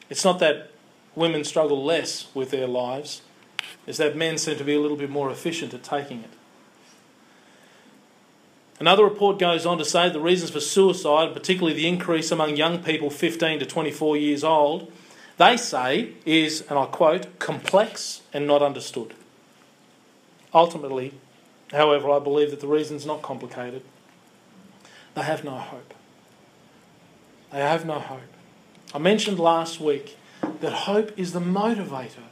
It's 0.09 0.24
not 0.24 0.38
that 0.41 0.70
women 1.14 1.45
struggle 1.45 1.84
less 1.84 2.28
with 2.34 2.51
their 2.51 2.66
lives, 2.66 3.22
it's 3.86 3.99
that 3.99 4.16
men 4.16 4.38
seem 4.38 4.57
to 4.57 4.64
be 4.64 4.74
a 4.74 4.80
little 4.80 4.97
bit 4.97 5.11
more 5.11 5.30
efficient 5.30 5.74
at 5.74 5.82
taking 5.82 6.20
it. 6.20 6.30
Another 8.78 9.05
report 9.05 9.38
goes 9.38 9.66
on 9.66 9.78
to 9.78 9.84
say 9.84 10.09
the 10.09 10.20
reasons 10.20 10.51
for 10.51 10.61
suicide, 10.61 11.34
particularly 11.34 11.74
the 11.74 11.86
increase 11.86 12.30
among 12.30 12.57
young 12.57 12.82
people 12.82 13.11
15 13.11 13.61
to 13.61 13.66
24 13.66 14.16
years 14.16 14.43
old, 14.43 14.91
they 15.36 15.57
say 15.57 16.14
is, 16.24 16.62
and 16.68 16.78
I 16.78 16.86
quote, 16.86 17.38
complex 17.38 18.22
and 18.32 18.47
not 18.47 18.62
understood. 18.62 19.14
Ultimately, 20.53 21.14
however, 21.70 22.11
I 22.11 22.18
believe 22.18 22.51
that 22.51 22.61
the 22.61 22.66
reason's 22.66 23.07
not 23.07 23.22
complicated. 23.22 23.82
They 25.14 25.22
have 25.22 25.44
no 25.44 25.53
hope. 25.53 25.94
They 27.53 27.61
have 27.61 27.84
no 27.84 27.98
hope. 27.98 28.20
I 28.94 28.98
mentioned 28.98 29.38
last 29.38 29.80
week 29.80 30.16
that 30.61 30.72
hope 30.72 31.16
is 31.18 31.32
the 31.32 31.40
motivator 31.40 32.28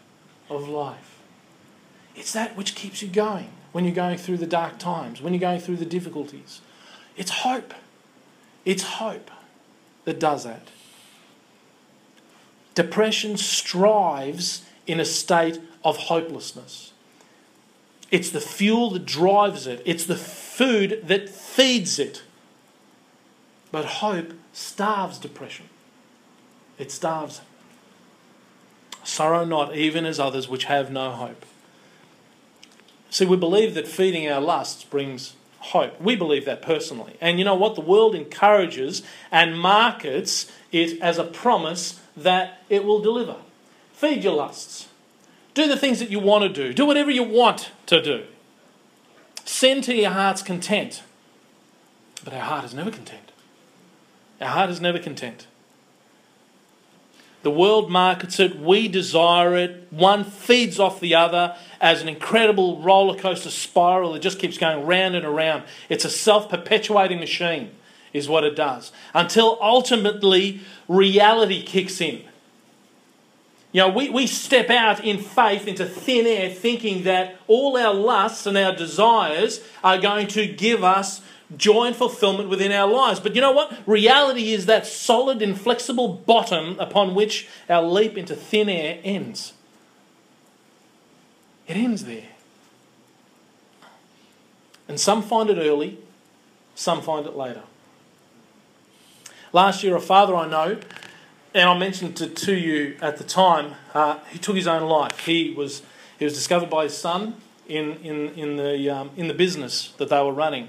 of 0.50 0.68
life. 0.68 1.18
It's 2.16 2.32
that 2.32 2.56
which 2.56 2.74
keeps 2.74 3.02
you 3.02 3.08
going 3.08 3.50
when 3.72 3.84
you're 3.84 3.94
going 3.94 4.18
through 4.18 4.38
the 4.38 4.46
dark 4.46 4.78
times, 4.78 5.20
when 5.20 5.32
you're 5.32 5.40
going 5.40 5.60
through 5.60 5.76
the 5.76 5.84
difficulties. 5.84 6.60
It's 7.16 7.30
hope. 7.30 7.74
It's 8.64 8.82
hope 8.82 9.30
that 10.04 10.18
does 10.18 10.44
that. 10.44 10.68
Depression 12.74 13.36
strives 13.36 14.64
in 14.86 15.00
a 15.00 15.04
state 15.04 15.60
of 15.84 15.96
hopelessness. 15.96 16.92
It's 18.10 18.30
the 18.30 18.40
fuel 18.40 18.90
that 18.90 19.04
drives 19.04 19.66
it, 19.66 19.82
it's 19.84 20.04
the 20.04 20.16
food 20.16 21.02
that 21.06 21.28
feeds 21.28 21.98
it. 21.98 22.22
But 23.70 23.84
hope 23.84 24.32
starves 24.52 25.18
depression. 25.18 25.68
It 26.78 26.90
starves 26.90 27.42
Sorrow 29.08 29.44
not, 29.44 29.74
even 29.74 30.04
as 30.04 30.20
others 30.20 30.48
which 30.48 30.64
have 30.64 30.90
no 30.90 31.10
hope. 31.10 31.46
See, 33.10 33.24
we 33.24 33.38
believe 33.38 33.74
that 33.74 33.88
feeding 33.88 34.30
our 34.30 34.40
lusts 34.40 34.84
brings 34.84 35.34
hope. 35.58 35.98
We 35.98 36.14
believe 36.14 36.44
that 36.44 36.60
personally. 36.60 37.16
And 37.20 37.38
you 37.38 37.44
know 37.44 37.54
what? 37.54 37.74
The 37.74 37.80
world 37.80 38.14
encourages 38.14 39.02
and 39.32 39.58
markets 39.58 40.52
it 40.72 41.00
as 41.00 41.16
a 41.16 41.24
promise 41.24 42.00
that 42.16 42.62
it 42.68 42.84
will 42.84 43.00
deliver. 43.00 43.36
Feed 43.94 44.24
your 44.24 44.34
lusts. 44.34 44.88
Do 45.58 45.66
the 45.66 45.76
things 45.76 45.98
that 45.98 46.08
you 46.08 46.20
want 46.20 46.44
to 46.44 46.48
do. 46.48 46.72
Do 46.72 46.86
whatever 46.86 47.10
you 47.10 47.24
want 47.24 47.72
to 47.86 48.00
do. 48.00 48.22
Send 49.44 49.82
to 49.84 49.92
your 49.96 50.12
heart's 50.12 50.40
content. 50.40 51.02
But 52.22 52.32
our 52.32 52.42
heart 52.42 52.64
is 52.64 52.74
never 52.74 52.92
content. 52.92 53.32
Our 54.40 54.50
heart 54.50 54.70
is 54.70 54.80
never 54.80 55.00
content. 55.00 55.48
The 57.42 57.50
world 57.50 57.90
markets 57.90 58.38
it, 58.38 58.60
we 58.60 58.86
desire 58.86 59.56
it. 59.56 59.88
One 59.90 60.22
feeds 60.22 60.78
off 60.78 61.00
the 61.00 61.16
other 61.16 61.56
as 61.80 62.02
an 62.02 62.08
incredible 62.08 62.80
roller 62.80 63.18
coaster 63.18 63.50
spiral 63.50 64.12
that 64.12 64.22
just 64.22 64.38
keeps 64.38 64.58
going 64.58 64.86
round 64.86 65.16
and 65.16 65.26
around. 65.26 65.64
It's 65.88 66.04
a 66.04 66.10
self 66.10 66.48
perpetuating 66.48 67.18
machine, 67.18 67.72
is 68.12 68.28
what 68.28 68.44
it 68.44 68.54
does, 68.54 68.92
until 69.12 69.58
ultimately 69.60 70.60
reality 70.86 71.64
kicks 71.64 72.00
in. 72.00 72.27
You 73.78 73.84
know, 73.84 73.90
we, 73.90 74.10
we 74.10 74.26
step 74.26 74.70
out 74.70 75.04
in 75.04 75.18
faith 75.18 75.68
into 75.68 75.86
thin 75.86 76.26
air 76.26 76.50
thinking 76.50 77.04
that 77.04 77.36
all 77.46 77.76
our 77.76 77.94
lusts 77.94 78.44
and 78.44 78.58
our 78.58 78.74
desires 78.74 79.60
are 79.84 79.98
going 79.98 80.26
to 80.28 80.48
give 80.48 80.82
us 80.82 81.22
joy 81.56 81.84
and 81.84 81.94
fulfillment 81.94 82.48
within 82.48 82.72
our 82.72 82.90
lives. 82.90 83.20
But 83.20 83.36
you 83.36 83.40
know 83.40 83.52
what? 83.52 83.72
Reality 83.86 84.50
is 84.50 84.66
that 84.66 84.84
solid, 84.84 85.40
inflexible 85.40 86.08
bottom 86.08 86.76
upon 86.80 87.14
which 87.14 87.46
our 87.68 87.80
leap 87.80 88.18
into 88.18 88.34
thin 88.34 88.68
air 88.68 88.98
ends. 89.04 89.52
It 91.68 91.76
ends 91.76 92.04
there. 92.04 92.30
And 94.88 94.98
some 94.98 95.22
find 95.22 95.50
it 95.50 95.56
early, 95.56 95.98
some 96.74 97.00
find 97.00 97.26
it 97.26 97.36
later. 97.36 97.62
Last 99.52 99.84
year, 99.84 99.94
a 99.94 100.00
father 100.00 100.34
I 100.34 100.48
know, 100.48 100.80
and 101.54 101.68
I 101.68 101.78
mentioned 101.78 102.20
it 102.20 102.36
to 102.36 102.54
you 102.54 102.96
at 103.00 103.16
the 103.16 103.24
time, 103.24 103.74
uh, 103.94 104.18
he 104.30 104.38
took 104.38 104.56
his 104.56 104.66
own 104.66 104.88
life. 104.88 105.20
He 105.20 105.54
was, 105.56 105.82
he 106.18 106.24
was 106.24 106.34
discovered 106.34 106.70
by 106.70 106.84
his 106.84 106.96
son 106.96 107.36
in, 107.68 107.94
in, 107.96 108.28
in, 108.34 108.56
the, 108.56 108.90
um, 108.90 109.10
in 109.16 109.28
the 109.28 109.34
business 109.34 109.92
that 109.98 110.08
they 110.08 110.22
were 110.22 110.32
running. 110.32 110.68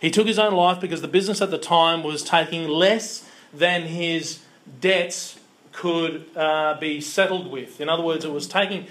He 0.00 0.10
took 0.10 0.26
his 0.26 0.38
own 0.38 0.54
life 0.54 0.80
because 0.80 1.02
the 1.02 1.08
business 1.08 1.40
at 1.40 1.50
the 1.50 1.58
time 1.58 2.02
was 2.02 2.22
taking 2.22 2.68
less 2.68 3.28
than 3.52 3.82
his 3.82 4.40
debts 4.80 5.38
could 5.72 6.24
uh, 6.36 6.78
be 6.78 7.00
settled 7.00 7.50
with. 7.50 7.80
In 7.80 7.88
other 7.88 8.02
words, 8.02 8.24
it 8.24 8.32
was 8.32 8.46
taking. 8.46 8.86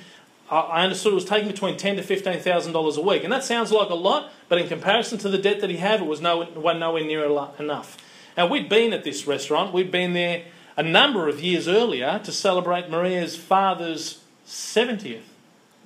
I 0.50 0.84
understood 0.84 1.12
it 1.12 1.16
was 1.16 1.26
taking 1.26 1.50
between 1.50 1.76
ten 1.76 1.98
to 1.98 2.04
fifteen 2.04 2.40
thousand 2.40 2.72
dollars 2.72 2.96
a 2.96 3.02
week, 3.02 3.26
and 3.26 3.34
that 3.34 3.44
sounds 3.44 3.72
like 3.72 3.90
a 3.90 3.96
lot, 3.96 4.32
but 4.48 4.58
in 4.58 4.68
comparison 4.70 5.18
to 5.20 5.30
the 5.30 5.38
debt 5.38 5.60
that 5.60 5.70
he 5.70 5.78
had, 5.78 6.00
it 6.00 6.06
was 6.06 6.22
no, 6.22 6.44
nowhere 6.44 7.04
near 7.04 7.26
enough. 7.60 7.98
Now 8.38 8.48
we'd 8.48 8.70
been 8.70 8.94
at 8.94 9.04
this 9.04 9.28
restaurant. 9.28 9.74
We'd 9.74 9.92
been 9.92 10.14
there 10.14 10.46
a 10.78 10.84
number 10.84 11.28
of 11.28 11.42
years 11.42 11.68
earlier 11.68 12.22
to 12.24 12.32
celebrate 12.32 12.90
Maria's 12.90 13.36
father's 13.36 14.24
seventieth. 14.46 15.34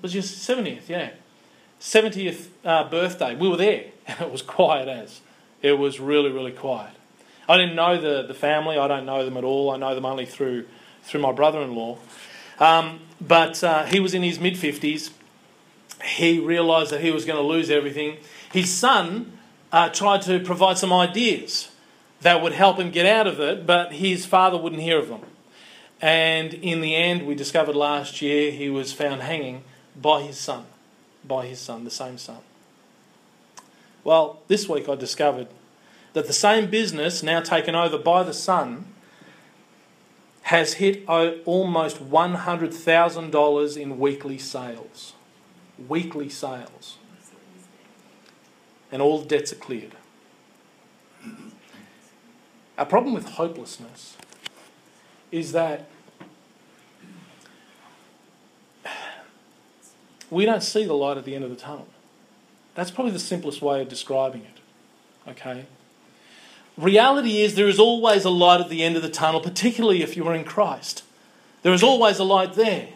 Was 0.02 0.14
your 0.14 0.24
seventieth? 0.24 0.90
Yeah, 0.90 1.12
seventieth 1.80 2.52
uh, 2.64 2.90
birthday. 2.90 3.36
We 3.36 3.50
were 3.50 3.58
there 3.58 3.86
and 4.06 4.22
it 4.28 4.32
was 4.32 4.42
quiet 4.42 4.88
as. 4.88 5.22
It 5.62 5.74
was 5.74 6.00
really, 6.00 6.32
really 6.32 6.52
quiet. 6.52 6.92
I 7.48 7.58
didn't 7.58 7.76
know 7.76 8.00
the, 8.00 8.24
the 8.24 8.34
family, 8.34 8.78
I 8.78 8.88
don't 8.88 9.06
know 9.06 9.26
them 9.26 9.38
at 9.38 9.44
all. 9.44 9.72
I 9.72 9.78
know 9.78 9.94
them 9.94 10.06
only 10.06 10.26
through, 10.26 10.66
through 11.04 11.22
my 11.22 11.32
brother 11.32 11.62
in 11.62 11.76
law. 11.76 11.98
Um, 12.60 13.02
but 13.20 13.64
uh, 13.64 13.86
he 13.86 14.00
was 14.00 14.14
in 14.14 14.24
his 14.24 14.40
mid 14.40 14.54
50s. 14.54 15.12
He 16.04 16.40
realised 16.40 16.92
that 16.92 17.02
he 17.02 17.12
was 17.12 17.26
going 17.26 17.38
to 17.38 17.48
lose 17.48 17.70
everything. 17.70 18.18
His 18.52 18.72
son 18.72 19.38
uh, 19.72 19.90
tried 19.90 20.24
to 20.24 20.40
provide 20.40 20.78
some 20.78 20.92
ideas 20.92 21.71
that 22.22 22.42
would 22.42 22.54
help 22.54 22.78
him 22.78 22.92
get 22.92 23.06
out 23.06 23.28
of 23.28 23.40
it, 23.40 23.66
but 23.66 23.94
his 23.94 24.26
father 24.26 24.58
wouldn't 24.58 24.82
hear 24.82 25.00
of 25.00 25.10
them. 25.10 25.22
And 26.00 26.54
in 26.54 26.82
the 26.82 26.96
end, 26.96 27.28
we 27.28 27.36
discovered 27.36 27.76
last 27.76 28.22
year 28.22 28.52
he 28.52 28.70
was 28.70 28.94
found 28.94 29.22
hanging 29.22 29.64
by 29.96 30.22
his 30.22 30.38
son, 30.38 30.66
by 31.24 31.46
his 31.46 31.60
son, 31.60 31.84
the 31.84 31.92
same 31.92 32.18
son. 32.18 32.40
Well, 34.04 34.40
this 34.48 34.68
week 34.68 34.90
I 34.90 34.96
discovered 34.96 35.48
that 36.14 36.28
the 36.28 36.34
same 36.34 36.70
business, 36.70 37.22
now 37.22 37.40
taken 37.40 37.76
over 37.76 37.98
by 37.98 38.24
the 38.24 38.34
son, 38.34 38.86
has 40.44 40.74
hit 40.74 41.08
almost 41.08 42.10
$100,000 42.10 43.78
in 43.78 44.00
weekly 44.00 44.38
sales. 44.38 45.14
Weekly 45.88 46.30
sales. 46.30 46.98
And 48.92 49.02
all 49.02 49.24
debts 49.24 49.54
are 49.54 49.58
cleared. 49.58 49.96
Our 52.82 52.88
problem 52.88 53.14
with 53.14 53.26
hopelessness 53.34 54.18
is 55.32 55.52
that 55.52 55.86
we 60.32 60.46
don't 60.46 60.64
see 60.64 60.86
the 60.86 60.96
light 60.96 61.16
at 61.16 61.24
the 61.24 61.36
end 61.36 61.44
of 61.44 61.52
the 61.52 61.56
tunnel. 61.56 61.86
That's 62.74 62.90
probably 62.90 63.12
the 63.12 63.20
simplest 63.20 63.62
way 63.62 63.84
of 63.84 63.88
describing 63.88 64.42
it. 64.42 65.30
Okay? 65.30 65.68
Reality 66.76 67.42
is 67.42 67.54
there 67.54 67.68
is 67.68 67.78
always 67.78 68.26
a 68.26 68.32
light 68.32 68.60
at 68.60 68.70
the 68.70 68.82
end 68.82 68.96
of 68.96 69.04
the 69.04 69.12
tunnel, 69.12 69.42
particularly 69.42 70.02
if 70.02 70.18
you 70.18 70.28
are 70.28 70.34
in 70.34 70.44
Christ. 70.44 71.04
There 71.62 71.74
is 71.74 71.84
always 71.84 72.18
a 72.18 72.24
light 72.24 72.54
there. 72.54 72.88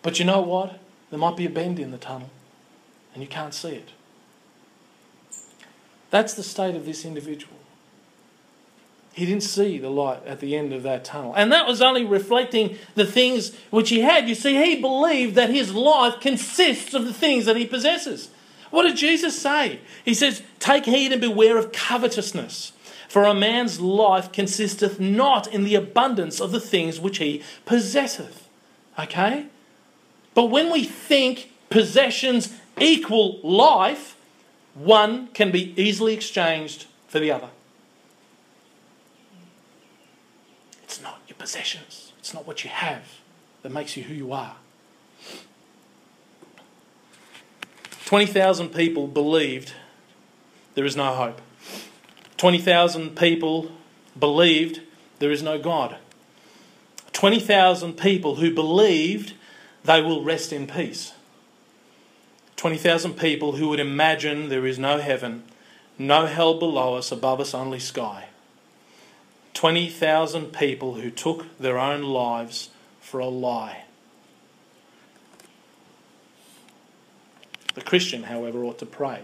But 0.00 0.20
you 0.20 0.24
know 0.24 0.40
what? 0.40 0.80
There 1.10 1.18
might 1.18 1.36
be 1.36 1.44
a 1.44 1.50
bend 1.50 1.78
in 1.78 1.90
the 1.90 1.98
tunnel, 1.98 2.30
and 3.12 3.22
you 3.22 3.28
can't 3.28 3.52
see 3.52 3.74
it. 3.74 3.90
That's 6.08 6.32
the 6.32 6.42
state 6.42 6.74
of 6.74 6.86
this 6.86 7.04
individual. 7.04 7.51
He 9.12 9.26
didn't 9.26 9.42
see 9.42 9.78
the 9.78 9.90
light 9.90 10.24
at 10.26 10.40
the 10.40 10.56
end 10.56 10.72
of 10.72 10.82
that 10.84 11.04
tunnel. 11.04 11.34
And 11.34 11.52
that 11.52 11.66
was 11.66 11.82
only 11.82 12.04
reflecting 12.04 12.78
the 12.94 13.04
things 13.04 13.54
which 13.70 13.90
he 13.90 14.00
had. 14.00 14.28
You 14.28 14.34
see, 14.34 14.56
he 14.56 14.80
believed 14.80 15.34
that 15.34 15.50
his 15.50 15.74
life 15.74 16.18
consists 16.20 16.94
of 16.94 17.04
the 17.04 17.12
things 17.12 17.44
that 17.44 17.56
he 17.56 17.66
possesses. 17.66 18.30
What 18.70 18.84
did 18.84 18.96
Jesus 18.96 19.38
say? 19.38 19.80
He 20.02 20.14
says, 20.14 20.42
Take 20.58 20.86
heed 20.86 21.12
and 21.12 21.20
beware 21.20 21.58
of 21.58 21.72
covetousness. 21.72 22.72
For 23.06 23.24
a 23.24 23.34
man's 23.34 23.78
life 23.78 24.32
consisteth 24.32 24.98
not 24.98 25.46
in 25.46 25.64
the 25.64 25.74
abundance 25.74 26.40
of 26.40 26.50
the 26.50 26.60
things 26.60 26.98
which 26.98 27.18
he 27.18 27.42
possesseth. 27.66 28.48
Okay? 28.98 29.46
But 30.32 30.46
when 30.46 30.72
we 30.72 30.84
think 30.84 31.52
possessions 31.68 32.54
equal 32.80 33.40
life, 33.42 34.16
one 34.72 35.26
can 35.28 35.50
be 35.50 35.74
easily 35.76 36.14
exchanged 36.14 36.86
for 37.06 37.18
the 37.18 37.30
other. 37.30 37.50
It's 40.82 41.02
not 41.02 41.20
your 41.28 41.31
possessions, 41.42 42.12
it's 42.20 42.32
not 42.32 42.46
what 42.46 42.62
you 42.62 42.70
have 42.70 43.18
that 43.62 43.72
makes 43.72 43.96
you 43.96 44.04
who 44.04 44.14
you 44.14 44.32
are. 44.32 44.54
20,000 48.04 48.68
people 48.68 49.08
believed 49.08 49.72
there 50.76 50.84
is 50.84 50.96
no 50.96 51.12
hope. 51.14 51.40
20,000 52.36 53.16
people 53.16 53.72
believed 54.16 54.82
there 55.18 55.32
is 55.32 55.42
no 55.42 55.58
God. 55.58 55.96
20,000 57.12 57.94
people 57.94 58.36
who 58.36 58.54
believed 58.54 59.34
they 59.84 60.00
will 60.00 60.22
rest 60.22 60.52
in 60.52 60.68
peace. 60.68 61.12
20,000 62.54 63.14
people 63.14 63.56
who 63.56 63.68
would 63.68 63.80
imagine 63.80 64.48
there 64.48 64.64
is 64.64 64.78
no 64.78 64.98
heaven, 64.98 65.42
no 65.98 66.26
hell 66.26 66.56
below 66.56 66.94
us, 66.94 67.10
above 67.10 67.40
us 67.40 67.52
only 67.52 67.80
sky. 67.80 68.28
20,000 69.54 70.52
people 70.52 70.94
who 70.94 71.10
took 71.10 71.58
their 71.58 71.78
own 71.78 72.02
lives 72.02 72.70
for 73.00 73.20
a 73.20 73.26
lie. 73.26 73.84
The 77.74 77.82
Christian, 77.82 78.24
however, 78.24 78.64
ought 78.64 78.78
to 78.78 78.86
pray 78.86 79.20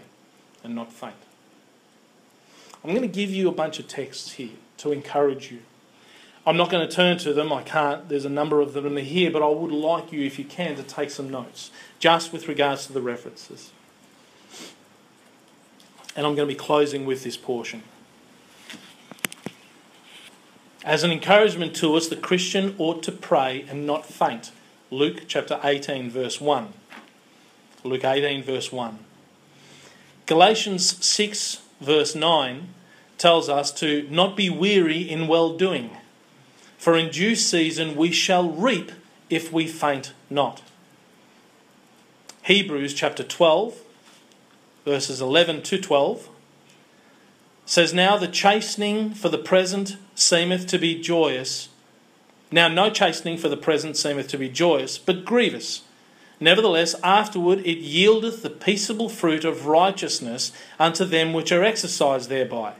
and 0.63 0.75
not 0.75 0.91
faint. 0.91 1.13
I'm 2.83 2.91
going 2.91 3.01
to 3.01 3.07
give 3.07 3.29
you 3.29 3.47
a 3.49 3.51
bunch 3.51 3.79
of 3.79 3.87
texts 3.87 4.33
here 4.33 4.55
to 4.77 4.91
encourage 4.91 5.51
you. 5.51 5.59
I'm 6.45 6.57
not 6.57 6.69
going 6.69 6.87
to 6.87 6.93
turn 6.93 7.17
to 7.19 7.33
them, 7.33 7.51
I 7.51 7.61
can't, 7.61 8.07
there's 8.07 8.25
a 8.25 8.29
number 8.29 8.61
of 8.61 8.73
them 8.73 8.97
in 8.97 9.05
here, 9.05 9.29
but 9.29 9.43
I 9.43 9.47
would 9.47 9.71
like 9.71 10.11
you, 10.11 10.25
if 10.25 10.39
you 10.39 10.45
can, 10.45 10.75
to 10.77 10.83
take 10.83 11.11
some 11.11 11.29
notes, 11.29 11.69
just 11.99 12.31
with 12.31 12.47
regards 12.47 12.87
to 12.87 12.93
the 12.93 13.01
references. 13.01 13.71
And 16.15 16.25
I'm 16.25 16.35
going 16.35 16.47
to 16.47 16.53
be 16.53 16.57
closing 16.57 17.05
with 17.05 17.23
this 17.23 17.37
portion. 17.37 17.83
As 20.89 21.03
an 21.03 21.11
encouragement 21.11 21.75
to 21.75 21.95
us, 21.95 22.07
the 22.07 22.15
Christian 22.15 22.73
ought 22.79 23.03
to 23.03 23.11
pray 23.11 23.63
and 23.69 23.85
not 23.85 24.07
faint. 24.07 24.51
Luke 24.89 25.25
chapter 25.27 25.59
18, 25.63 26.09
verse 26.09 26.41
1. 26.41 26.73
Luke 27.83 28.03
18, 28.03 28.41
verse 28.41 28.71
1. 28.71 28.97
Galatians 30.25 31.05
6, 31.05 31.61
verse 31.79 32.15
9 32.15 32.69
tells 33.19 33.49
us 33.49 33.71
to 33.73 34.07
not 34.09 34.35
be 34.35 34.49
weary 34.49 35.01
in 35.01 35.27
well 35.27 35.55
doing, 35.55 35.91
for 36.79 36.97
in 36.97 37.11
due 37.11 37.35
season 37.35 37.95
we 37.95 38.11
shall 38.11 38.49
reap 38.49 38.91
if 39.29 39.53
we 39.53 39.67
faint 39.67 40.13
not. 40.27 40.63
Hebrews 42.45 42.95
chapter 42.95 43.23
12, 43.23 43.77
verses 44.85 45.21
11 45.21 45.61
to 45.61 45.77
12 45.79 46.29
says, 47.69 47.93
Now 47.93 48.17
the 48.17 48.27
chastening 48.27 49.13
for 49.13 49.29
the 49.29 49.37
present 49.37 49.95
seemeth 50.15 50.65
to 50.67 50.79
be 50.79 50.99
joyous. 50.99 51.69
Now 52.51 52.67
no 52.67 52.89
chastening 52.89 53.37
for 53.37 53.47
the 53.47 53.55
present 53.55 53.95
seemeth 53.95 54.27
to 54.29 54.39
be 54.39 54.49
joyous, 54.49 54.97
but 54.97 55.23
grievous. 55.23 55.83
Nevertheless, 56.39 56.95
afterward 57.03 57.59
it 57.59 57.77
yieldeth 57.77 58.41
the 58.41 58.49
peaceable 58.49 59.07
fruit 59.07 59.45
of 59.45 59.67
righteousness 59.67 60.51
unto 60.79 61.05
them 61.05 61.31
which 61.31 61.51
are 61.51 61.63
exercised 61.63 62.27
thereby. 62.27 62.73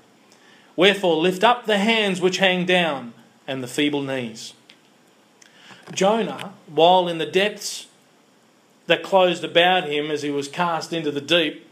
Wherefore 0.75 1.17
lift 1.17 1.43
up 1.43 1.67
the 1.67 1.77
hands 1.77 2.19
which 2.19 2.37
hang 2.37 2.65
down, 2.65 3.13
and 3.45 3.61
the 3.61 3.67
feeble 3.67 4.01
knees. 4.01 4.55
Jonah, 5.93 6.53
while 6.65 7.07
in 7.07 7.19
the 7.19 7.27
depths 7.27 7.85
that 8.87 9.03
closed 9.03 9.43
about 9.43 9.87
him 9.87 10.09
as 10.09 10.23
he 10.23 10.31
was 10.31 10.47
cast 10.47 10.91
into 10.91 11.11
the 11.11 11.21
deep, 11.21 11.68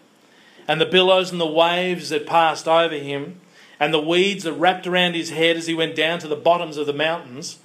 and 0.68 0.82
the 0.82 0.86
billows 0.86 1.32
and 1.32 1.40
the 1.40 1.46
waves 1.46 2.10
that 2.10 2.28
passed 2.28 2.68
over 2.68 2.96
him, 2.96 3.40
and 3.80 3.94
the 3.94 4.00
weeds 4.00 4.44
that 4.44 4.54
wrapped 4.54 4.88
around 4.88 5.14
his 5.14 5.30
head 5.30 5.56
as 5.56 5.68
he 5.68 5.74
went 5.74 5.96
down 5.96 6.20
to 6.20 6.28
the 6.28 6.36
bottoms 6.36 6.78
of 6.78 6.88
the 6.88 6.94
mountains, 6.94 7.60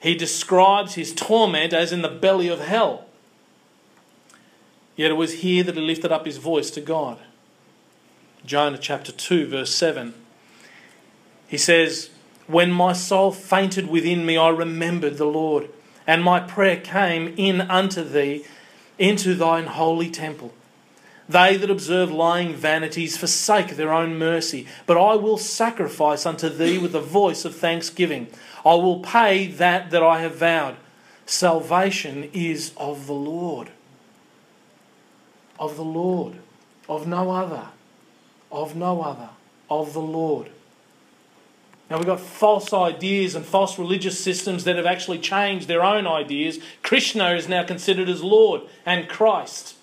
he 0.00 0.14
describes 0.14 0.94
his 0.94 1.14
torment 1.14 1.72
as 1.72 1.92
in 1.92 2.02
the 2.02 2.08
belly 2.08 2.48
of 2.48 2.60
hell. 2.60 3.06
Yet 4.96 5.10
it 5.10 5.14
was 5.14 5.40
here 5.40 5.62
that 5.62 5.76
he 5.76 5.80
lifted 5.80 6.12
up 6.12 6.26
his 6.26 6.38
voice 6.38 6.70
to 6.72 6.80
God. 6.80 7.18
Jonah 8.44 8.78
chapter 8.78 9.12
2, 9.12 9.46
verse 9.46 9.74
7. 9.74 10.14
He 11.46 11.58
says, 11.58 12.10
When 12.46 12.72
my 12.72 12.92
soul 12.92 13.32
fainted 13.32 13.88
within 13.88 14.26
me, 14.26 14.36
I 14.36 14.48
remembered 14.48 15.16
the 15.16 15.26
Lord, 15.26 15.68
and 16.06 16.24
my 16.24 16.40
prayer 16.40 16.76
came 16.76 17.34
in 17.36 17.60
unto 17.60 18.02
thee 18.02 18.44
into 18.98 19.34
thine 19.34 19.66
holy 19.66 20.10
temple. 20.10 20.52
They 21.30 21.56
that 21.56 21.70
observe 21.70 22.10
lying 22.10 22.54
vanities 22.54 23.16
forsake 23.16 23.76
their 23.76 23.92
own 23.92 24.18
mercy, 24.18 24.66
but 24.84 24.96
I 24.96 25.14
will 25.14 25.38
sacrifice 25.38 26.26
unto 26.26 26.48
thee 26.48 26.76
with 26.76 26.90
the 26.90 27.00
voice 27.00 27.44
of 27.44 27.54
thanksgiving. 27.54 28.26
I 28.64 28.74
will 28.74 28.98
pay 28.98 29.46
that 29.46 29.90
that 29.92 30.02
I 30.02 30.22
have 30.22 30.34
vowed. 30.34 30.76
Salvation 31.26 32.28
is 32.32 32.72
of 32.76 33.06
the 33.06 33.12
Lord. 33.12 33.70
Of 35.56 35.76
the 35.76 35.84
Lord. 35.84 36.34
Of 36.88 37.06
no 37.06 37.30
other. 37.30 37.68
Of 38.50 38.74
no 38.74 39.00
other. 39.00 39.28
Of 39.70 39.92
the 39.92 40.00
Lord. 40.00 40.50
Now 41.88 41.98
we've 41.98 42.06
got 42.06 42.18
false 42.18 42.72
ideas 42.72 43.36
and 43.36 43.46
false 43.46 43.78
religious 43.78 44.18
systems 44.18 44.64
that 44.64 44.74
have 44.74 44.86
actually 44.86 45.20
changed 45.20 45.68
their 45.68 45.84
own 45.84 46.08
ideas. 46.08 46.58
Krishna 46.82 47.34
is 47.34 47.48
now 47.48 47.62
considered 47.62 48.08
as 48.08 48.24
Lord 48.24 48.62
and 48.84 49.08
Christ. 49.08 49.76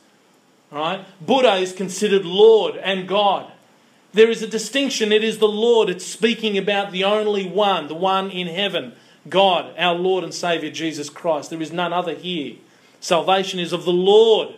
Right? 0.72 1.05
Buddha 1.26 1.55
is 1.55 1.72
considered 1.74 2.26
Lord 2.26 2.76
and 2.76 3.07
God. 3.07 3.51
There 4.13 4.30
is 4.30 4.41
a 4.41 4.47
distinction. 4.47 5.11
It 5.11 5.24
is 5.24 5.38
the 5.38 5.47
Lord. 5.47 5.89
It's 5.89 6.05
speaking 6.05 6.57
about 6.57 6.91
the 6.91 7.03
only 7.03 7.47
one, 7.47 7.88
the 7.88 7.95
one 7.95 8.32
in 8.32 8.47
heaven, 8.47 8.93
God, 9.30 9.74
our 9.78 9.95
Lord 9.95 10.24
and 10.24 10.34
Saviour 10.34 10.72
Jesus 10.72 11.09
Christ. 11.09 11.49
There 11.49 11.61
is 11.61 11.72
none 11.72 11.93
other 11.93 12.15
here. 12.15 12.55
Salvation 12.99 13.59
is 13.59 13.74
of 13.74 13.86
the 13.86 13.93
Lord, 13.93 14.55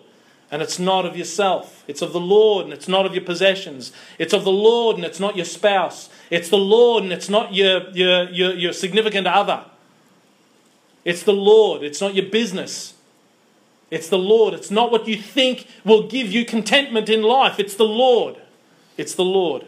and 0.50 0.62
it's 0.62 0.80
not 0.80 1.06
of 1.06 1.18
yourself. 1.18 1.84
It's 1.88 2.02
of 2.02 2.14
the 2.14 2.20
Lord, 2.20 2.66
and 2.66 2.74
it's 2.74 2.88
not 2.88 3.06
of 3.06 3.14
your 3.14 3.24
possessions. 3.24 3.92
It's 4.18 4.34
of 4.34 4.44
the 4.44 4.52
Lord, 4.52 4.96
and 4.96 5.06
it's 5.06 5.20
not 5.20 5.36
your 5.36 5.46
spouse. 5.46 6.10
It's 6.30 6.50
the 6.50 6.58
Lord, 6.58 7.04
and 7.04 7.12
it's 7.12 7.30
not 7.30 7.54
your, 7.54 7.90
your, 7.90 8.30
your, 8.30 8.54
your 8.54 8.74
significant 8.74 9.28
other. 9.28 9.66
It's 11.06 11.24
the 11.24 11.34
Lord, 11.34 11.84
it's 11.84 12.02
not 12.02 12.16
your 12.16 12.26
business. 12.26 12.94
It's 13.92 14.10
the 14.10 14.18
Lord. 14.18 14.54
It's 14.54 14.72
not 14.72 14.92
what 14.92 15.08
you 15.08 15.18
think 15.18 15.68
will 15.84 16.08
give 16.08 16.32
you 16.32 16.46
contentment 16.46 17.10
in 17.10 17.24
life. 17.24 17.60
It's 17.60 17.76
the 17.76 17.86
Lord. 17.88 18.38
It's 18.98 19.16
the 19.16 19.24
Lord. 19.26 19.66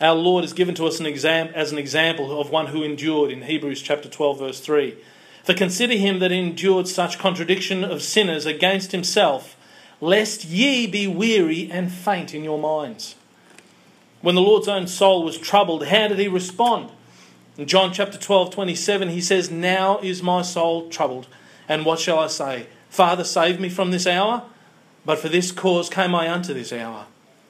Our 0.00 0.14
Lord 0.14 0.44
is 0.44 0.52
given 0.52 0.74
to 0.76 0.86
us 0.86 1.00
an 1.00 1.06
exam- 1.06 1.50
as 1.54 1.72
an 1.72 1.78
example 1.78 2.40
of 2.40 2.50
one 2.50 2.68
who 2.68 2.82
endured 2.84 3.32
in 3.32 3.42
Hebrews 3.42 3.82
chapter 3.82 4.08
12, 4.08 4.38
verse 4.38 4.60
3. 4.60 4.96
For 5.42 5.54
consider 5.54 5.94
him 5.94 6.20
that 6.20 6.30
endured 6.30 6.86
such 6.86 7.18
contradiction 7.18 7.82
of 7.82 8.02
sinners 8.02 8.46
against 8.46 8.92
himself, 8.92 9.56
lest 10.00 10.44
ye 10.44 10.86
be 10.86 11.06
weary 11.08 11.68
and 11.70 11.90
faint 11.90 12.32
in 12.32 12.44
your 12.44 12.58
minds. 12.58 13.16
When 14.20 14.34
the 14.34 14.40
Lord's 14.40 14.68
own 14.68 14.86
soul 14.86 15.24
was 15.24 15.38
troubled, 15.38 15.86
how 15.86 16.08
did 16.08 16.18
he 16.18 16.28
respond? 16.28 16.90
In 17.56 17.66
John 17.66 17.92
chapter 17.92 18.18
12, 18.18 18.50
27, 18.50 19.08
he 19.08 19.20
says, 19.20 19.50
Now 19.50 19.98
is 19.98 20.22
my 20.22 20.42
soul 20.42 20.88
troubled. 20.88 21.26
And 21.68 21.84
what 21.84 22.00
shall 22.00 22.18
I 22.18 22.28
say? 22.28 22.66
Father, 22.88 23.24
save 23.24 23.60
me 23.60 23.68
from 23.68 23.90
this 23.90 24.06
hour? 24.06 24.44
But 25.04 25.18
for 25.18 25.28
this 25.28 25.52
cause 25.52 25.88
came 25.88 26.14
I 26.14 26.30
unto 26.30 26.54
this 26.54 26.72
hour. 26.72 27.06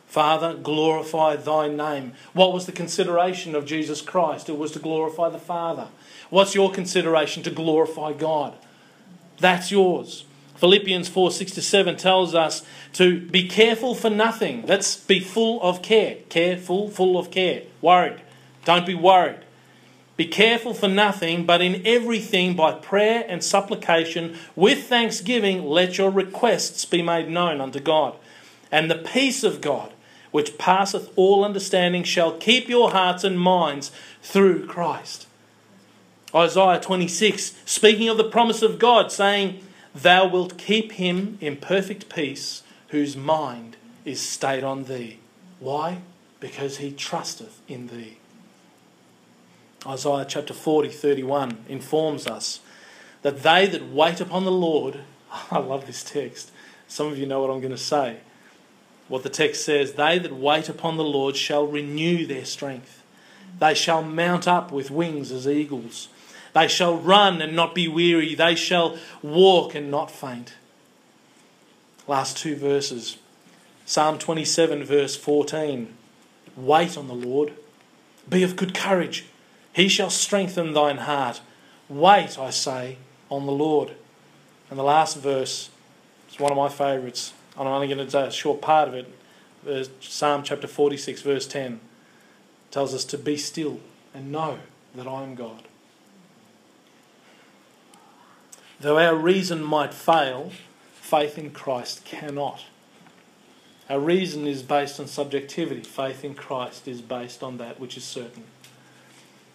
Father, 0.06 0.54
glorify 0.54 1.36
thy 1.36 1.68
name. 1.68 2.14
What 2.32 2.52
was 2.52 2.66
the 2.66 2.72
consideration 2.72 3.54
of 3.54 3.66
Jesus 3.66 4.00
Christ? 4.00 4.48
It 4.48 4.56
was 4.56 4.72
to 4.72 4.78
glorify 4.78 5.28
the 5.28 5.38
Father. 5.38 5.88
What's 6.30 6.54
your 6.54 6.70
consideration? 6.70 7.42
To 7.42 7.50
glorify 7.50 8.14
God. 8.14 8.54
That's 9.38 9.70
yours. 9.70 10.24
Philippians 10.56 11.08
4 11.08 11.30
6 11.30 11.52
to 11.52 11.62
7 11.62 11.96
tells 11.96 12.34
us 12.34 12.64
to 12.94 13.20
be 13.20 13.46
careful 13.48 13.94
for 13.94 14.10
nothing. 14.10 14.66
Let's 14.66 14.96
be 14.96 15.20
full 15.20 15.62
of 15.62 15.82
care. 15.82 16.16
Careful, 16.28 16.90
full 16.90 17.18
of 17.18 17.30
care. 17.30 17.62
Worried. 17.80 18.20
Don't 18.64 18.86
be 18.86 18.94
worried. 18.94 19.40
Be 20.18 20.26
careful 20.26 20.74
for 20.74 20.88
nothing, 20.88 21.46
but 21.46 21.62
in 21.62 21.80
everything 21.86 22.56
by 22.56 22.72
prayer 22.72 23.24
and 23.28 23.42
supplication 23.42 24.36
with 24.56 24.88
thanksgiving 24.88 25.64
let 25.64 25.96
your 25.96 26.10
requests 26.10 26.84
be 26.84 27.02
made 27.02 27.30
known 27.30 27.60
unto 27.60 27.78
God. 27.78 28.16
And 28.72 28.90
the 28.90 28.98
peace 28.98 29.44
of 29.44 29.60
God, 29.60 29.92
which 30.32 30.58
passeth 30.58 31.12
all 31.14 31.44
understanding, 31.44 32.02
shall 32.02 32.32
keep 32.32 32.68
your 32.68 32.90
hearts 32.90 33.22
and 33.22 33.38
minds 33.38 33.92
through 34.20 34.66
Christ. 34.66 35.28
Isaiah 36.34 36.80
26, 36.80 37.54
speaking 37.64 38.08
of 38.08 38.16
the 38.16 38.24
promise 38.24 38.60
of 38.60 38.80
God, 38.80 39.12
saying, 39.12 39.64
Thou 39.94 40.26
wilt 40.26 40.58
keep 40.58 40.92
him 40.92 41.38
in 41.40 41.58
perfect 41.58 42.12
peace, 42.12 42.64
whose 42.88 43.16
mind 43.16 43.76
is 44.04 44.20
stayed 44.20 44.64
on 44.64 44.84
thee. 44.84 45.20
Why? 45.60 45.98
Because 46.40 46.78
he 46.78 46.90
trusteth 46.90 47.60
in 47.68 47.86
thee. 47.86 48.17
Isaiah 49.88 50.26
chapter 50.28 50.52
40, 50.52 50.90
31 50.90 51.64
informs 51.66 52.26
us 52.26 52.60
that 53.22 53.42
they 53.42 53.66
that 53.66 53.90
wait 53.90 54.20
upon 54.20 54.44
the 54.44 54.52
Lord, 54.52 55.00
I 55.50 55.58
love 55.58 55.86
this 55.86 56.04
text. 56.04 56.50
Some 56.86 57.06
of 57.06 57.16
you 57.16 57.24
know 57.24 57.40
what 57.40 57.50
I'm 57.50 57.60
going 57.60 57.70
to 57.70 57.78
say. 57.78 58.18
What 59.08 59.22
the 59.22 59.30
text 59.30 59.64
says, 59.64 59.94
they 59.94 60.18
that 60.18 60.36
wait 60.36 60.68
upon 60.68 60.98
the 60.98 61.04
Lord 61.04 61.36
shall 61.36 61.66
renew 61.66 62.26
their 62.26 62.44
strength. 62.44 63.02
They 63.58 63.72
shall 63.72 64.02
mount 64.02 64.46
up 64.46 64.70
with 64.70 64.90
wings 64.90 65.32
as 65.32 65.48
eagles. 65.48 66.08
They 66.52 66.68
shall 66.68 66.98
run 66.98 67.40
and 67.40 67.56
not 67.56 67.74
be 67.74 67.88
weary. 67.88 68.34
They 68.34 68.54
shall 68.56 68.98
walk 69.22 69.74
and 69.74 69.90
not 69.90 70.10
faint. 70.10 70.54
Last 72.06 72.36
two 72.36 72.56
verses. 72.56 73.16
Psalm 73.86 74.18
27, 74.18 74.84
verse 74.84 75.16
14. 75.16 75.94
Wait 76.56 76.98
on 76.98 77.08
the 77.08 77.14
Lord. 77.14 77.54
Be 78.28 78.42
of 78.42 78.54
good 78.56 78.74
courage 78.74 79.24
he 79.78 79.86
shall 79.86 80.10
strengthen 80.10 80.72
thine 80.72 80.96
heart. 80.96 81.40
Wait, 81.88 82.36
I 82.36 82.50
say, 82.50 82.98
on 83.30 83.46
the 83.46 83.52
Lord. 83.52 83.92
And 84.70 84.76
the 84.76 84.82
last 84.82 85.16
verse 85.16 85.70
is 86.28 86.40
one 86.40 86.50
of 86.50 86.58
my 86.58 86.68
favourites. 86.68 87.32
And 87.56 87.68
I'm 87.68 87.74
only 87.74 87.86
going 87.86 88.04
to 88.04 88.10
do 88.10 88.18
a 88.18 88.32
short 88.32 88.60
part 88.60 88.88
of 88.88 88.94
it. 88.94 89.88
Psalm 90.00 90.42
chapter 90.42 90.66
46, 90.66 91.22
verse 91.22 91.46
10 91.46 91.78
tells 92.72 92.92
us 92.92 93.04
to 93.04 93.16
be 93.16 93.36
still 93.36 93.78
and 94.12 94.32
know 94.32 94.58
that 94.96 95.06
I 95.06 95.22
am 95.22 95.36
God. 95.36 95.62
Though 98.80 98.98
our 98.98 99.14
reason 99.14 99.62
might 99.62 99.94
fail, 99.94 100.50
faith 100.94 101.38
in 101.38 101.52
Christ 101.52 102.04
cannot. 102.04 102.64
Our 103.88 104.00
reason 104.00 104.44
is 104.44 104.64
based 104.64 104.98
on 104.98 105.06
subjectivity. 105.06 105.82
Faith 105.82 106.24
in 106.24 106.34
Christ 106.34 106.88
is 106.88 107.00
based 107.00 107.44
on 107.44 107.58
that 107.58 107.78
which 107.78 107.96
is 107.96 108.02
certain. 108.02 108.42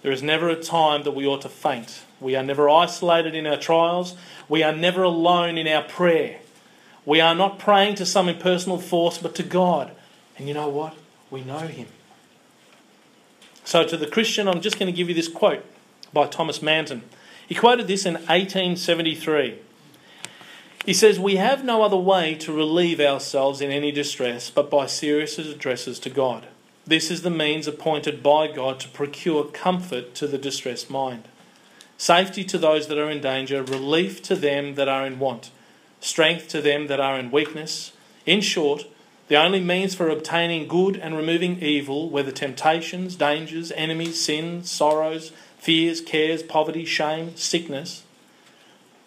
There 0.03 0.11
is 0.11 0.21
never 0.21 0.49
a 0.49 0.55
time 0.55 1.03
that 1.03 1.15
we 1.15 1.25
ought 1.25 1.41
to 1.41 1.49
faint. 1.49 2.03
We 2.19 2.35
are 2.35 2.43
never 2.43 2.69
isolated 2.69 3.33
in 3.33 3.47
our 3.47 3.57
trials. 3.57 4.15
We 4.47 4.61
are 4.61 4.75
never 4.75 5.01
alone 5.01 5.57
in 5.57 5.67
our 5.67 5.83
prayer. 5.83 6.39
We 7.05 7.19
are 7.21 7.33
not 7.33 7.57
praying 7.57 7.95
to 7.95 8.05
some 8.05 8.29
impersonal 8.29 8.77
force, 8.77 9.17
but 9.17 9.33
to 9.35 9.43
God. 9.43 9.91
And 10.37 10.47
you 10.47 10.53
know 10.53 10.69
what? 10.69 10.95
We 11.31 11.41
know 11.41 11.59
Him. 11.59 11.87
So, 13.63 13.85
to 13.85 13.95
the 13.95 14.07
Christian, 14.07 14.47
I'm 14.47 14.61
just 14.61 14.77
going 14.77 14.91
to 14.91 14.95
give 14.95 15.07
you 15.07 15.15
this 15.15 15.29
quote 15.29 15.65
by 16.11 16.27
Thomas 16.27 16.61
Manton. 16.61 17.03
He 17.47 17.55
quoted 17.55 17.87
this 17.87 18.05
in 18.05 18.15
1873. 18.15 19.59
He 20.85 20.93
says, 20.93 21.17
We 21.17 21.37
have 21.37 21.63
no 21.63 21.81
other 21.81 21.97
way 21.97 22.35
to 22.35 22.53
relieve 22.53 22.99
ourselves 22.99 23.61
in 23.61 23.71
any 23.71 23.91
distress 23.91 24.49
but 24.49 24.69
by 24.69 24.85
serious 24.85 25.37
addresses 25.37 25.97
to 25.99 26.09
God. 26.09 26.47
This 26.85 27.09
is 27.09 27.21
the 27.21 27.29
means 27.29 27.65
appointed 27.65 28.21
by 28.21 28.51
God 28.51 28.77
to 28.81 28.89
procure 28.89 29.45
comfort 29.45 30.13
to 30.15 30.27
the 30.27 30.37
distressed 30.37 30.89
mind, 30.89 31.29
safety 31.97 32.43
to 32.43 32.57
those 32.57 32.87
that 32.87 32.97
are 32.97 33.09
in 33.09 33.21
danger, 33.21 33.63
relief 33.63 34.21
to 34.23 34.35
them 34.35 34.75
that 34.75 34.89
are 34.89 35.05
in 35.05 35.17
want, 35.17 35.49
strength 36.01 36.49
to 36.49 36.61
them 36.61 36.87
that 36.87 36.99
are 36.99 37.17
in 37.17 37.31
weakness. 37.31 37.93
In 38.25 38.41
short, 38.41 38.85
the 39.29 39.37
only 39.37 39.61
means 39.61 39.95
for 39.95 40.09
obtaining 40.09 40.67
good 40.67 40.97
and 40.97 41.15
removing 41.15 41.63
evil, 41.63 42.09
whether 42.09 42.31
temptations, 42.31 43.15
dangers, 43.15 43.71
enemies, 43.71 44.21
sins, 44.21 44.69
sorrows, 44.69 45.31
fears, 45.57 46.01
cares, 46.01 46.43
poverty, 46.43 46.83
shame, 46.83 47.37
sickness. 47.37 48.03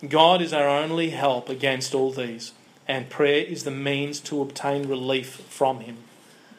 God 0.09 0.41
is 0.41 0.55
our 0.55 0.67
only 0.67 1.11
help 1.11 1.51
against 1.51 1.95
all 1.95 2.11
these, 2.11 2.53
and 2.89 3.11
prayer 3.11 3.45
is 3.45 3.65
the 3.65 3.71
means 3.71 4.19
to 4.21 4.41
obtain 4.41 4.89
relief 4.89 5.43
from 5.51 5.81
Him. 5.81 5.99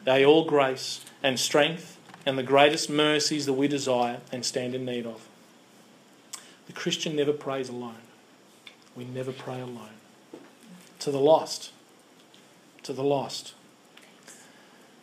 They 0.03 0.23
all 0.23 0.45
grace 0.45 1.01
and 1.27 1.37
strength 1.37 1.99
and 2.25 2.37
the 2.37 2.43
greatest 2.43 2.89
mercies 2.89 3.45
that 3.45 3.53
we 3.53 3.67
desire 3.67 4.21
and 4.31 4.45
stand 4.45 4.73
in 4.73 4.85
need 4.85 5.05
of. 5.05 5.27
The 6.67 6.73
Christian 6.73 7.17
never 7.17 7.33
prays 7.33 7.67
alone. 7.67 8.03
We 8.95 9.03
never 9.03 9.33
pray 9.33 9.59
alone. 9.59 9.97
To 10.99 11.11
the 11.11 11.19
lost, 11.19 11.71
to 12.83 12.93
the 12.93 13.03
lost. 13.03 13.53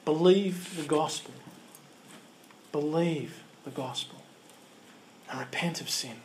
Believe 0.07 0.79
the 0.79 0.85
gospel. 0.85 1.35
Believe 2.72 3.43
the 3.64 3.70
gospel. 3.70 4.22
And 5.31 5.41
repent 5.41 5.83
of 5.83 5.91
sin. 5.91 6.22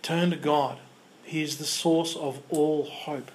Turn 0.00 0.30
to 0.30 0.36
God. 0.36 0.78
He 1.24 1.42
is 1.42 1.58
the 1.58 1.64
source 1.64 2.14
of 2.14 2.40
all 2.50 2.84
hope. 2.84 3.32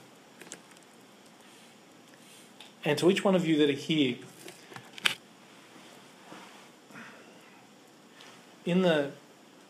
And 2.85 2.97
to 2.99 3.11
each 3.11 3.25
one 3.25 3.35
of 3.35 3.45
you 3.45 3.57
that 3.57 3.69
are 3.69 3.73
here, 3.73 4.15
in 8.65 8.81
the 8.81 9.11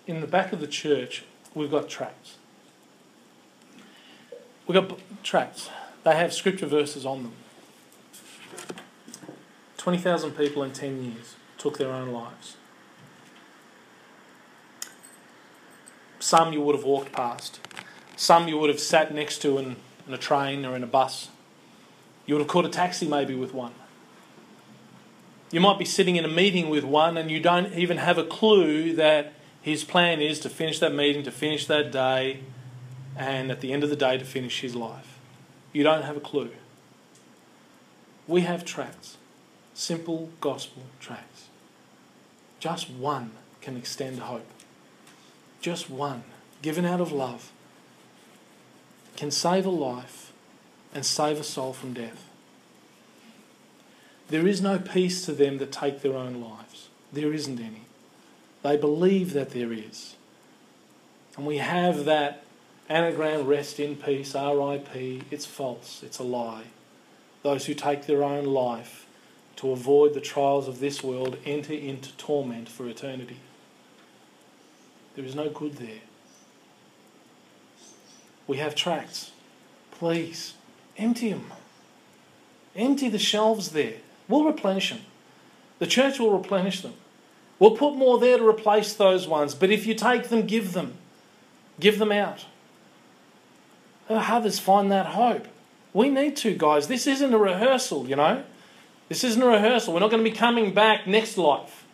in 0.06 0.22
the 0.22 0.28
back 0.28 0.52
of 0.52 0.60
the 0.60 0.68
church, 0.68 1.24
we've 1.54 1.72
got 1.72 1.88
tracts. 1.88 2.36
We've 4.68 4.76
got 4.76 5.00
tracts. 5.24 5.70
They 6.04 6.16
have 6.16 6.34
scripture 6.34 6.66
verses 6.66 7.06
on 7.06 7.24
them. 7.24 7.34
20,000 9.78 10.32
people 10.32 10.64
in 10.64 10.72
10 10.72 11.04
years 11.04 11.36
took 11.58 11.78
their 11.78 11.92
own 11.92 12.10
lives. 12.10 12.56
Some 16.20 16.54
you 16.54 16.62
would 16.62 16.76
have 16.76 16.86
walked 16.86 17.12
past. 17.12 17.60
Some 18.16 18.48
you 18.48 18.58
would 18.58 18.70
have 18.70 18.80
sat 18.80 19.14
next 19.14 19.40
to 19.40 19.58
in, 19.58 19.76
in 20.08 20.14
a 20.14 20.18
train 20.18 20.66
or 20.66 20.76
in 20.76 20.84
a 20.84 20.88
bus. 20.88 21.30
You 22.26 22.36
would 22.36 22.42
have 22.42 22.48
caught 22.48 22.66
a 22.66 22.70
taxi 22.70 23.08
maybe 23.08 23.36
with 23.36 23.54
one. 23.54 23.74
You 25.54 25.60
might 25.60 25.78
be 25.78 25.86
sitting 25.86 26.16
in 26.16 26.26
a 26.26 26.30
meeting 26.30 26.72
with 26.72 26.84
one 26.84 27.16
and 27.16 27.30
you 27.30 27.40
don't 27.40 27.76
even 27.76 27.98
have 27.98 28.18
a 28.18 28.24
clue 28.24 28.96
that 28.96 29.34
his 29.62 29.84
plan 29.84 30.20
is 30.20 30.40
to 30.40 30.50
finish 30.50 30.80
that 30.80 30.96
meeting, 30.96 31.22
to 31.26 31.32
finish 31.32 31.68
that 31.68 31.92
day, 31.92 32.40
and 33.16 33.52
at 33.52 33.62
the 33.62 33.72
end 33.72 33.84
of 33.84 33.92
the 33.92 33.96
day 33.96 34.18
to 34.18 34.26
finish 34.26 34.62
his 34.62 34.76
life. 34.76 35.20
You 35.72 35.84
don't 35.84 36.02
have 36.02 36.18
a 36.18 36.20
clue. 36.20 36.50
We 38.28 38.42
have 38.42 38.66
tracts, 38.66 39.18
simple 39.76 40.32
gospel 40.42 40.86
tracts. 41.00 41.50
Just 42.60 42.90
one 42.90 43.34
can 43.62 43.78
extend 43.78 44.22
hope. 44.22 44.50
Just 45.62 45.88
one, 45.88 46.24
given 46.64 46.84
out 46.84 47.00
of 47.00 47.12
love, 47.12 47.52
can 49.16 49.30
save 49.30 49.68
a 49.68 49.70
life 49.70 50.34
and 50.96 51.06
save 51.06 51.40
a 51.40 51.44
soul 51.44 51.74
from 51.74 51.94
death. 51.94 52.28
There 54.30 54.48
is 54.48 54.62
no 54.62 54.80
peace 54.80 55.26
to 55.26 55.32
them 55.34 55.58
that 55.58 55.72
take 55.72 56.02
their 56.02 56.16
own 56.16 56.42
lives. 56.42 56.90
There 57.12 57.34
isn't 57.34 57.60
any. 57.60 57.82
They 58.64 58.78
believe 58.78 59.34
that 59.34 59.52
there 59.52 59.74
is. 59.74 60.16
And 61.36 61.46
we 61.46 61.58
have 61.58 62.06
that 62.06 62.44
anagram 62.90 63.46
rest 63.46 63.80
in 63.80 63.96
peace, 63.96 64.36
RIP. 64.36 65.24
It's 65.32 65.46
false, 65.46 66.02
it's 66.04 66.20
a 66.20 66.24
lie. 66.24 66.66
Those 67.42 67.66
who 67.66 67.74
take 67.74 68.06
their 68.06 68.24
own 68.24 68.46
life 68.46 69.06
to 69.58 69.72
avoid 69.72 70.14
the 70.14 70.22
trials 70.22 70.68
of 70.68 70.80
this 70.80 71.04
world 71.04 71.38
enter 71.46 71.74
into 71.74 72.16
torment 72.18 72.70
for 72.70 72.88
eternity. 72.88 73.38
There 75.16 75.26
is 75.26 75.36
no 75.36 75.50
good 75.50 75.78
there. 75.78 76.02
We 78.48 78.58
have 78.58 78.76
tracts. 78.76 79.32
Please, 79.92 80.54
empty 80.98 81.32
them. 81.32 81.52
Empty 82.76 83.10
the 83.10 83.20
shelves 83.20 83.70
there. 83.70 83.98
We'll 84.28 84.44
replenish 84.44 84.90
them. 84.90 85.02
The 85.80 85.88
church 85.88 86.20
will 86.20 86.38
replenish 86.38 86.82
them. 86.82 86.94
We'll 87.60 87.78
put 87.78 87.96
more 87.96 88.20
there 88.20 88.38
to 88.38 88.48
replace 88.48 88.94
those 88.94 89.28
ones. 89.28 89.56
But 89.56 89.72
if 89.72 89.86
you 89.86 89.94
take 89.94 90.30
them, 90.30 90.46
give 90.46 90.74
them. 90.74 90.96
Give 91.80 92.00
them 92.00 92.12
out. 92.12 92.46
Let 94.10 94.30
others 94.30 94.60
find 94.60 94.92
that 94.92 95.08
hope. 95.08 95.48
We 95.94 96.10
need 96.10 96.36
to, 96.38 96.56
guys. 96.56 96.88
This 96.88 97.08
isn't 97.08 97.34
a 97.34 97.38
rehearsal, 97.38 98.08
you 98.08 98.16
know. 98.16 98.44
This 99.10 99.24
isn't 99.24 99.42
a 99.42 99.48
rehearsal. 99.48 99.94
We're 99.94 100.00
not 100.00 100.12
going 100.12 100.24
to 100.24 100.30
be 100.30 100.36
coming 100.36 100.74
back 100.74 101.08
next 101.08 101.38
life. 101.38 101.86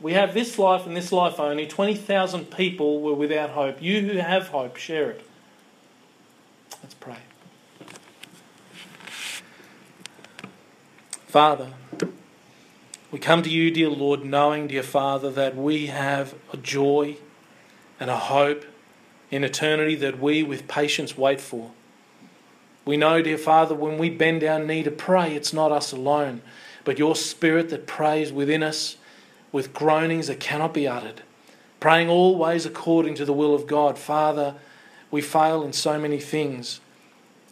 We 0.00 0.12
have 0.12 0.34
this 0.34 0.58
life 0.58 0.86
and 0.86 0.96
this 0.96 1.10
life 1.10 1.40
only. 1.40 1.66
20,000 1.66 2.50
people 2.50 3.00
were 3.00 3.14
without 3.14 3.50
hope. 3.50 3.80
You 3.80 4.02
who 4.02 4.18
have 4.18 4.48
hope, 4.48 4.76
share 4.76 5.10
it. 5.10 5.26
Let's 6.82 6.94
pray. 6.94 7.16
Father, 11.36 11.74
we 13.12 13.18
come 13.18 13.42
to 13.42 13.50
you, 13.50 13.70
dear 13.70 13.90
Lord, 13.90 14.24
knowing, 14.24 14.68
dear 14.68 14.82
Father, 14.82 15.30
that 15.32 15.54
we 15.54 15.88
have 15.88 16.34
a 16.50 16.56
joy 16.56 17.18
and 18.00 18.08
a 18.08 18.16
hope 18.16 18.64
in 19.30 19.44
eternity 19.44 19.96
that 19.96 20.18
we 20.18 20.42
with 20.42 20.66
patience 20.66 21.18
wait 21.18 21.38
for. 21.38 21.72
We 22.86 22.96
know, 22.96 23.20
dear 23.20 23.36
Father, 23.36 23.74
when 23.74 23.98
we 23.98 24.08
bend 24.08 24.42
our 24.44 24.58
knee 24.58 24.82
to 24.84 24.90
pray, 24.90 25.34
it's 25.34 25.52
not 25.52 25.70
us 25.70 25.92
alone, 25.92 26.40
but 26.84 26.98
your 26.98 27.14
Spirit 27.14 27.68
that 27.68 27.86
prays 27.86 28.32
within 28.32 28.62
us 28.62 28.96
with 29.52 29.74
groanings 29.74 30.28
that 30.28 30.40
cannot 30.40 30.72
be 30.72 30.88
uttered, 30.88 31.20
praying 31.80 32.08
always 32.08 32.64
according 32.64 33.14
to 33.16 33.26
the 33.26 33.34
will 33.34 33.54
of 33.54 33.66
God. 33.66 33.98
Father, 33.98 34.54
we 35.10 35.20
fail 35.20 35.62
in 35.62 35.74
so 35.74 35.98
many 35.98 36.18
things 36.18 36.80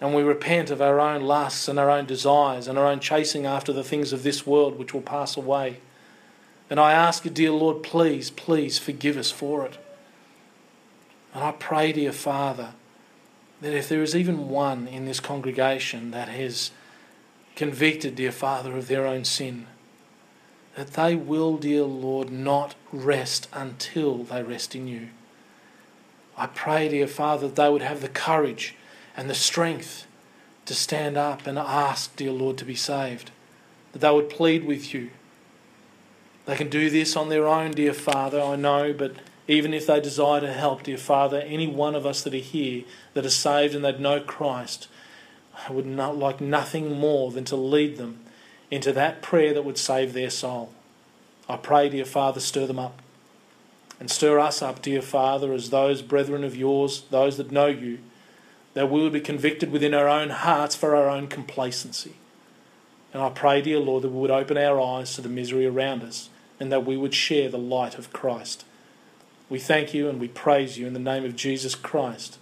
and 0.01 0.15
we 0.15 0.23
repent 0.23 0.71
of 0.71 0.83
our 0.83 1.01
own 1.01 1.23
lusts 1.23 1.69
and 1.69 1.79
our 1.79 1.91
own 1.91 2.07
desires 2.07 2.67
and 2.67 2.79
our 2.79 2.87
own 2.87 3.01
chasing 3.01 3.47
after 3.47 3.73
the 3.73 3.85
things 3.85 4.13
of 4.13 4.23
this 4.23 4.47
world 4.47 4.79
which 4.79 4.93
will 4.93 5.01
pass 5.01 5.37
away. 5.37 5.79
And 6.69 6.81
I 6.81 6.93
ask 6.93 7.25
you, 7.25 7.31
dear 7.31 7.53
Lord, 7.53 7.83
please, 7.83 8.31
please 8.31 8.79
forgive 8.79 9.17
us 9.17 9.31
for 9.31 9.65
it. 9.65 9.79
And 11.33 11.45
I 11.45 11.53
pray, 11.53 11.93
dear 11.93 12.13
Father, 12.13 12.75
that 13.61 13.73
if 13.73 13.89
there 13.89 14.03
is 14.03 14.17
even 14.17 14.49
one 14.49 14.87
in 14.89 15.05
this 15.05 15.21
congregation 15.21 16.11
that 16.11 16.29
has 16.29 16.71
convicted, 17.57 18.17
dear 18.17 18.33
Father, 18.33 18.77
of 18.77 18.89
their 18.89 19.07
own 19.07 19.25
sin, 19.25 19.67
that 20.75 20.95
they 20.95 21.15
will, 21.15 21.57
dear 21.57 21.85
Lord, 21.85 22.31
not 22.31 22.75
rest 22.93 23.49
until 23.53 24.25
they 24.25 24.43
rest 24.43 24.75
in 24.75 24.89
you. 24.89 25.09
I 26.37 26.47
pray, 26.47 26.89
dear 26.89 27.07
Father, 27.07 27.47
that 27.47 27.57
they 27.57 27.69
would 27.69 27.83
have 27.83 28.01
the 28.01 28.09
courage 28.09 28.75
and 29.17 29.31
the 29.31 29.35
strength 29.35 30.07
to 30.67 30.75
stand 30.75 31.17
up 31.17 31.47
and 31.47 31.59
ask, 31.59 32.15
dear 32.17 32.33
Lord, 32.33 32.59
to 32.59 32.65
be 32.65 32.75
saved. 32.75 33.31
That 33.93 34.01
they 34.01 34.11
would 34.11 34.31
plead 34.31 34.65
with 34.65 34.93
you. 34.93 35.11
They 36.47 36.57
can 36.57 36.69
do 36.69 36.91
this 36.91 37.17
on 37.17 37.29
their 37.29 37.47
own, 37.47 37.73
dear 37.73 37.95
Father, 37.95 38.41
I 38.41 38.57
know, 38.57 38.93
but 38.93 39.15
even 39.47 39.75
if 39.75 39.87
they 39.87 40.01
desire 40.01 40.41
to 40.41 40.53
help, 40.53 40.83
dear 40.83 40.99
Father, 40.99 41.39
any 41.41 41.67
one 41.67 41.95
of 41.95 42.07
us 42.07 42.23
that 42.23 42.35
are 42.35 42.39
here 42.39 42.85
that 43.15 43.27
are 43.27 43.31
saved 43.31 43.75
and 43.75 43.85
that 43.85 44.01
know 44.01 44.21
Christ, 44.21 44.89
I 45.67 45.73
would 45.73 45.87
not 45.87 46.17
like 46.17 46.41
nothing 46.41 46.99
more 46.99 47.31
than 47.31 47.45
to 47.47 47.57
lead 47.57 47.97
them 47.97 48.21
into 48.71 48.93
that 48.93 49.23
prayer 49.23 49.55
that 49.55 49.65
would 49.65 49.79
save 49.79 50.13
their 50.13 50.31
soul. 50.31 50.73
I 51.49 51.57
pray, 51.57 51.89
dear 51.89 52.05
Father, 52.05 52.41
stir 52.41 52.67
them 52.67 52.79
up. 52.79 53.01
And 54.01 54.11
stir 54.11 54.39
us 54.41 54.61
up, 54.61 54.83
dear 54.83 55.03
Father, 55.03 55.53
as 55.53 55.71
those 55.71 56.03
brethren 56.03 56.43
of 56.43 56.57
yours, 56.57 57.05
those 57.11 57.37
that 57.37 57.53
know 57.53 57.67
you, 57.67 58.01
that 58.75 58.91
we 58.91 59.03
would 59.03 59.13
be 59.13 59.21
convicted 59.21 59.73
within 59.73 59.95
our 59.95 60.09
own 60.09 60.31
hearts 60.31 60.77
for 60.77 60.95
our 60.95 61.09
own 61.09 61.29
complacency. 61.29 62.15
And 63.13 63.23
I 63.23 63.31
pray, 63.31 63.63
dear 63.63 63.79
Lord, 63.79 64.03
that 64.03 64.11
we 64.11 64.21
would 64.21 64.31
open 64.31 64.59
our 64.59 64.81
eyes 64.81 65.15
to 65.15 65.21
the 65.21 65.29
misery 65.29 65.67
around 65.67 66.03
us 66.03 66.29
and 66.59 66.71
that 66.71 66.85
we 66.85 66.97
would 66.97 67.15
share 67.15 67.49
the 67.49 67.59
light 67.59 67.97
of 67.97 68.13
Christ. 68.13 68.65
We 69.49 69.59
thank 69.59 69.95
you 69.95 70.09
and 70.09 70.21
we 70.21 70.29
praise 70.29 70.79
you 70.79 70.87
in 70.87 70.93
the 70.95 70.99
name 70.99 71.25
of 71.25 71.37
Jesus 71.37 71.75
Christ. 71.75 72.39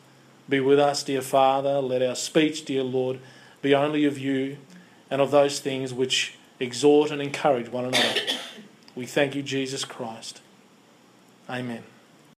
Be 0.49 0.61
with 0.61 0.79
us, 0.79 1.03
dear 1.03 1.23
Father. 1.23 1.81
Let 1.81 2.03
our 2.03 2.15
speech, 2.15 2.65
dear 2.65 2.83
Lord, 2.83 3.21
be 3.61 3.75
only 3.75 4.05
of 4.05 4.19
you 4.19 4.57
and 5.11 5.21
of 5.21 5.31
those 5.31 5.61
things 5.61 5.93
which 5.93 6.37
exhort 6.59 7.11
and 7.11 7.21
encourage 7.21 7.69
one 7.69 7.85
another. 7.85 8.21
We 8.95 9.07
thank 9.07 9.35
you, 9.35 9.43
Jesus 9.43 9.85
Christ. 9.85 10.41
Amen. 11.49 11.92